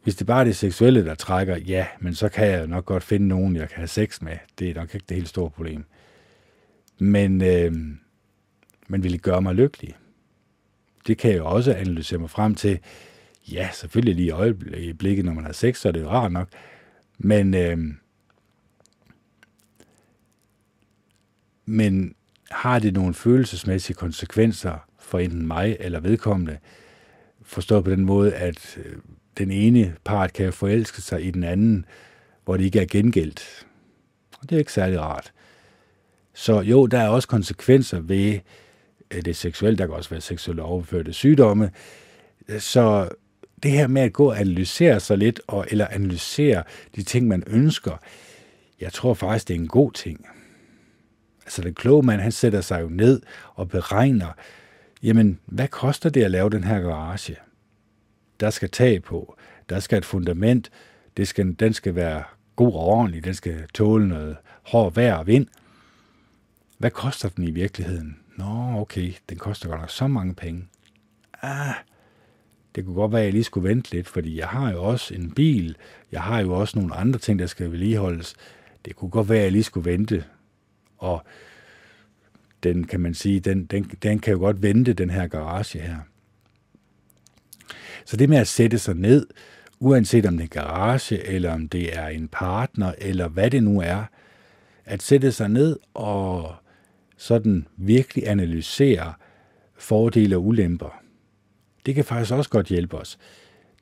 Hvis 0.02 0.16
det 0.16 0.26
bare 0.26 0.40
er 0.40 0.44
det 0.44 0.56
seksuelle, 0.56 1.04
der 1.04 1.14
trækker, 1.14 1.56
ja, 1.56 1.86
men 2.00 2.14
så 2.14 2.28
kan 2.28 2.46
jeg 2.46 2.66
nok 2.66 2.84
godt 2.84 3.02
finde 3.02 3.28
nogen, 3.28 3.56
jeg 3.56 3.68
kan 3.68 3.76
have 3.76 3.88
sex 3.88 4.22
med. 4.22 4.36
Det 4.58 4.70
er 4.70 4.74
nok 4.74 4.94
ikke 4.94 5.06
det 5.08 5.16
helt 5.16 5.28
store 5.28 5.50
problem. 5.50 5.84
Men, 6.98 7.42
øh, 7.42 7.72
men 8.88 9.02
vil 9.02 9.12
det 9.12 9.22
gøre 9.22 9.42
mig 9.42 9.54
lykkelig? 9.54 9.94
Det 11.06 11.18
kan 11.18 11.30
jeg 11.30 11.38
jo 11.38 11.46
også 11.46 11.74
analysere 11.74 12.18
mig 12.18 12.30
frem 12.30 12.54
til. 12.54 12.78
Ja, 13.52 13.68
selvfølgelig 13.72 14.14
lige 14.14 14.26
i 14.26 14.30
øjeblikket, 14.30 15.24
når 15.24 15.32
man 15.32 15.44
har 15.44 15.52
sex, 15.52 15.78
så 15.80 15.88
er 15.88 15.92
det 15.92 16.00
jo 16.00 16.08
rart 16.08 16.32
nok. 16.32 16.48
Men 17.18 17.54
øh, 17.54 17.78
Men 21.68 22.14
har 22.50 22.78
det 22.78 22.94
nogle 22.94 23.14
følelsesmæssige 23.14 23.96
konsekvenser 23.96 24.88
for 24.98 25.18
enten 25.18 25.46
mig 25.46 25.76
eller 25.80 26.00
vedkommende, 26.00 26.58
forstået 27.42 27.84
på 27.84 27.90
den 27.90 28.04
måde, 28.04 28.34
at 28.34 28.78
øh, 28.84 28.96
den 29.38 29.50
ene 29.50 29.94
part 30.04 30.32
kan 30.32 30.52
forelske 30.52 31.02
sig 31.02 31.24
i 31.24 31.30
den 31.30 31.44
anden, 31.44 31.84
hvor 32.44 32.56
det 32.56 32.64
ikke 32.64 32.80
er 32.80 32.86
gengældt. 32.86 33.66
Og 34.40 34.50
det 34.50 34.56
er 34.56 34.58
ikke 34.58 34.72
særlig 34.72 35.00
rart. 35.00 35.32
Så 36.34 36.60
jo, 36.60 36.86
der 36.86 36.98
er 36.98 37.08
også 37.08 37.28
konsekvenser 37.28 38.00
ved 38.00 38.38
øh, 39.10 39.24
det 39.24 39.36
seksuelle. 39.36 39.78
Der 39.78 39.86
kan 39.86 39.94
også 39.94 40.10
være 40.10 40.20
seksuelle 40.20 40.62
overførte 40.62 41.12
sygdomme. 41.12 41.70
Så 42.58 43.08
det 43.62 43.70
her 43.70 43.86
med 43.86 44.02
at 44.02 44.12
gå 44.12 44.30
og 44.30 44.40
analysere 44.40 45.00
sig 45.00 45.18
lidt, 45.18 45.40
og, 45.46 45.66
eller 45.70 45.86
analysere 45.86 46.62
de 46.96 47.02
ting, 47.02 47.28
man 47.28 47.42
ønsker, 47.46 47.96
jeg 48.80 48.92
tror 48.92 49.14
faktisk, 49.14 49.48
det 49.48 49.54
er 49.54 49.58
en 49.58 49.68
god 49.68 49.92
ting. 49.92 50.26
Altså 51.48 51.62
den 51.62 51.74
kloge 51.74 52.02
mand, 52.02 52.20
han 52.20 52.32
sætter 52.32 52.60
sig 52.60 52.82
jo 52.82 52.88
ned 52.88 53.22
og 53.54 53.68
beregner, 53.68 54.28
jamen, 55.02 55.38
hvad 55.46 55.68
koster 55.68 56.10
det 56.10 56.22
at 56.22 56.30
lave 56.30 56.50
den 56.50 56.64
her 56.64 56.80
garage? 56.80 57.36
Der 58.40 58.50
skal 58.50 58.70
tag 58.70 59.02
på, 59.02 59.36
der 59.68 59.80
skal 59.80 59.98
et 59.98 60.04
fundament, 60.04 60.70
det 61.16 61.28
skal, 61.28 61.56
den 61.60 61.72
skal 61.72 61.94
være 61.94 62.22
god 62.56 62.72
og 62.72 62.80
ordentlig, 62.80 63.24
den 63.24 63.34
skal 63.34 63.68
tåle 63.74 64.08
noget 64.08 64.36
hård 64.62 64.94
vejr 64.94 65.14
og 65.14 65.26
vind. 65.26 65.46
Hvad 66.78 66.90
koster 66.90 67.28
den 67.28 67.44
i 67.44 67.50
virkeligheden? 67.50 68.18
Nå, 68.36 68.80
okay, 68.80 69.12
den 69.28 69.38
koster 69.38 69.68
godt 69.68 69.80
nok 69.80 69.90
så 69.90 70.06
mange 70.06 70.34
penge. 70.34 70.68
Ah, 71.42 71.74
det 72.74 72.84
kunne 72.84 72.94
godt 72.94 73.12
være, 73.12 73.20
at 73.20 73.24
jeg 73.24 73.32
lige 73.32 73.44
skulle 73.44 73.68
vente 73.68 73.90
lidt, 73.90 74.08
fordi 74.08 74.38
jeg 74.38 74.48
har 74.48 74.72
jo 74.72 74.84
også 74.84 75.14
en 75.14 75.30
bil, 75.30 75.76
jeg 76.12 76.22
har 76.22 76.40
jo 76.40 76.52
også 76.52 76.78
nogle 76.78 76.94
andre 76.94 77.18
ting, 77.18 77.38
der 77.38 77.46
skal 77.46 77.72
vedligeholdes. 77.72 78.34
Det 78.84 78.96
kunne 78.96 79.10
godt 79.10 79.28
være, 79.28 79.38
at 79.38 79.44
jeg 79.44 79.52
lige 79.52 79.62
skulle 79.62 79.90
vente, 79.90 80.24
og 80.98 81.24
den 82.62 82.86
kan 82.86 83.00
man 83.00 83.14
sige, 83.14 83.40
den, 83.40 83.64
den, 83.64 83.90
den 84.02 84.18
kan 84.18 84.32
jo 84.32 84.38
godt 84.38 84.62
vente, 84.62 84.92
den 84.92 85.10
her 85.10 85.26
garage 85.26 85.78
her. 85.78 85.96
Så 88.04 88.16
det 88.16 88.28
med 88.28 88.38
at 88.38 88.48
sætte 88.48 88.78
sig 88.78 88.94
ned, 88.94 89.26
uanset 89.80 90.26
om 90.26 90.36
det 90.36 90.44
er 90.44 90.48
garage, 90.48 91.26
eller 91.26 91.52
om 91.52 91.68
det 91.68 91.98
er 91.98 92.06
en 92.06 92.28
partner, 92.28 92.92
eller 92.98 93.28
hvad 93.28 93.50
det 93.50 93.62
nu 93.62 93.80
er, 93.80 94.04
at 94.84 95.02
sætte 95.02 95.32
sig 95.32 95.48
ned 95.48 95.78
og 95.94 96.54
sådan 97.16 97.66
virkelig 97.76 98.28
analysere 98.28 99.12
fordele 99.78 100.36
og 100.36 100.46
ulemper. 100.46 101.02
Det 101.86 101.94
kan 101.94 102.04
faktisk 102.04 102.32
også 102.32 102.50
godt 102.50 102.66
hjælpe 102.66 102.96
os. 102.96 103.18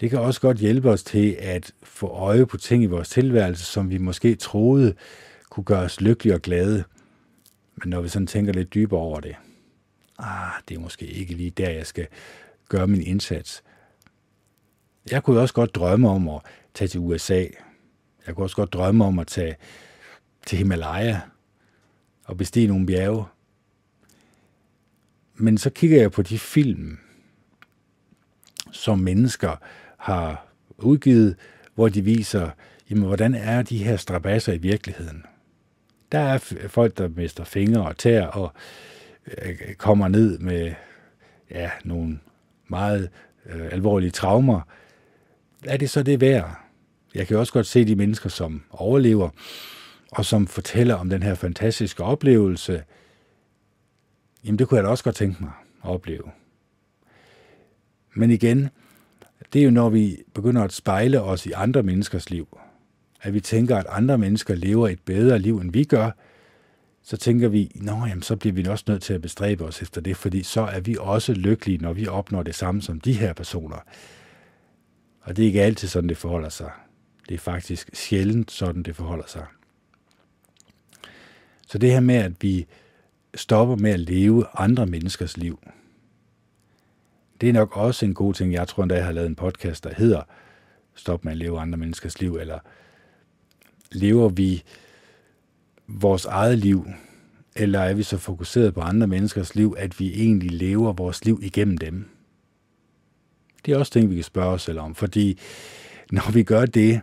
Det 0.00 0.10
kan 0.10 0.18
også 0.18 0.40
godt 0.40 0.58
hjælpe 0.58 0.90
os 0.90 1.02
til 1.02 1.36
at 1.38 1.72
få 1.82 2.06
øje 2.06 2.46
på 2.46 2.56
ting 2.56 2.82
i 2.82 2.86
vores 2.86 3.08
tilværelse, 3.08 3.64
som 3.64 3.90
vi 3.90 3.98
måske 3.98 4.34
troede 4.34 4.94
kunne 5.50 5.64
gøre 5.64 5.82
os 5.82 6.00
lykkelige 6.00 6.34
og 6.34 6.42
glade. 6.42 6.84
Men 7.76 7.90
når 7.90 8.00
vi 8.00 8.08
sådan 8.08 8.26
tænker 8.26 8.52
lidt 8.52 8.74
dybere 8.74 9.00
over 9.00 9.20
det, 9.20 9.36
ah, 10.18 10.50
det 10.68 10.74
er 10.74 10.80
måske 10.80 11.06
ikke 11.06 11.34
lige 11.34 11.50
der, 11.50 11.70
jeg 11.70 11.86
skal 11.86 12.06
gøre 12.68 12.86
min 12.86 13.02
indsats. 13.02 13.62
Jeg 15.10 15.22
kunne 15.22 15.40
også 15.40 15.54
godt 15.54 15.74
drømme 15.74 16.10
om 16.10 16.28
at 16.28 16.40
tage 16.74 16.88
til 16.88 17.00
USA. 17.00 17.46
Jeg 18.26 18.34
kunne 18.34 18.44
også 18.44 18.56
godt 18.56 18.72
drømme 18.72 19.04
om 19.04 19.18
at 19.18 19.26
tage 19.26 19.56
til 20.46 20.58
Himalaya 20.58 21.20
og 22.24 22.36
bestige 22.36 22.66
nogle 22.66 22.86
bjerge. 22.86 23.24
Men 25.34 25.58
så 25.58 25.70
kigger 25.70 26.00
jeg 26.00 26.12
på 26.12 26.22
de 26.22 26.38
film, 26.38 26.98
som 28.72 28.98
mennesker 28.98 29.56
har 29.96 30.46
udgivet, 30.78 31.36
hvor 31.74 31.88
de 31.88 32.02
viser, 32.02 32.50
jamen, 32.90 33.04
hvordan 33.04 33.34
er 33.34 33.62
de 33.62 33.84
her 33.84 33.96
strabasser 33.96 34.52
i 34.52 34.58
virkeligheden. 34.58 35.24
Der 36.12 36.18
er 36.18 36.38
folk, 36.68 36.98
der 36.98 37.08
mister 37.08 37.44
fingre 37.44 37.86
og 37.86 37.98
tær 37.98 38.26
og 38.26 38.52
øh, 39.42 39.74
kommer 39.74 40.08
ned 40.08 40.38
med 40.38 40.74
ja, 41.50 41.70
nogle 41.84 42.18
meget 42.68 43.10
øh, 43.46 43.68
alvorlige 43.72 44.10
traumer. 44.10 44.60
Er 45.64 45.76
det 45.76 45.90
så 45.90 46.02
det 46.02 46.20
værd? 46.20 46.58
Jeg 47.14 47.26
kan 47.26 47.36
også 47.36 47.52
godt 47.52 47.66
se 47.66 47.84
de 47.84 47.96
mennesker, 47.96 48.28
som 48.28 48.62
overlever, 48.70 49.28
og 50.12 50.24
som 50.24 50.46
fortæller 50.46 50.94
om 50.94 51.10
den 51.10 51.22
her 51.22 51.34
fantastiske 51.34 52.04
oplevelse. 52.04 52.84
Jamen, 54.44 54.58
det 54.58 54.68
kunne 54.68 54.76
jeg 54.76 54.84
da 54.84 54.88
også 54.88 55.04
godt 55.04 55.16
tænke 55.16 55.42
mig 55.42 55.52
at 55.84 55.90
opleve. 55.90 56.30
Men 58.14 58.30
igen, 58.30 58.68
det 59.52 59.60
er 59.60 59.64
jo 59.64 59.70
når 59.70 59.88
vi 59.88 60.22
begynder 60.34 60.62
at 60.62 60.72
spejle 60.72 61.22
os 61.22 61.46
i 61.46 61.52
andre 61.52 61.82
menneskers 61.82 62.30
liv. 62.30 62.58
At 63.22 63.34
vi 63.34 63.40
tænker, 63.40 63.76
at 63.76 63.86
andre 63.88 64.18
mennesker 64.18 64.54
lever 64.54 64.88
et 64.88 65.00
bedre 65.04 65.38
liv, 65.38 65.58
end 65.58 65.72
vi 65.72 65.84
gør, 65.84 66.10
så 67.02 67.16
tænker 67.16 67.48
vi, 67.48 67.72
nå 67.74 68.06
jamen, 68.06 68.22
så 68.22 68.36
bliver 68.36 68.52
vi 68.52 68.66
også 68.66 68.84
nødt 68.88 69.02
til 69.02 69.14
at 69.14 69.22
bestræbe 69.22 69.64
os 69.64 69.82
efter 69.82 70.00
det, 70.00 70.16
fordi 70.16 70.42
så 70.42 70.60
er 70.60 70.80
vi 70.80 70.96
også 71.00 71.32
lykkelige, 71.32 71.78
når 71.78 71.92
vi 71.92 72.06
opnår 72.06 72.42
det 72.42 72.54
samme 72.54 72.82
som 72.82 73.00
de 73.00 73.12
her 73.12 73.32
personer. 73.32 73.78
Og 75.20 75.36
det 75.36 75.42
er 75.42 75.46
ikke 75.46 75.62
altid 75.62 75.88
sådan, 75.88 76.08
det 76.08 76.16
forholder 76.16 76.48
sig. 76.48 76.70
Det 77.28 77.34
er 77.34 77.38
faktisk 77.38 77.90
sjældent 77.94 78.50
sådan, 78.50 78.82
det 78.82 78.96
forholder 78.96 79.26
sig. 79.26 79.46
Så 81.66 81.78
det 81.78 81.92
her 81.92 82.00
med, 82.00 82.14
at 82.14 82.32
vi 82.40 82.66
stopper 83.34 83.76
med 83.76 83.90
at 83.90 84.00
leve 84.00 84.46
andre 84.54 84.86
menneskers 84.86 85.36
liv, 85.36 85.58
det 87.40 87.48
er 87.48 87.52
nok 87.52 87.76
også 87.76 88.06
en 88.06 88.14
god 88.14 88.34
ting. 88.34 88.52
Jeg 88.52 88.68
tror 88.68 88.82
endda, 88.82 88.96
jeg 88.96 89.04
har 89.04 89.12
lavet 89.12 89.28
en 89.28 89.34
podcast, 89.34 89.84
der 89.84 89.94
hedder 89.94 90.22
Stop 90.96 91.24
med 91.24 91.32
at 91.32 91.38
leve 91.38 91.60
andre 91.60 91.78
menneskers 91.78 92.20
liv, 92.20 92.36
eller 92.36 92.58
lever 93.92 94.28
vi 94.28 94.62
vores 95.86 96.24
eget 96.24 96.58
liv, 96.58 96.86
eller 97.56 97.80
er 97.80 97.94
vi 97.94 98.02
så 98.02 98.18
fokuseret 98.18 98.74
på 98.74 98.80
andre 98.80 99.06
menneskers 99.06 99.54
liv, 99.54 99.74
at 99.78 100.00
vi 100.00 100.22
egentlig 100.22 100.50
lever 100.50 100.92
vores 100.92 101.24
liv 101.24 101.40
igennem 101.42 101.78
dem? 101.78 102.08
Det 103.66 103.74
er 103.74 103.78
også 103.78 103.92
ting, 103.92 104.10
vi 104.10 104.14
kan 104.14 104.24
spørge 104.24 104.52
os 104.52 104.62
selv 104.62 104.78
om, 104.78 104.94
fordi 104.94 105.38
når 106.12 106.32
vi 106.32 106.42
gør 106.42 106.66
det, 106.66 107.00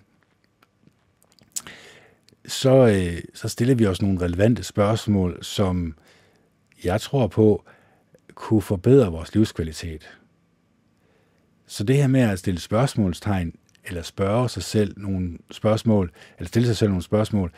så, 2.45 2.87
øh, 2.87 3.21
så 3.33 3.47
stiller 3.47 3.75
vi 3.75 3.85
os 3.85 4.01
nogle 4.01 4.21
relevante 4.21 4.63
spørgsmål, 4.63 5.43
som 5.43 5.95
jeg 6.83 7.01
tror 7.01 7.27
på 7.27 7.65
kunne 8.33 8.61
forbedre 8.61 9.11
vores 9.11 9.35
livskvalitet. 9.35 10.09
Så 11.67 11.83
det 11.83 11.97
her 11.97 12.07
med 12.07 12.21
at 12.21 12.39
stille 12.39 12.59
spørgsmålstegn, 12.59 13.55
eller 13.85 14.01
spørge 14.01 14.49
sig 14.49 14.63
selv 14.63 14.93
nogle 14.97 15.37
spørgsmål, 15.51 16.11
eller 16.37 16.47
stille 16.47 16.67
sig 16.67 16.77
selv 16.77 16.89
nogle 16.89 17.03
spørgsmål, 17.03 17.51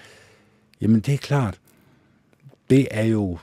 jamen 0.82 0.99
det 0.99 1.13
er 1.13 1.17
klart, 1.17 1.59
det 2.69 2.88
er 2.91 3.03
jo, 3.03 3.38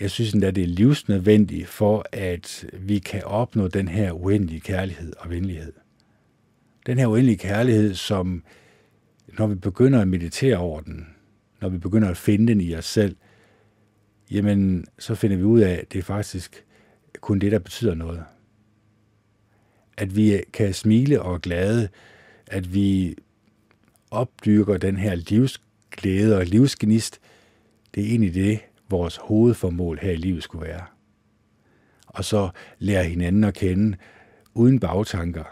jeg 0.00 0.10
synes 0.10 0.32
endda, 0.32 0.50
det 0.50 0.62
er 0.62 0.68
livsnødvendigt 0.68 1.68
for, 1.68 2.06
at 2.12 2.66
vi 2.72 2.98
kan 2.98 3.24
opnå 3.24 3.68
den 3.68 3.88
her 3.88 4.12
uendelige 4.12 4.60
kærlighed 4.60 5.12
og 5.18 5.30
venlighed. 5.30 5.72
Den 6.86 6.98
her 6.98 7.06
uendelige 7.06 7.38
kærlighed, 7.38 7.94
som 7.94 8.42
når 9.38 9.46
vi 9.46 9.54
begynder 9.54 10.00
at 10.00 10.08
meditere 10.08 10.56
over 10.56 10.80
den, 10.80 11.06
når 11.60 11.68
vi 11.68 11.78
begynder 11.78 12.08
at 12.08 12.16
finde 12.16 12.46
den 12.46 12.60
i 12.60 12.74
os 12.74 12.84
selv, 12.84 13.16
jamen 14.30 14.86
så 14.98 15.14
finder 15.14 15.36
vi 15.36 15.42
ud 15.42 15.60
af, 15.60 15.72
at 15.72 15.92
det 15.92 15.98
er 15.98 16.02
faktisk 16.02 16.64
kun 17.20 17.38
det, 17.38 17.52
der 17.52 17.58
betyder 17.58 17.94
noget 17.94 18.24
at 19.98 20.16
vi 20.16 20.40
kan 20.52 20.74
smile 20.74 21.22
og 21.22 21.40
glade, 21.40 21.88
at 22.46 22.74
vi 22.74 23.16
opdyrker 24.10 24.76
den 24.76 24.96
her 24.96 25.14
livsglæde 25.14 26.36
og 26.36 26.46
livsgnist, 26.46 27.20
det 27.94 28.02
er 28.02 28.08
egentlig 28.08 28.34
det, 28.34 28.60
vores 28.90 29.16
hovedformål 29.16 29.98
her 30.02 30.12
i 30.12 30.16
livet 30.16 30.42
skulle 30.42 30.66
være. 30.66 30.84
Og 32.06 32.24
så 32.24 32.50
lære 32.78 33.04
hinanden 33.04 33.44
at 33.44 33.54
kende 33.54 33.96
uden 34.54 34.80
bagtanker. 34.80 35.44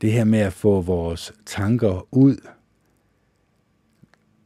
Det 0.00 0.12
her 0.12 0.24
med 0.24 0.38
at 0.38 0.52
få 0.52 0.80
vores 0.80 1.32
tanker 1.46 2.08
ud, 2.14 2.36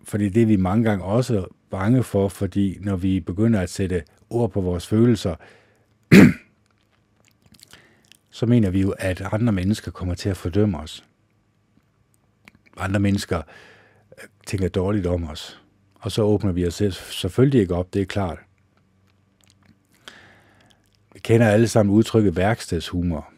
for 0.04 0.18
det 0.18 0.26
er 0.26 0.30
det, 0.30 0.48
vi 0.48 0.56
mange 0.56 0.84
gange 0.84 1.04
også 1.04 1.46
bange 1.70 2.02
for, 2.02 2.28
fordi 2.28 2.78
når 2.80 2.96
vi 2.96 3.20
begynder 3.20 3.60
at 3.60 3.70
sætte 3.70 4.02
ord 4.30 4.50
på 4.50 4.60
vores 4.60 4.86
følelser, 4.86 5.34
så 8.30 8.46
mener 8.46 8.70
vi 8.70 8.80
jo, 8.80 8.90
at 8.98 9.22
andre 9.32 9.52
mennesker 9.52 9.90
kommer 9.90 10.14
til 10.14 10.28
at 10.28 10.36
fordømme 10.36 10.78
os. 10.78 11.04
Andre 12.76 13.00
mennesker 13.00 13.42
øh, 14.22 14.28
tænker 14.46 14.68
dårligt 14.68 15.06
om 15.06 15.28
os. 15.28 15.60
Og 15.94 16.12
så 16.12 16.22
åbner 16.22 16.52
vi 16.52 16.66
os 16.66 16.82
selvfølgelig 16.94 17.60
ikke 17.60 17.74
op, 17.74 17.94
det 17.94 18.02
er 18.02 18.06
klart. 18.06 18.38
Vi 21.12 21.18
kender 21.18 21.48
alle 21.48 21.68
sammen 21.68 21.94
udtrykket 21.94 22.36
værkstedshumor. 22.36 23.32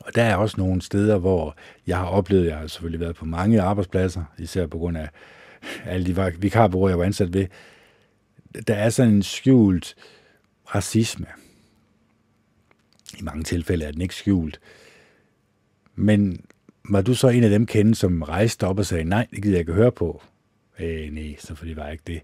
Og 0.00 0.14
der 0.14 0.22
er 0.22 0.36
også 0.36 0.54
nogle 0.58 0.82
steder, 0.82 1.18
hvor 1.18 1.56
jeg 1.86 1.96
har 1.96 2.06
oplevet, 2.06 2.46
jeg 2.46 2.58
har 2.58 2.66
selvfølgelig 2.66 3.00
været 3.00 3.16
på 3.16 3.24
mange 3.24 3.62
arbejdspladser, 3.62 4.24
især 4.38 4.66
på 4.66 4.78
grund 4.78 4.96
af 4.96 5.08
alle 5.84 6.06
de 6.06 6.32
vikarbureauer, 6.38 6.88
jeg 6.88 6.98
var 6.98 7.04
ansat 7.04 7.34
ved, 7.34 7.46
der 8.66 8.74
er 8.74 8.90
sådan 8.90 9.14
en 9.14 9.22
skjult 9.22 9.94
racisme 10.74 11.26
i 13.18 13.22
mange 13.22 13.42
tilfælde 13.42 13.84
er 13.84 13.92
den 13.92 14.00
ikke 14.00 14.14
skjult. 14.14 14.60
Men 15.94 16.44
var 16.90 17.02
du 17.02 17.14
så 17.14 17.28
en 17.28 17.44
af 17.44 17.50
dem 17.50 17.66
kende, 17.66 17.94
som 17.94 18.22
rejste 18.22 18.66
op 18.66 18.78
og 18.78 18.86
sagde, 18.86 19.04
nej, 19.04 19.26
det 19.30 19.42
gider 19.42 19.54
jeg 19.54 19.60
ikke 19.60 19.72
høre 19.72 19.92
på? 19.92 20.22
Øh, 20.78 21.12
nej, 21.12 21.34
selvfølgelig 21.38 21.76
var 21.76 21.84
jeg 21.84 21.92
ikke 21.92 22.04
det. 22.06 22.20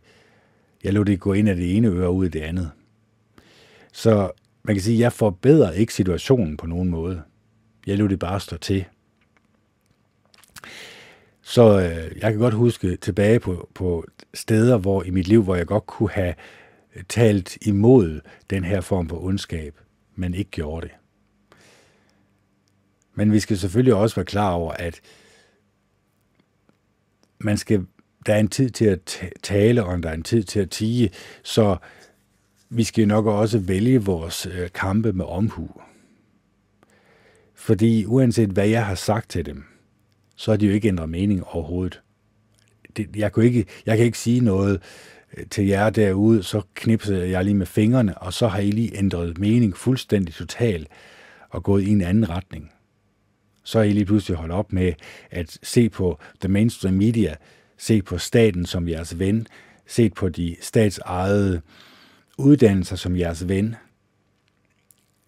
Jeg 0.85 0.93
lod 0.93 1.05
det 1.05 1.21
gå 1.21 1.33
ind 1.33 1.49
af 1.49 1.57
det 1.57 1.77
ene 1.77 1.89
øre 1.89 2.07
og 2.07 2.17
ud 2.17 2.25
af 2.25 2.33
det 2.33 2.41
andet. 2.41 2.71
Så 3.93 4.31
man 4.63 4.75
kan 4.75 4.83
sige, 4.83 4.95
at 4.97 5.01
jeg 5.01 5.13
forbedrer 5.13 5.73
ikke 5.73 5.95
situationen 5.95 6.57
på 6.57 6.67
nogen 6.67 6.89
måde. 6.89 7.23
Jeg 7.87 7.99
lod 7.99 8.09
det 8.09 8.19
bare 8.19 8.41
stå 8.41 8.57
til. 8.57 8.85
Så 11.43 11.81
øh, 11.81 12.23
jeg 12.23 12.33
kan 12.33 12.39
godt 12.39 12.55
huske 12.55 12.97
tilbage 12.97 13.41
på, 13.41 13.71
på 13.75 14.05
steder 14.35 14.79
hvor 14.79 15.03
i 15.03 15.11
mit 15.11 15.29
liv, 15.29 15.43
hvor 15.43 15.57
jeg 15.57 15.67
godt 15.67 15.87
kunne 15.87 16.11
have 16.11 16.35
talt 17.09 17.59
imod 17.67 18.21
den 18.51 18.65
her 18.65 18.81
form 18.81 19.09
for 19.09 19.25
ondskab, 19.25 19.75
men 20.15 20.35
ikke 20.35 20.51
gjorde 20.51 20.87
det. 20.87 20.95
Men 23.15 23.33
vi 23.33 23.41
skal 23.41 23.59
selvfølgelig 23.59 23.95
også 23.95 24.17
være 24.17 24.25
klar 24.25 24.53
over, 24.53 24.73
at 24.73 25.01
man 27.39 27.59
skal, 27.59 27.87
der 28.27 28.35
er 28.35 28.39
en 28.39 28.49
tid 28.49 28.71
til 28.71 28.85
at 28.85 29.23
tale, 29.43 29.85
og 29.85 30.03
der 30.03 30.09
er 30.09 30.15
en 30.15 30.23
tid 30.23 30.43
til 30.43 30.61
at 30.61 30.71
tige, 30.71 31.11
så 31.43 31.77
vi 32.69 32.85
skal 32.85 33.09
nok 33.09 33.27
også 33.27 33.59
vælge 33.59 34.05
vores 34.05 34.47
øh, 34.47 34.71
kampe 34.75 35.13
med 35.13 35.25
omhu. 35.25 35.71
Fordi 37.55 38.05
uanset 38.07 38.51
hvad 38.51 38.69
jeg 38.69 38.87
har 38.87 38.95
sagt 38.95 39.31
til 39.31 39.47
dem, 39.47 39.65
så 40.37 40.51
har 40.51 40.57
de 40.57 40.67
jo 40.67 40.73
ikke 40.73 40.89
ændret 40.89 41.09
mening 41.09 41.45
overhovedet. 41.45 42.03
Det, 42.97 43.17
jeg, 43.17 43.33
kunne 43.33 43.45
ikke, 43.45 43.67
jeg 43.87 43.97
kan 43.97 44.07
ikke 44.07 44.19
sige 44.19 44.41
noget 44.41 44.83
Øh, 45.37 45.47
til 45.51 45.67
jer 45.67 45.91
derude, 45.91 46.43
så 46.43 46.63
knipsede 46.75 47.31
jeg 47.31 47.45
lige 47.45 47.55
med 47.55 47.67
fingrene, 47.67 48.19
og 48.19 48.33
så 48.33 48.49
har 48.49 48.59
I 48.59 48.71
lige 48.71 48.99
ændret 48.99 49.39
mening 49.39 49.77
fuldstændig 49.77 50.35
totalt 50.35 50.89
og 51.51 51.63
gået 51.63 51.83
i 51.83 51.89
en 51.89 52.01
anden 52.01 52.29
retning. 52.29 52.73
Så 53.65 53.79
har 53.79 53.85
I 53.85 53.93
lige 53.93 54.05
pludselig 54.05 54.37
holdt 54.37 54.53
op 54.53 54.73
med 54.73 54.93
at 55.31 55.59
se 55.63 55.89
på 55.89 56.19
the 56.41 56.49
mainstream 56.49 56.95
media, 56.95 57.35
se 57.77 58.03
på 58.03 58.19
staten 58.19 58.67
som 58.67 58.89
jeres 58.89 59.19
ven, 59.19 59.47
se 59.87 60.11
på 60.11 60.29
de 60.29 60.57
statsejede 60.61 61.61
uddannelser 62.39 62.97
som 62.97 63.17
jeres 63.17 63.49
ven, 63.49 63.77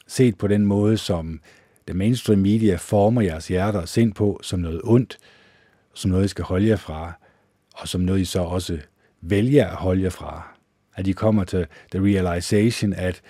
set 0.07 0.39
på 0.39 0.47
den 0.47 0.67
måde, 0.67 0.97
som 0.97 1.41
the 1.87 1.97
mainstream 1.97 2.39
media 2.39 2.77
former 2.77 3.23
jeres 3.23 3.49
hjerter 3.49 3.81
og 3.81 3.89
sind 3.89 4.13
på 4.13 4.41
som 4.43 4.61
noget 4.61 4.81
ondt, 4.85 5.19
som 5.95 6.11
noget, 6.11 6.25
I 6.25 6.29
skal 6.29 6.45
holde 6.45 6.69
jer 6.69 6.77
fra, 6.77 7.13
og 7.75 7.89
som 7.89 8.01
noget, 8.01 8.21
I 8.21 8.25
så 8.25 8.41
også 8.41 8.79
vælger 9.25 9.67
at 9.67 9.77
holde 9.77 10.03
jer 10.03 10.11
fra. 10.11 10.49
At 10.95 11.07
I 11.07 11.13
kommer 11.13 11.45
til 11.45 11.67
the 11.91 12.01
realization, 12.05 12.93
at 12.93 13.23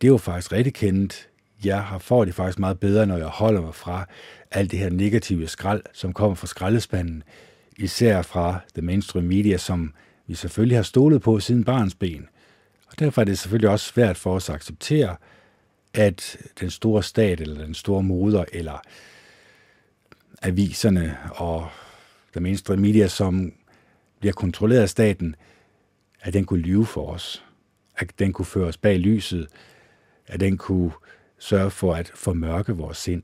det 0.00 0.06
er 0.06 0.12
jo 0.12 0.18
faktisk 0.18 0.52
rigtig 0.52 0.74
kendt. 0.74 1.28
Jeg 1.64 1.82
har 1.82 1.98
får 1.98 2.24
det 2.24 2.34
faktisk 2.34 2.58
meget 2.58 2.80
bedre, 2.80 3.06
når 3.06 3.16
jeg 3.16 3.26
holder 3.26 3.60
mig 3.60 3.74
fra 3.74 4.06
alt 4.50 4.70
det 4.70 4.78
her 4.78 4.90
negative 4.90 5.48
skrald, 5.48 5.82
som 5.92 6.12
kommer 6.12 6.34
fra 6.34 6.46
skraldespanden, 6.46 7.22
især 7.78 8.22
fra 8.22 8.58
the 8.74 8.82
mainstream 8.82 9.24
media, 9.24 9.56
som 9.56 9.92
vi 10.26 10.34
selvfølgelig 10.34 10.78
har 10.78 10.82
stolet 10.82 11.22
på 11.22 11.40
siden 11.40 11.64
barns 11.64 11.94
ben. 11.94 12.28
Og 12.86 12.98
derfor 12.98 13.20
er 13.20 13.24
det 13.24 13.38
selvfølgelig 13.38 13.70
også 13.70 13.86
svært 13.86 14.16
for 14.16 14.34
os 14.34 14.48
at 14.48 14.54
acceptere, 14.54 15.16
at 15.94 16.36
den 16.60 16.70
store 16.70 17.02
stat, 17.02 17.40
eller 17.40 17.64
den 17.64 17.74
store 17.74 18.02
moder, 18.02 18.44
eller 18.52 18.82
aviserne 20.42 21.18
og 21.30 21.68
der 22.34 22.40
mainstream 22.40 22.80
media, 22.80 23.08
som 23.08 23.52
bliver 24.20 24.32
kontrolleret 24.32 24.82
af 24.82 24.88
staten, 24.88 25.36
at 26.20 26.32
den 26.32 26.44
kunne 26.44 26.60
lyve 26.60 26.86
for 26.86 27.12
os, 27.12 27.44
at 27.96 28.18
den 28.18 28.32
kunne 28.32 28.46
føre 28.46 28.66
os 28.66 28.76
bag 28.76 28.98
lyset, 28.98 29.48
at 30.26 30.40
den 30.40 30.58
kunne 30.58 30.92
sørge 31.38 31.70
for 31.70 31.94
at 31.94 32.12
formørke 32.14 32.72
vores 32.72 32.98
sind. 32.98 33.22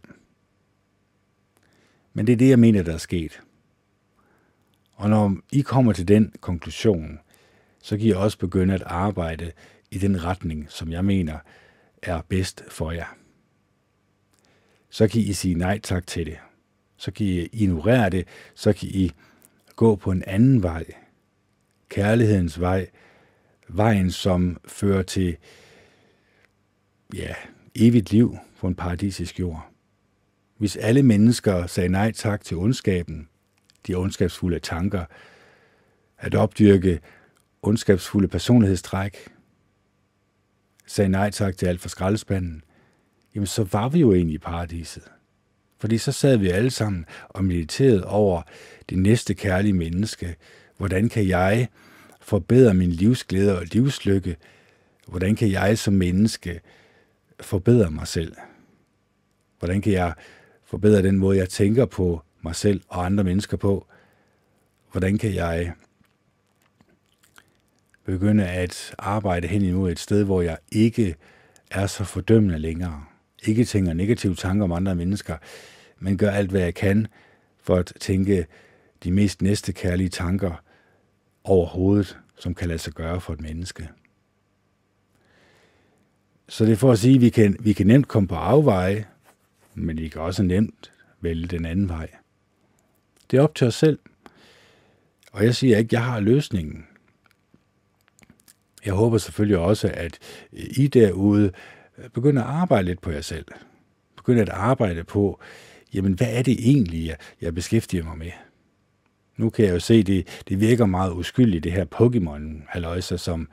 Men 2.12 2.26
det 2.26 2.32
er 2.32 2.36
det, 2.36 2.48
jeg 2.48 2.58
mener, 2.58 2.82
der 2.82 2.92
er 2.92 2.98
sket. 2.98 3.40
Og 4.92 5.10
når 5.10 5.36
I 5.52 5.60
kommer 5.60 5.92
til 5.92 6.08
den 6.08 6.32
konklusion, 6.40 7.18
så 7.82 7.96
kan 7.96 8.06
I 8.06 8.10
også 8.10 8.38
begynde 8.38 8.74
at 8.74 8.82
arbejde 8.82 9.52
i 9.90 9.98
den 9.98 10.24
retning, 10.24 10.66
som 10.68 10.92
jeg 10.92 11.04
mener 11.04 11.38
er 12.02 12.20
bedst 12.28 12.64
for 12.68 12.92
jer. 12.92 13.16
Så 14.90 15.08
kan 15.08 15.20
I 15.20 15.32
sige 15.32 15.54
nej 15.54 15.78
tak 15.78 16.06
til 16.06 16.26
det. 16.26 16.38
Så 16.96 17.10
kan 17.10 17.26
I 17.26 17.48
ignorere 17.52 18.10
det. 18.10 18.28
Så 18.54 18.72
kan 18.72 18.88
I 18.88 19.12
gå 19.76 19.96
på 19.96 20.10
en 20.10 20.22
anden 20.26 20.62
vej. 20.62 20.84
Kærlighedens 21.88 22.60
vej. 22.60 22.90
Vejen, 23.68 24.10
som 24.10 24.56
fører 24.68 25.02
til 25.02 25.36
ja, 27.14 27.34
evigt 27.74 28.12
liv 28.12 28.36
på 28.60 28.66
en 28.66 28.74
paradisisk 28.74 29.40
jord. 29.40 29.70
Hvis 30.58 30.76
alle 30.76 31.02
mennesker 31.02 31.66
sagde 31.66 31.88
nej 31.88 32.12
tak 32.12 32.44
til 32.44 32.56
ondskaben, 32.56 33.28
de 33.86 33.94
ondskabsfulde 33.94 34.58
tanker, 34.58 35.04
at 36.18 36.34
opdyrke 36.34 37.00
ondskabsfulde 37.62 38.28
personlighedstræk, 38.28 39.16
sagde 40.86 41.08
nej 41.08 41.30
tak 41.30 41.56
til 41.56 41.66
alt 41.66 41.80
for 41.80 41.88
skraldespanden, 41.88 42.64
jamen 43.34 43.46
så 43.46 43.64
var 43.72 43.88
vi 43.88 44.00
jo 44.00 44.12
egentlig 44.12 44.34
i 44.34 44.38
paradiset. 44.38 45.12
Fordi 45.78 45.98
så 45.98 46.12
sad 46.12 46.36
vi 46.36 46.48
alle 46.48 46.70
sammen 46.70 47.06
og 47.28 47.44
mediterede 47.44 48.06
over 48.06 48.42
det 48.88 48.98
næste 48.98 49.34
kærlige 49.34 49.72
menneske. 49.72 50.36
Hvordan 50.76 51.08
kan 51.08 51.28
jeg 51.28 51.68
forbedre 52.20 52.74
min 52.74 52.90
livsglæde 52.90 53.58
og 53.58 53.64
livslykke? 53.72 54.36
Hvordan 55.06 55.36
kan 55.36 55.50
jeg 55.50 55.78
som 55.78 55.94
menneske 55.94 56.60
forbedre 57.40 57.90
mig 57.90 58.08
selv? 58.08 58.36
Hvordan 59.58 59.80
kan 59.80 59.92
jeg 59.92 60.14
forbedre 60.64 61.02
den 61.02 61.18
måde, 61.18 61.38
jeg 61.38 61.48
tænker 61.48 61.84
på 61.84 62.22
mig 62.42 62.56
selv 62.56 62.80
og 62.88 63.04
andre 63.04 63.24
mennesker 63.24 63.56
på? 63.56 63.86
Hvordan 64.92 65.18
kan 65.18 65.34
jeg 65.34 65.72
begynde 68.06 68.46
at 68.46 68.94
arbejde 68.98 69.48
hen 69.48 69.62
imod 69.62 69.92
et 69.92 69.98
sted, 69.98 70.24
hvor 70.24 70.42
jeg 70.42 70.58
ikke 70.72 71.16
er 71.70 71.86
så 71.86 72.04
fordømmende 72.04 72.58
længere. 72.58 73.04
Ikke 73.46 73.64
tænker 73.64 73.92
negative 73.92 74.34
tanker 74.34 74.64
om 74.64 74.72
andre 74.72 74.94
mennesker, 74.94 75.36
men 75.98 76.18
gør 76.18 76.30
alt, 76.30 76.50
hvad 76.50 76.60
jeg 76.60 76.74
kan 76.74 77.06
for 77.62 77.76
at 77.76 77.92
tænke 78.00 78.46
de 79.04 79.10
mest 79.10 79.42
næste 79.42 79.72
kærlige 79.72 80.08
tanker 80.08 80.62
overhovedet, 81.44 82.18
som 82.38 82.54
kan 82.54 82.68
lade 82.68 82.78
sig 82.78 82.92
gøre 82.92 83.20
for 83.20 83.32
et 83.32 83.40
menneske. 83.40 83.88
Så 86.48 86.64
det 86.64 86.72
er 86.72 86.76
for 86.76 86.92
at 86.92 86.98
sige, 86.98 87.14
at 87.14 87.20
vi 87.20 87.28
kan, 87.28 87.56
vi 87.60 87.72
kan 87.72 87.86
nemt 87.86 88.08
komme 88.08 88.28
på 88.28 88.34
afveje, 88.34 89.06
men 89.74 89.98
vi 89.98 90.08
kan 90.08 90.20
også 90.20 90.42
nemt 90.42 90.92
vælge 91.20 91.46
den 91.46 91.64
anden 91.64 91.88
vej. 91.88 92.08
Det 93.30 93.38
er 93.38 93.42
op 93.42 93.54
til 93.54 93.66
os 93.66 93.74
selv. 93.74 93.98
Og 95.32 95.44
jeg 95.44 95.54
siger 95.54 95.78
ikke, 95.78 95.88
at 95.88 95.92
jeg 95.92 96.04
har 96.04 96.20
løsningen. 96.20 96.86
Jeg 98.84 98.94
håber 98.94 99.18
selvfølgelig 99.18 99.58
også, 99.58 99.90
at 99.94 100.18
I 100.52 100.86
derude 100.86 101.52
begynder 102.14 102.42
at 102.42 102.48
arbejde 102.48 102.88
lidt 102.88 103.00
på 103.00 103.10
jer 103.10 103.20
selv. 103.20 103.44
Begynder 104.16 104.42
at 104.42 104.48
arbejde 104.48 105.04
på, 105.04 105.40
jamen 105.94 106.12
hvad 106.12 106.28
er 106.30 106.42
det 106.42 106.70
egentlig, 106.70 107.06
jeg, 107.06 107.16
jeg 107.40 107.54
beskæftiger 107.54 108.04
mig 108.04 108.18
med? 108.18 108.30
Nu 109.36 109.50
kan 109.50 109.64
jeg 109.64 109.74
jo 109.74 109.80
se, 109.80 110.02
det, 110.02 110.42
det 110.48 110.60
virker 110.60 110.86
meget 110.86 111.12
uskyldigt, 111.12 111.64
det 111.64 111.72
her 111.72 111.84
pokémon 111.94 112.64
halløjse 112.68 113.18
som 113.18 113.48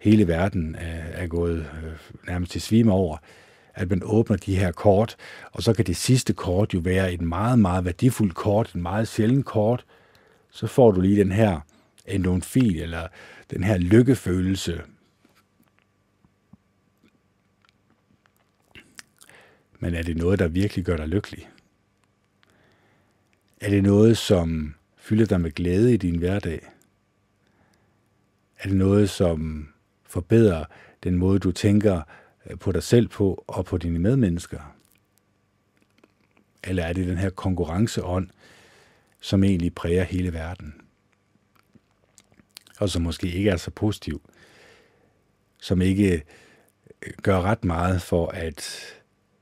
hele 0.00 0.28
verden 0.28 0.74
er, 0.74 1.22
er 1.22 1.26
gået 1.26 1.58
øh, 1.58 1.92
nærmest 2.26 2.52
til 2.52 2.60
svime 2.60 2.92
over, 2.92 3.16
at 3.74 3.90
man 3.90 4.02
åbner 4.04 4.36
de 4.36 4.56
her 4.56 4.72
kort, 4.72 5.16
og 5.52 5.62
så 5.62 5.72
kan 5.72 5.86
det 5.86 5.96
sidste 5.96 6.32
kort 6.32 6.74
jo 6.74 6.78
være 6.78 7.12
et 7.12 7.20
meget, 7.20 7.58
meget 7.58 7.84
værdifuldt 7.84 8.34
kort, 8.34 8.68
et 8.68 8.74
meget 8.74 9.08
sjældent 9.08 9.46
kort, 9.46 9.84
så 10.50 10.66
får 10.66 10.90
du 10.90 11.00
lige 11.00 11.20
den 11.20 11.32
her 11.32 11.60
endonfil, 12.06 12.82
eller 12.82 13.08
den 13.50 13.64
her 13.64 13.78
lykkefølelse. 13.78 14.80
Men 19.78 19.94
er 19.94 20.02
det 20.02 20.16
noget, 20.16 20.38
der 20.38 20.48
virkelig 20.48 20.84
gør 20.84 20.96
dig 20.96 21.08
lykkelig? 21.08 21.48
Er 23.60 23.70
det 23.70 23.82
noget, 23.82 24.18
som 24.18 24.74
fylder 24.96 25.26
dig 25.26 25.40
med 25.40 25.50
glæde 25.50 25.94
i 25.94 25.96
din 25.96 26.18
hverdag? 26.18 26.60
Er 28.58 28.68
det 28.68 28.76
noget, 28.76 29.10
som 29.10 29.68
forbedrer 30.04 30.64
den 31.02 31.16
måde, 31.16 31.38
du 31.38 31.52
tænker 31.52 32.02
øh, 32.46 32.58
på 32.58 32.72
dig 32.72 32.82
selv 32.82 33.08
på 33.08 33.44
og 33.46 33.64
på 33.64 33.78
dine 33.78 33.98
medmennesker? 33.98 34.74
Eller 36.64 36.84
er 36.84 36.92
det 36.92 37.06
den 37.06 37.18
her 37.18 37.30
konkurrenceånd, 37.30 38.28
som 39.20 39.44
egentlig 39.44 39.74
præger 39.74 40.02
hele 40.02 40.32
verden? 40.32 40.74
og 42.78 42.90
som 42.90 43.02
måske 43.02 43.32
ikke 43.32 43.50
er 43.50 43.56
så 43.56 43.70
positiv, 43.70 44.30
som 45.60 45.82
ikke 45.82 46.24
øh, 47.02 47.12
gør 47.22 47.40
ret 47.40 47.64
meget 47.64 48.02
for, 48.02 48.26
at 48.26 48.80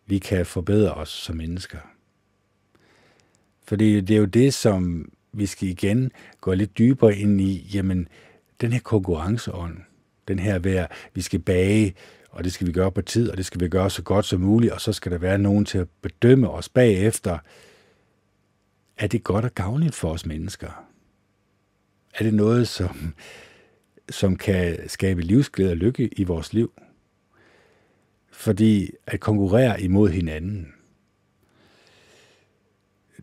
vi 0.06 0.18
kan 0.18 0.46
forbedre 0.46 0.94
os 0.94 1.08
som 1.08 1.36
mennesker. 1.36 1.78
Fordi 3.64 4.00
det 4.00 4.14
er 4.14 4.20
jo 4.20 4.24
det, 4.24 4.54
som 4.54 5.12
vi 5.32 5.46
skal 5.46 5.68
igen 5.68 6.12
gå 6.40 6.54
lidt 6.54 6.78
dybere 6.78 7.16
ind 7.16 7.40
i, 7.40 7.70
jamen, 7.74 8.08
den 8.60 8.72
her 8.72 8.80
konkurrenceånd, 8.80 9.78
den 10.28 10.38
her 10.38 10.58
vær, 10.58 10.86
vi 11.14 11.20
skal 11.20 11.40
bage, 11.40 11.94
og 12.30 12.44
det 12.44 12.52
skal 12.52 12.66
vi 12.66 12.72
gøre 12.72 12.92
på 12.92 13.02
tid, 13.02 13.30
og 13.30 13.36
det 13.36 13.46
skal 13.46 13.60
vi 13.60 13.68
gøre 13.68 13.90
så 13.90 14.02
godt 14.02 14.26
som 14.26 14.40
muligt, 14.40 14.72
og 14.72 14.80
så 14.80 14.92
skal 14.92 15.12
der 15.12 15.18
være 15.18 15.38
nogen 15.38 15.64
til 15.64 15.78
at 15.78 15.88
bedømme 16.02 16.50
os 16.50 16.68
bagefter. 16.68 17.38
er 18.96 19.06
det 19.06 19.24
godt 19.24 19.44
og 19.44 19.54
gavnligt 19.54 19.94
for 19.94 20.10
os 20.10 20.26
mennesker? 20.26 20.86
Er 22.14 22.24
det 22.24 22.34
noget, 22.34 22.68
som, 22.68 23.14
som 24.10 24.36
kan 24.36 24.88
skabe 24.88 25.22
livsglæde 25.22 25.70
og 25.70 25.76
lykke 25.76 26.10
i 26.16 26.24
vores 26.24 26.52
liv? 26.52 26.72
Fordi 28.34 28.90
at 29.06 29.20
konkurrere 29.20 29.80
imod 29.82 30.10
hinanden, 30.10 30.74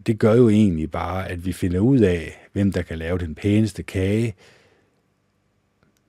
det 0.08 0.20
gør 0.20 0.34
jo 0.34 0.50
egentlig 0.50 0.92
bare, 0.92 1.30
at 1.30 1.46
vi 1.46 1.54
finder 1.54 1.80
ud 1.80 2.00
af, 2.00 2.48
hvem 2.52 2.72
der 2.72 2.82
kan 2.82 2.98
lave 2.98 3.18
den 3.18 3.36
pæneste 3.36 3.84
kage, 3.84 4.36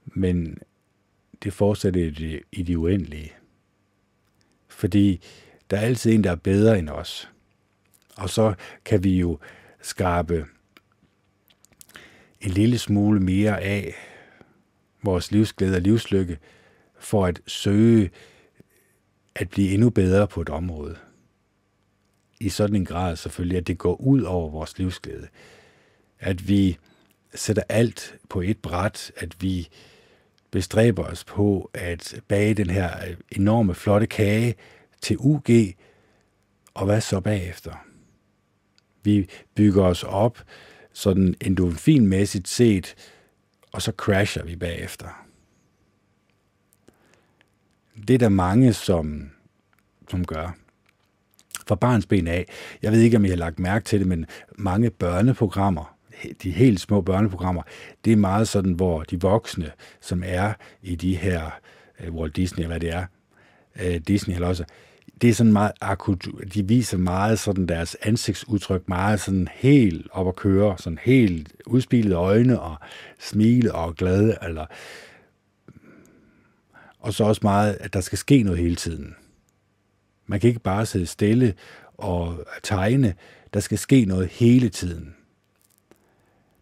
men 0.05 0.59
det 1.43 1.53
fortsætter 1.53 2.01
i 2.01 2.11
det, 2.11 2.41
i 2.53 2.63
det 2.63 2.77
uendelige. 2.77 3.33
Fordi 4.69 5.21
der 5.71 5.77
er 5.77 5.81
altid 5.81 6.13
en, 6.13 6.25
der 6.25 6.31
er 6.31 6.37
bedre 6.37 6.79
end 6.79 6.89
os. 6.89 7.31
Og 8.17 8.31
så 8.31 8.55
kan 8.85 9.05
vi 9.05 9.19
jo 9.19 9.39
skabe 9.81 10.47
en 12.41 12.51
lille 12.51 12.79
smule 12.79 13.21
mere 13.21 13.61
af 13.61 13.95
vores 15.03 15.33
livsglæde 15.33 15.77
og 15.77 15.81
livslykke 15.81 16.39
for 16.99 17.27
at 17.27 17.41
søge 17.47 18.11
at 19.35 19.51
blive 19.51 19.75
endnu 19.75 19.91
bedre 19.91 20.29
på 20.29 20.41
et 20.41 20.49
område. 20.49 20.97
I 22.41 22.49
sådan 22.49 22.77
en 22.77 22.85
grad 22.85 23.17
selvfølgelig, 23.17 23.59
at 23.59 23.67
det 23.67 23.79
går 23.79 24.01
ud 24.01 24.23
over 24.23 24.51
vores 24.51 24.79
livsglæde. 24.79 25.29
At 26.19 26.49
vi 26.49 26.79
sætter 27.35 27.63
alt 27.69 28.15
på 28.29 28.41
et 28.41 28.59
bræt, 28.59 29.13
at 29.17 29.43
vi 29.43 29.69
bestræber 30.51 31.05
os 31.05 31.25
på 31.25 31.71
at 31.75 32.21
bage 32.29 32.55
den 32.55 32.71
her 32.71 33.15
enorme 33.31 33.75
flotte 33.75 34.07
kage 34.07 34.55
til 35.03 35.17
UG, 35.21 35.49
og 36.75 36.87
hvad 36.87 37.01
så 37.01 37.21
bagefter? 37.21 37.87
Vi 39.03 39.29
bygger 39.55 39.85
os 39.85 40.03
op 40.03 40.45
sådan 40.93 41.35
endorfinmæssigt 41.41 42.49
set, 42.49 42.95
og 43.73 43.83
så 43.83 43.93
crasher 43.97 44.45
vi 44.45 44.57
bagefter. 44.57 45.22
Det 48.09 48.15
er 48.15 48.19
der 48.19 48.29
mange, 48.29 48.73
som, 48.73 49.31
som 50.11 50.25
gør. 50.25 50.57
Fra 51.67 51.75
barns 51.75 52.07
ben 52.07 52.27
af. 52.27 52.47
Jeg 52.83 52.93
ved 52.93 53.01
ikke, 53.01 53.17
om 53.17 53.25
I 53.25 53.29
har 53.29 53.37
lagt 53.37 53.59
mærke 53.59 53.85
til 53.85 53.99
det, 53.99 54.07
men 54.07 54.27
mange 54.59 54.91
børneprogrammer, 54.91 55.97
de 56.43 56.51
helt 56.51 56.81
små 56.81 57.01
børneprogrammer, 57.01 57.63
det 58.05 58.13
er 58.13 58.17
meget 58.17 58.49
sådan, 58.49 58.73
hvor 58.73 59.03
de 59.03 59.21
voksne, 59.21 59.71
som 60.01 60.23
er 60.27 60.53
i 60.83 60.95
de 60.95 61.17
her 61.17 61.51
øh, 62.01 62.15
Walt 62.15 62.37
Disney, 62.37 62.59
eller 62.59 62.79
hvad 62.79 62.81
det 62.81 62.95
er, 62.95 63.07
øh, 63.83 64.01
Disney 64.09 64.35
eller 64.35 64.49
også, 64.49 64.65
det 65.23 65.31
er 65.31 65.35
sådan 65.35 65.53
meget 65.53 65.73
akut, 65.81 66.29
de 66.55 66.69
viser 66.69 66.99
meget 66.99 67.39
sådan 67.39 67.67
deres 67.67 67.97
ansigtsudtryk, 68.03 68.89
meget 68.89 69.21
sådan 69.21 69.49
helt 69.53 70.07
op 70.13 70.29
at 70.29 70.37
køre, 70.37 70.79
sådan 70.79 70.99
helt 71.03 71.53
udspilede 71.67 72.15
øjne 72.15 72.61
og 72.61 72.77
smile 73.19 73.75
og 73.75 73.95
glade, 73.95 74.37
eller 74.43 74.67
og 77.03 77.15
så 77.15 77.25
også 77.25 77.41
meget, 77.43 77.77
at 77.81 77.93
der 77.93 78.01
skal 78.01 78.19
ske 78.19 78.43
noget 78.43 78.61
hele 78.61 78.77
tiden. 78.77 79.15
Man 80.27 80.41
kan 80.41 80.49
ikke 80.49 80.61
bare 80.61 80.87
sidde 80.87 81.07
stille 81.07 81.55
og 81.95 82.45
tegne, 82.63 83.15
der 83.55 83.61
skal 83.61 83.79
ske 83.79 84.05
noget 84.05 84.29
hele 84.29 84.69
tiden. 84.69 85.15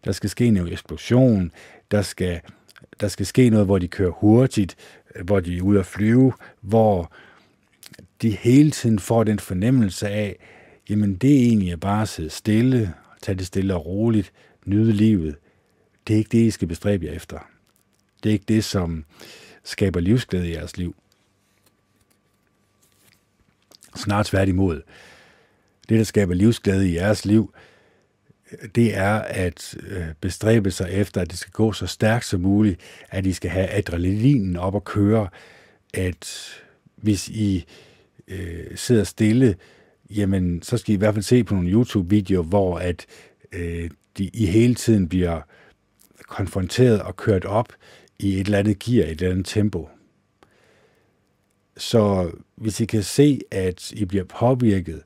Der 0.05 0.11
skal 0.11 0.29
ske 0.29 0.45
en 0.45 0.67
eksplosion, 0.67 1.51
der 1.91 2.01
skal, 2.01 2.41
der 2.99 3.07
skal 3.07 3.25
ske 3.25 3.49
noget, 3.49 3.65
hvor 3.65 3.79
de 3.79 3.87
kører 3.87 4.11
hurtigt, 4.11 4.75
hvor 5.23 5.39
de 5.39 5.57
er 5.57 5.61
ude 5.61 5.79
at 5.79 5.85
flyve, 5.85 6.33
hvor 6.61 7.13
de 8.21 8.29
hele 8.29 8.71
tiden 8.71 8.99
får 8.99 9.23
den 9.23 9.39
fornemmelse 9.39 10.09
af, 10.09 10.35
jamen 10.89 11.15
det 11.15 11.31
er 11.31 11.41
egentlig 11.41 11.79
bare 11.79 12.01
at 12.01 12.09
sidde 12.09 12.29
stille, 12.29 12.93
tage 13.21 13.37
det 13.37 13.45
stille 13.45 13.75
og 13.75 13.85
roligt, 13.85 14.33
nyde 14.65 14.93
livet. 14.93 15.35
Det 16.07 16.13
er 16.13 16.17
ikke 16.17 16.29
det, 16.31 16.45
I 16.45 16.51
skal 16.51 16.67
bestræbe 16.67 17.05
jer 17.05 17.11
efter. 17.11 17.39
Det 18.23 18.29
er 18.29 18.33
ikke 18.33 18.45
det, 18.47 18.63
som 18.63 19.05
skaber 19.63 19.99
livsglæde 19.99 20.49
i 20.49 20.53
jeres 20.53 20.77
liv. 20.77 20.95
Snart 23.95 24.25
tværtimod. 24.25 24.81
Det, 25.89 25.97
der 25.97 26.03
skaber 26.03 26.33
livsglæde 26.33 26.89
i 26.89 26.95
jeres 26.95 27.25
liv, 27.25 27.53
det 28.75 28.97
er 28.97 29.13
at 29.19 29.75
øh, 29.87 30.05
bestræbe 30.21 30.71
sig 30.71 30.89
efter, 30.91 31.21
at 31.21 31.31
det 31.31 31.39
skal 31.39 31.51
gå 31.51 31.73
så 31.73 31.87
stærkt 31.87 32.25
som 32.25 32.41
muligt, 32.41 32.79
at 33.09 33.25
I 33.25 33.33
skal 33.33 33.49
have 33.49 33.69
adrenalinen 33.69 34.57
op 34.57 34.75
at 34.75 34.83
køre, 34.83 35.29
at 35.93 36.53
hvis 36.95 37.29
I 37.29 37.65
øh, 38.27 38.77
sidder 38.77 39.03
stille, 39.03 39.55
jamen 40.09 40.61
så 40.61 40.77
skal 40.77 40.91
I 40.91 40.95
i 40.95 40.97
hvert 40.97 41.13
fald 41.13 41.23
se 41.23 41.43
på 41.43 41.55
nogle 41.55 41.69
YouTube-videoer, 41.69 42.43
hvor 42.43 42.77
at 42.77 43.05
øh, 43.51 43.89
de 44.17 44.29
I 44.33 44.45
hele 44.45 44.75
tiden 44.75 45.09
bliver 45.09 45.41
konfronteret 46.27 47.01
og 47.01 47.15
kørt 47.15 47.45
op 47.45 47.67
i 48.21 48.39
et 48.39 48.45
eller 48.45 48.59
andet 48.59 48.79
gear, 48.79 49.05
et 49.05 49.11
eller 49.11 49.31
andet 49.31 49.45
tempo. 49.45 49.89
Så 51.77 52.31
hvis 52.55 52.79
I 52.79 52.85
kan 52.85 53.03
se, 53.03 53.41
at 53.51 53.91
I 53.91 54.05
bliver 54.05 54.23
påvirket 54.23 55.03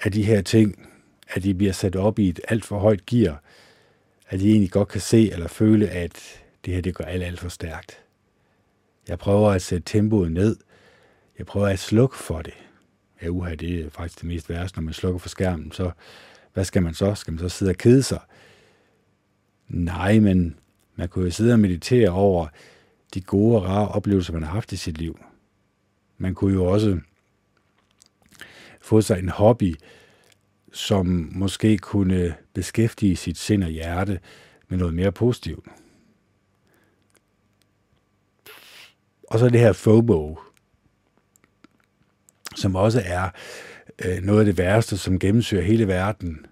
af 0.00 0.12
de 0.12 0.22
her 0.22 0.42
ting, 0.42 0.88
at 1.28 1.44
I 1.44 1.52
bliver 1.52 1.72
sat 1.72 1.96
op 1.96 2.18
i 2.18 2.28
et 2.28 2.40
alt 2.48 2.64
for 2.64 2.78
højt 2.78 3.06
gear, 3.06 3.42
at 4.28 4.40
I 4.40 4.50
egentlig 4.50 4.70
godt 4.70 4.88
kan 4.88 5.00
se 5.00 5.32
eller 5.32 5.48
føle, 5.48 5.88
at 5.88 6.42
det 6.64 6.74
her 6.74 6.80
det 6.80 6.94
går 6.94 7.04
alt, 7.04 7.22
alt 7.22 7.40
for 7.40 7.48
stærkt. 7.48 7.98
Jeg 9.08 9.18
prøver 9.18 9.50
at 9.50 9.62
sætte 9.62 9.92
tempoet 9.92 10.32
ned. 10.32 10.56
Jeg 11.38 11.46
prøver 11.46 11.68
at 11.68 11.78
slukke 11.78 12.16
for 12.16 12.42
det. 12.42 12.54
Ja, 13.22 13.28
uha, 13.28 13.54
det 13.54 13.80
er 13.84 13.90
faktisk 13.90 14.20
det 14.20 14.28
mest 14.28 14.48
værste, 14.48 14.78
når 14.78 14.82
man 14.82 14.94
slukker 14.94 15.18
for 15.18 15.28
skærmen. 15.28 15.72
Så 15.72 15.90
hvad 16.52 16.64
skal 16.64 16.82
man 16.82 16.94
så? 16.94 17.14
Skal 17.14 17.32
man 17.32 17.38
så 17.38 17.48
sidde 17.48 17.70
og 17.70 17.76
kede 17.76 18.02
sig? 18.02 18.20
Nej, 19.68 20.18
men 20.18 20.56
man 20.96 21.08
kunne 21.08 21.24
jo 21.24 21.30
sidde 21.30 21.52
og 21.52 21.58
meditere 21.60 22.10
over 22.10 22.46
de 23.14 23.20
gode 23.20 23.56
og 23.56 23.64
rare 23.64 23.88
oplevelser, 23.88 24.32
man 24.32 24.42
har 24.42 24.50
haft 24.50 24.72
i 24.72 24.76
sit 24.76 24.98
liv. 24.98 25.18
Man 26.18 26.34
kunne 26.34 26.52
jo 26.52 26.64
også 26.64 27.00
få 28.80 29.00
sig 29.00 29.18
en 29.18 29.28
hobby, 29.28 29.74
som 30.72 31.28
måske 31.32 31.78
kunne 31.78 32.34
beskæftige 32.52 33.16
sit 33.16 33.38
sind 33.38 33.64
og 33.64 33.70
hjerte 33.70 34.20
med 34.68 34.78
noget 34.78 34.94
mere 34.94 35.12
positivt. 35.12 35.66
Og 39.30 39.38
så 39.38 39.48
det 39.48 39.60
her 39.60 39.72
FOMO, 39.72 40.34
som 42.56 42.76
også 42.76 43.02
er 43.04 43.30
øh, 44.04 44.22
noget 44.22 44.38
af 44.40 44.44
det 44.44 44.58
værste, 44.58 44.98
som 44.98 45.18
gennemsyrer 45.18 45.62
hele 45.62 45.88
verden. 45.88 46.46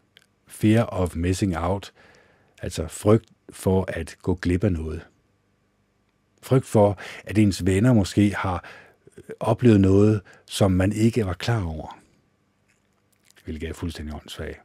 Fear 0.47 0.85
of 0.85 1.17
missing 1.17 1.57
out. 1.57 1.93
Altså 2.63 2.87
frygt 2.89 3.27
for 3.53 3.85
at 3.89 4.17
gå 4.23 4.35
glip 4.35 4.65
af 4.65 4.73
noget. 4.73 5.07
Frygt 6.43 6.67
for, 6.67 6.99
at 7.25 7.39
ens 7.39 7.67
venner 7.67 7.93
måske 7.93 8.35
har 8.35 8.65
øh, 9.17 9.23
oplevet 9.41 9.81
noget, 9.81 10.21
som 10.47 10.71
man 10.71 10.93
ikke 10.93 11.27
var 11.27 11.35
klar 11.35 11.65
over. 11.65 11.99
Hvilket 13.45 13.69
er 13.69 13.73
fuldstændig 13.73 14.15
åndssvagt. 14.15 14.61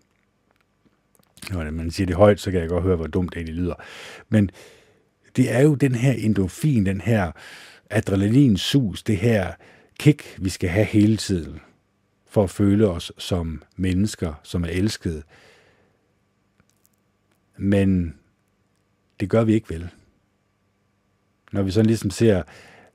Når 1.52 1.72
man 1.72 1.92
siger 1.92 2.08
det 2.08 2.16
højt, 2.16 2.40
så 2.40 2.52
kan 2.52 2.60
jeg 2.60 2.70
godt 2.70 2.84
høre, 2.84 2.96
hvor 2.96 3.08
dumt 3.08 3.34
det 3.34 3.38
egentlig 3.38 3.56
lyder. 3.56 3.76
Men 4.30 4.52
det 5.36 5.52
er 5.52 5.62
jo 5.62 5.76
den 5.76 5.96
her 5.96 6.12
endorfin, 6.14 6.86
den 6.86 7.02
her 7.02 7.32
adrenalinsus, 7.90 9.04
det 9.04 9.18
her 9.18 9.54
kick, 10.00 10.38
vi 10.42 10.50
skal 10.50 10.70
have 10.70 10.86
hele 10.86 11.18
tiden, 11.18 11.60
for 12.30 12.44
at 12.44 12.50
føle 12.50 12.88
os 12.88 13.12
som 13.18 13.64
mennesker, 13.76 14.34
som 14.44 14.64
er 14.64 14.68
elskede. 14.68 15.24
Men 17.58 18.16
det 19.20 19.30
gør 19.30 19.44
vi 19.44 19.54
ikke 19.54 19.70
vel. 19.70 19.90
Når 21.52 21.64
vi 21.64 21.72
sådan 21.72 21.86
ligesom 21.86 22.10
ser 22.10 22.44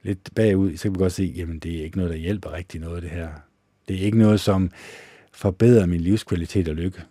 lidt 0.02 0.34
bagud, 0.34 0.76
så 0.76 0.82
kan 0.82 0.94
vi 0.94 0.98
godt 0.98 1.12
se, 1.12 1.34
jamen 1.36 1.58
det 1.58 1.78
er 1.78 1.84
ikke 1.84 1.96
noget, 1.96 2.10
der 2.10 2.18
hjælper 2.18 2.52
rigtig 2.52 2.80
noget, 2.80 3.02
det 3.02 3.10
her. 3.10 3.28
Det 3.88 3.96
er 3.96 4.00
ikke 4.00 4.18
noget, 4.18 4.40
som 4.40 4.70
forbedrer 5.32 5.86
min 5.86 6.00
livskvalitet 6.00 6.68
og 6.68 6.74
lykke. 6.74 7.02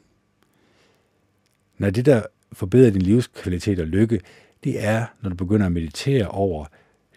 Når 1.78 1.90
det, 1.90 2.06
der 2.06 2.24
forbedrer 2.54 2.92
din 2.92 3.02
livskvalitet 3.02 3.80
og 3.80 3.88
lykke, 3.88 4.22
det 4.64 4.84
er, 4.84 5.06
når 5.22 5.30
du 5.30 5.36
begynder 5.36 5.66
at 5.66 5.72
meditere 5.72 6.28
over 6.28 6.66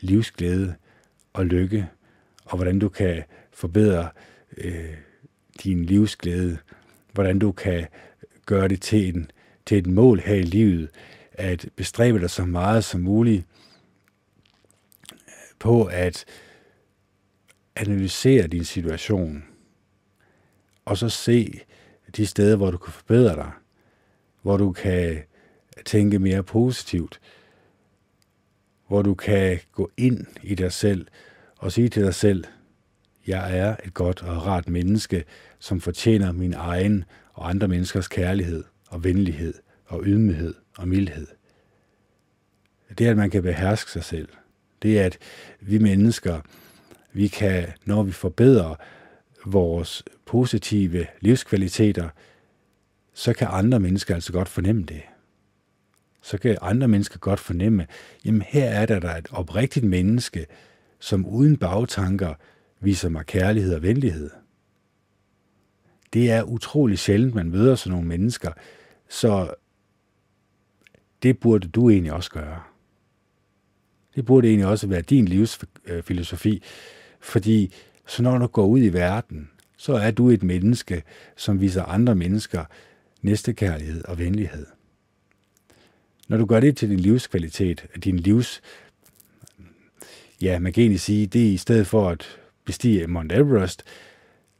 livsglæde 0.00 0.74
og 1.32 1.46
lykke, 1.46 1.88
og 2.44 2.56
hvordan 2.56 2.78
du 2.78 2.88
kan 2.88 3.22
forbedre 3.52 4.08
øh, 4.56 4.94
din 5.64 5.84
livsglæde, 5.84 6.58
hvordan 7.12 7.38
du 7.38 7.52
kan 7.52 7.86
gøre 8.46 8.68
det 8.68 8.80
til, 8.80 9.16
en, 9.16 9.30
til 9.66 9.78
et 9.78 9.86
mål 9.86 10.20
her 10.20 10.34
i 10.34 10.42
livet, 10.42 10.88
at 11.34 11.68
bestræbe 11.76 12.20
dig 12.20 12.30
så 12.30 12.44
meget 12.44 12.84
som 12.84 13.00
muligt 13.00 13.46
øh, 15.12 15.18
på 15.58 15.84
at 15.84 16.24
analysere 17.76 18.46
din 18.46 18.64
situation, 18.64 19.44
og 20.84 20.98
så 20.98 21.08
se 21.08 21.60
de 22.16 22.26
steder, 22.26 22.56
hvor 22.56 22.70
du 22.70 22.78
kan 22.78 22.92
forbedre 22.92 23.34
dig, 23.34 23.50
hvor 24.42 24.56
du 24.56 24.72
kan 24.72 25.22
tænke 25.84 26.18
mere 26.18 26.42
positivt, 26.42 27.20
hvor 28.88 29.02
du 29.02 29.14
kan 29.14 29.60
gå 29.72 29.90
ind 29.96 30.26
i 30.42 30.54
dig 30.54 30.72
selv 30.72 31.06
og 31.58 31.72
sige 31.72 31.88
til 31.88 32.04
dig 32.04 32.14
selv, 32.14 32.44
jeg 33.26 33.58
er 33.58 33.76
et 33.84 33.94
godt 33.94 34.22
og 34.22 34.46
rart 34.46 34.68
menneske, 34.68 35.24
som 35.58 35.80
fortjener 35.80 36.32
min 36.32 36.54
egen 36.54 37.04
og 37.32 37.48
andre 37.50 37.68
menneskers 37.68 38.08
kærlighed. 38.08 38.64
og 38.94 39.04
venlighed 39.04 39.54
og 39.86 40.02
ydmyghed 40.06 40.54
og 40.78 40.88
mildhed. 40.88 41.26
Det 42.98 43.06
er, 43.06 43.10
at 43.10 43.16
man 43.16 43.30
kan 43.30 43.42
beherske 43.42 43.90
sig 43.90 44.04
selv. 44.04 44.28
Det 44.82 45.00
er, 45.00 45.06
at 45.06 45.18
vi 45.60 45.78
mennesker, 45.78 46.40
vi 47.12 47.28
kan, 47.28 47.68
når 47.84 48.02
vi 48.02 48.12
forbedrer 48.12 48.74
vores 49.46 50.04
positive 50.26 51.06
livskvaliteter, 51.20 52.08
så 53.14 53.32
kan 53.32 53.48
andre 53.50 53.80
mennesker 53.80 54.14
altså 54.14 54.32
godt 54.32 54.48
fornemme 54.48 54.82
det. 54.82 55.02
Så 56.22 56.38
kan 56.38 56.58
andre 56.62 56.88
mennesker 56.88 57.18
godt 57.18 57.40
fornemme, 57.40 57.86
jamen 58.24 58.42
her 58.42 58.64
er 58.64 58.86
der, 58.86 58.98
der 58.98 59.16
et 59.16 59.28
oprigtigt 59.30 59.86
menneske, 59.86 60.46
som 60.98 61.26
uden 61.26 61.56
bagtanker 61.56 62.34
viser 62.80 63.08
mig 63.08 63.26
kærlighed 63.26 63.74
og 63.74 63.82
venlighed. 63.82 64.30
Det 66.12 66.30
er 66.30 66.42
utrolig 66.42 66.98
sjældent, 66.98 67.34
man 67.34 67.50
møder 67.50 67.74
sådan 67.74 67.92
nogle 67.92 68.08
mennesker, 68.08 68.52
så 69.08 69.54
det 71.24 71.38
burde 71.38 71.68
du 71.68 71.90
egentlig 71.90 72.12
også 72.12 72.30
gøre. 72.30 72.60
Det 74.16 74.24
burde 74.24 74.48
egentlig 74.48 74.66
også 74.66 74.86
være 74.86 75.00
din 75.00 75.24
livsfilosofi, 75.24 76.62
fordi 77.20 77.74
så 78.06 78.22
når 78.22 78.38
du 78.38 78.46
går 78.46 78.66
ud 78.66 78.80
i 78.80 78.88
verden, 78.88 79.50
så 79.76 79.92
er 79.92 80.10
du 80.10 80.30
et 80.30 80.42
menneske, 80.42 81.02
som 81.36 81.60
viser 81.60 81.84
andre 81.84 82.14
mennesker 82.14 82.64
næstekærlighed 83.22 84.04
og 84.04 84.18
venlighed. 84.18 84.66
Når 86.28 86.36
du 86.36 86.46
gør 86.46 86.60
det 86.60 86.76
til 86.76 86.90
din 86.90 87.00
livskvalitet, 87.00 87.86
din 88.04 88.16
livs, 88.16 88.62
ja, 90.42 90.58
man 90.58 90.72
kan 90.72 90.80
egentlig 90.80 91.00
sige, 91.00 91.26
det 91.26 91.48
er 91.48 91.52
i 91.52 91.56
stedet 91.56 91.86
for 91.86 92.10
at 92.10 92.38
bestige 92.64 93.06
Mount 93.06 93.32
Everest, 93.32 93.82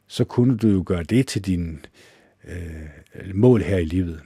så 0.07 0.23
kunne 0.23 0.57
du 0.57 0.67
jo 0.67 0.83
gøre 0.85 1.03
det 1.03 1.27
til 1.27 1.45
din 1.45 1.85
øh, 2.47 3.35
mål 3.35 3.61
her 3.61 3.77
i 3.77 3.85
livet. 3.85 4.21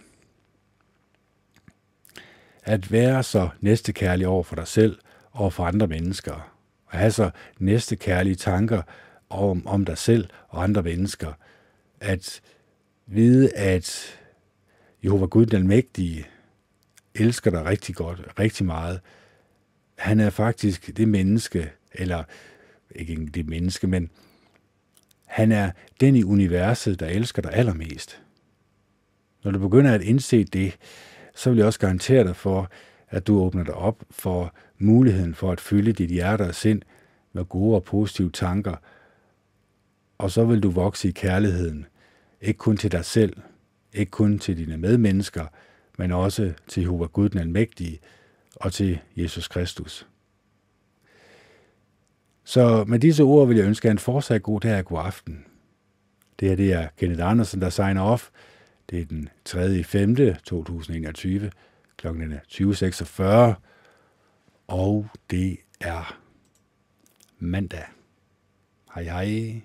At 2.70 2.92
være 2.92 3.24
så 3.24 3.50
næstekærlig 3.62 4.28
over 4.28 4.44
for 4.44 4.56
dig 4.56 4.68
selv 4.68 5.00
og 5.32 5.54
for 5.54 5.66
andre 5.66 5.88
mennesker, 5.88 6.54
At 6.92 7.00
have 7.00 7.12
så 7.12 7.32
næstekærlige 7.60 8.36
tanker 8.36 8.82
om, 9.30 9.68
om 9.68 9.86
dig 9.86 9.98
selv 9.98 10.30
og 10.48 10.64
andre 10.64 10.84
mennesker. 10.84 11.34
At 12.00 12.42
vide, 13.08 13.56
at 13.56 14.20
Jehova 15.04 15.26
Gud 15.26 15.46
den 15.46 15.56
Almægtige 15.56 16.28
elsker 17.16 17.52
dig 17.52 17.66
rigtig 17.66 17.96
godt, 17.96 18.22
rigtig 18.40 18.66
meget. 18.66 19.00
Han 19.98 20.20
er 20.20 20.30
faktisk 20.30 20.98
det 20.98 21.08
menneske, 21.08 21.72
eller 21.92 22.24
ikke 22.96 23.26
det 23.26 23.48
menneske, 23.48 23.88
men 23.88 24.10
han 25.26 25.52
er 25.52 25.72
den 26.00 26.16
i 26.16 26.24
universet, 26.24 27.00
der 27.00 27.08
elsker 27.08 27.42
dig 27.42 27.54
allermest. 27.54 28.22
Når 29.44 29.52
du 29.52 29.60
begynder 29.60 29.94
at 29.94 30.02
indse 30.02 30.44
det, 30.44 30.78
så 31.40 31.50
vil 31.50 31.58
jeg 31.58 31.66
også 31.66 31.80
garantere 31.80 32.24
dig 32.24 32.36
for, 32.36 32.70
at 33.10 33.28
du 33.28 33.42
åbner 33.42 33.64
dig 33.64 33.74
op 33.74 34.04
for 34.12 34.54
muligheden 34.78 35.36
for 35.36 35.52
at 35.52 35.62
fylde 35.62 35.94
dit 35.94 36.10
hjerte 36.10 36.42
og 36.42 36.56
sind 36.56 36.82
med 37.34 37.46
gode 37.46 37.76
og 37.76 37.84
positive 37.84 38.30
tanker, 38.30 38.76
og 40.18 40.32
så 40.32 40.46
vil 40.46 40.64
du 40.64 40.70
vokse 40.70 41.08
i 41.08 41.12
kærligheden, 41.12 41.86
ikke 42.42 42.58
kun 42.58 42.78
til 42.78 42.92
dig 42.92 43.06
selv, 43.06 43.38
ikke 43.94 44.10
kun 44.10 44.40
til 44.40 44.58
dine 44.58 44.78
medmennesker, 44.78 45.46
men 45.98 46.12
også 46.12 46.54
til 46.68 46.82
Jehova 46.82 47.06
Gud 47.06 47.30
den 47.30 47.40
Almægtige 47.40 48.00
og 48.56 48.74
til 48.74 49.00
Jesus 49.16 49.48
Kristus. 49.48 50.08
Så 52.44 52.84
med 52.88 53.00
disse 53.00 53.24
ord 53.24 53.48
vil 53.48 53.58
jeg 53.58 53.66
ønske 53.66 53.88
jer 53.88 53.92
en 53.92 54.00
fortsat 54.00 54.44
god 54.44 54.60
dag 54.60 54.80
og 54.80 54.86
god 54.86 55.00
aften. 55.00 55.46
Det 56.40 56.48
her 56.48 56.56
det 56.56 56.74
er 56.74 56.88
Kenneth 56.98 57.26
Andersen, 57.26 57.62
der 57.62 57.70
signer 57.70 58.02
off. 58.02 58.30
Det 58.90 59.02
er 59.02 59.06
den 59.06 59.30
3. 59.46 59.84
5. 59.84 60.16
2021 60.16 61.52
kl. 61.98 62.08
20.46, 62.08 63.24
og 64.68 65.08
det 65.30 65.58
er 65.82 66.20
mandag. 67.40 67.86
Hej 68.94 69.04
hej. 69.04 69.62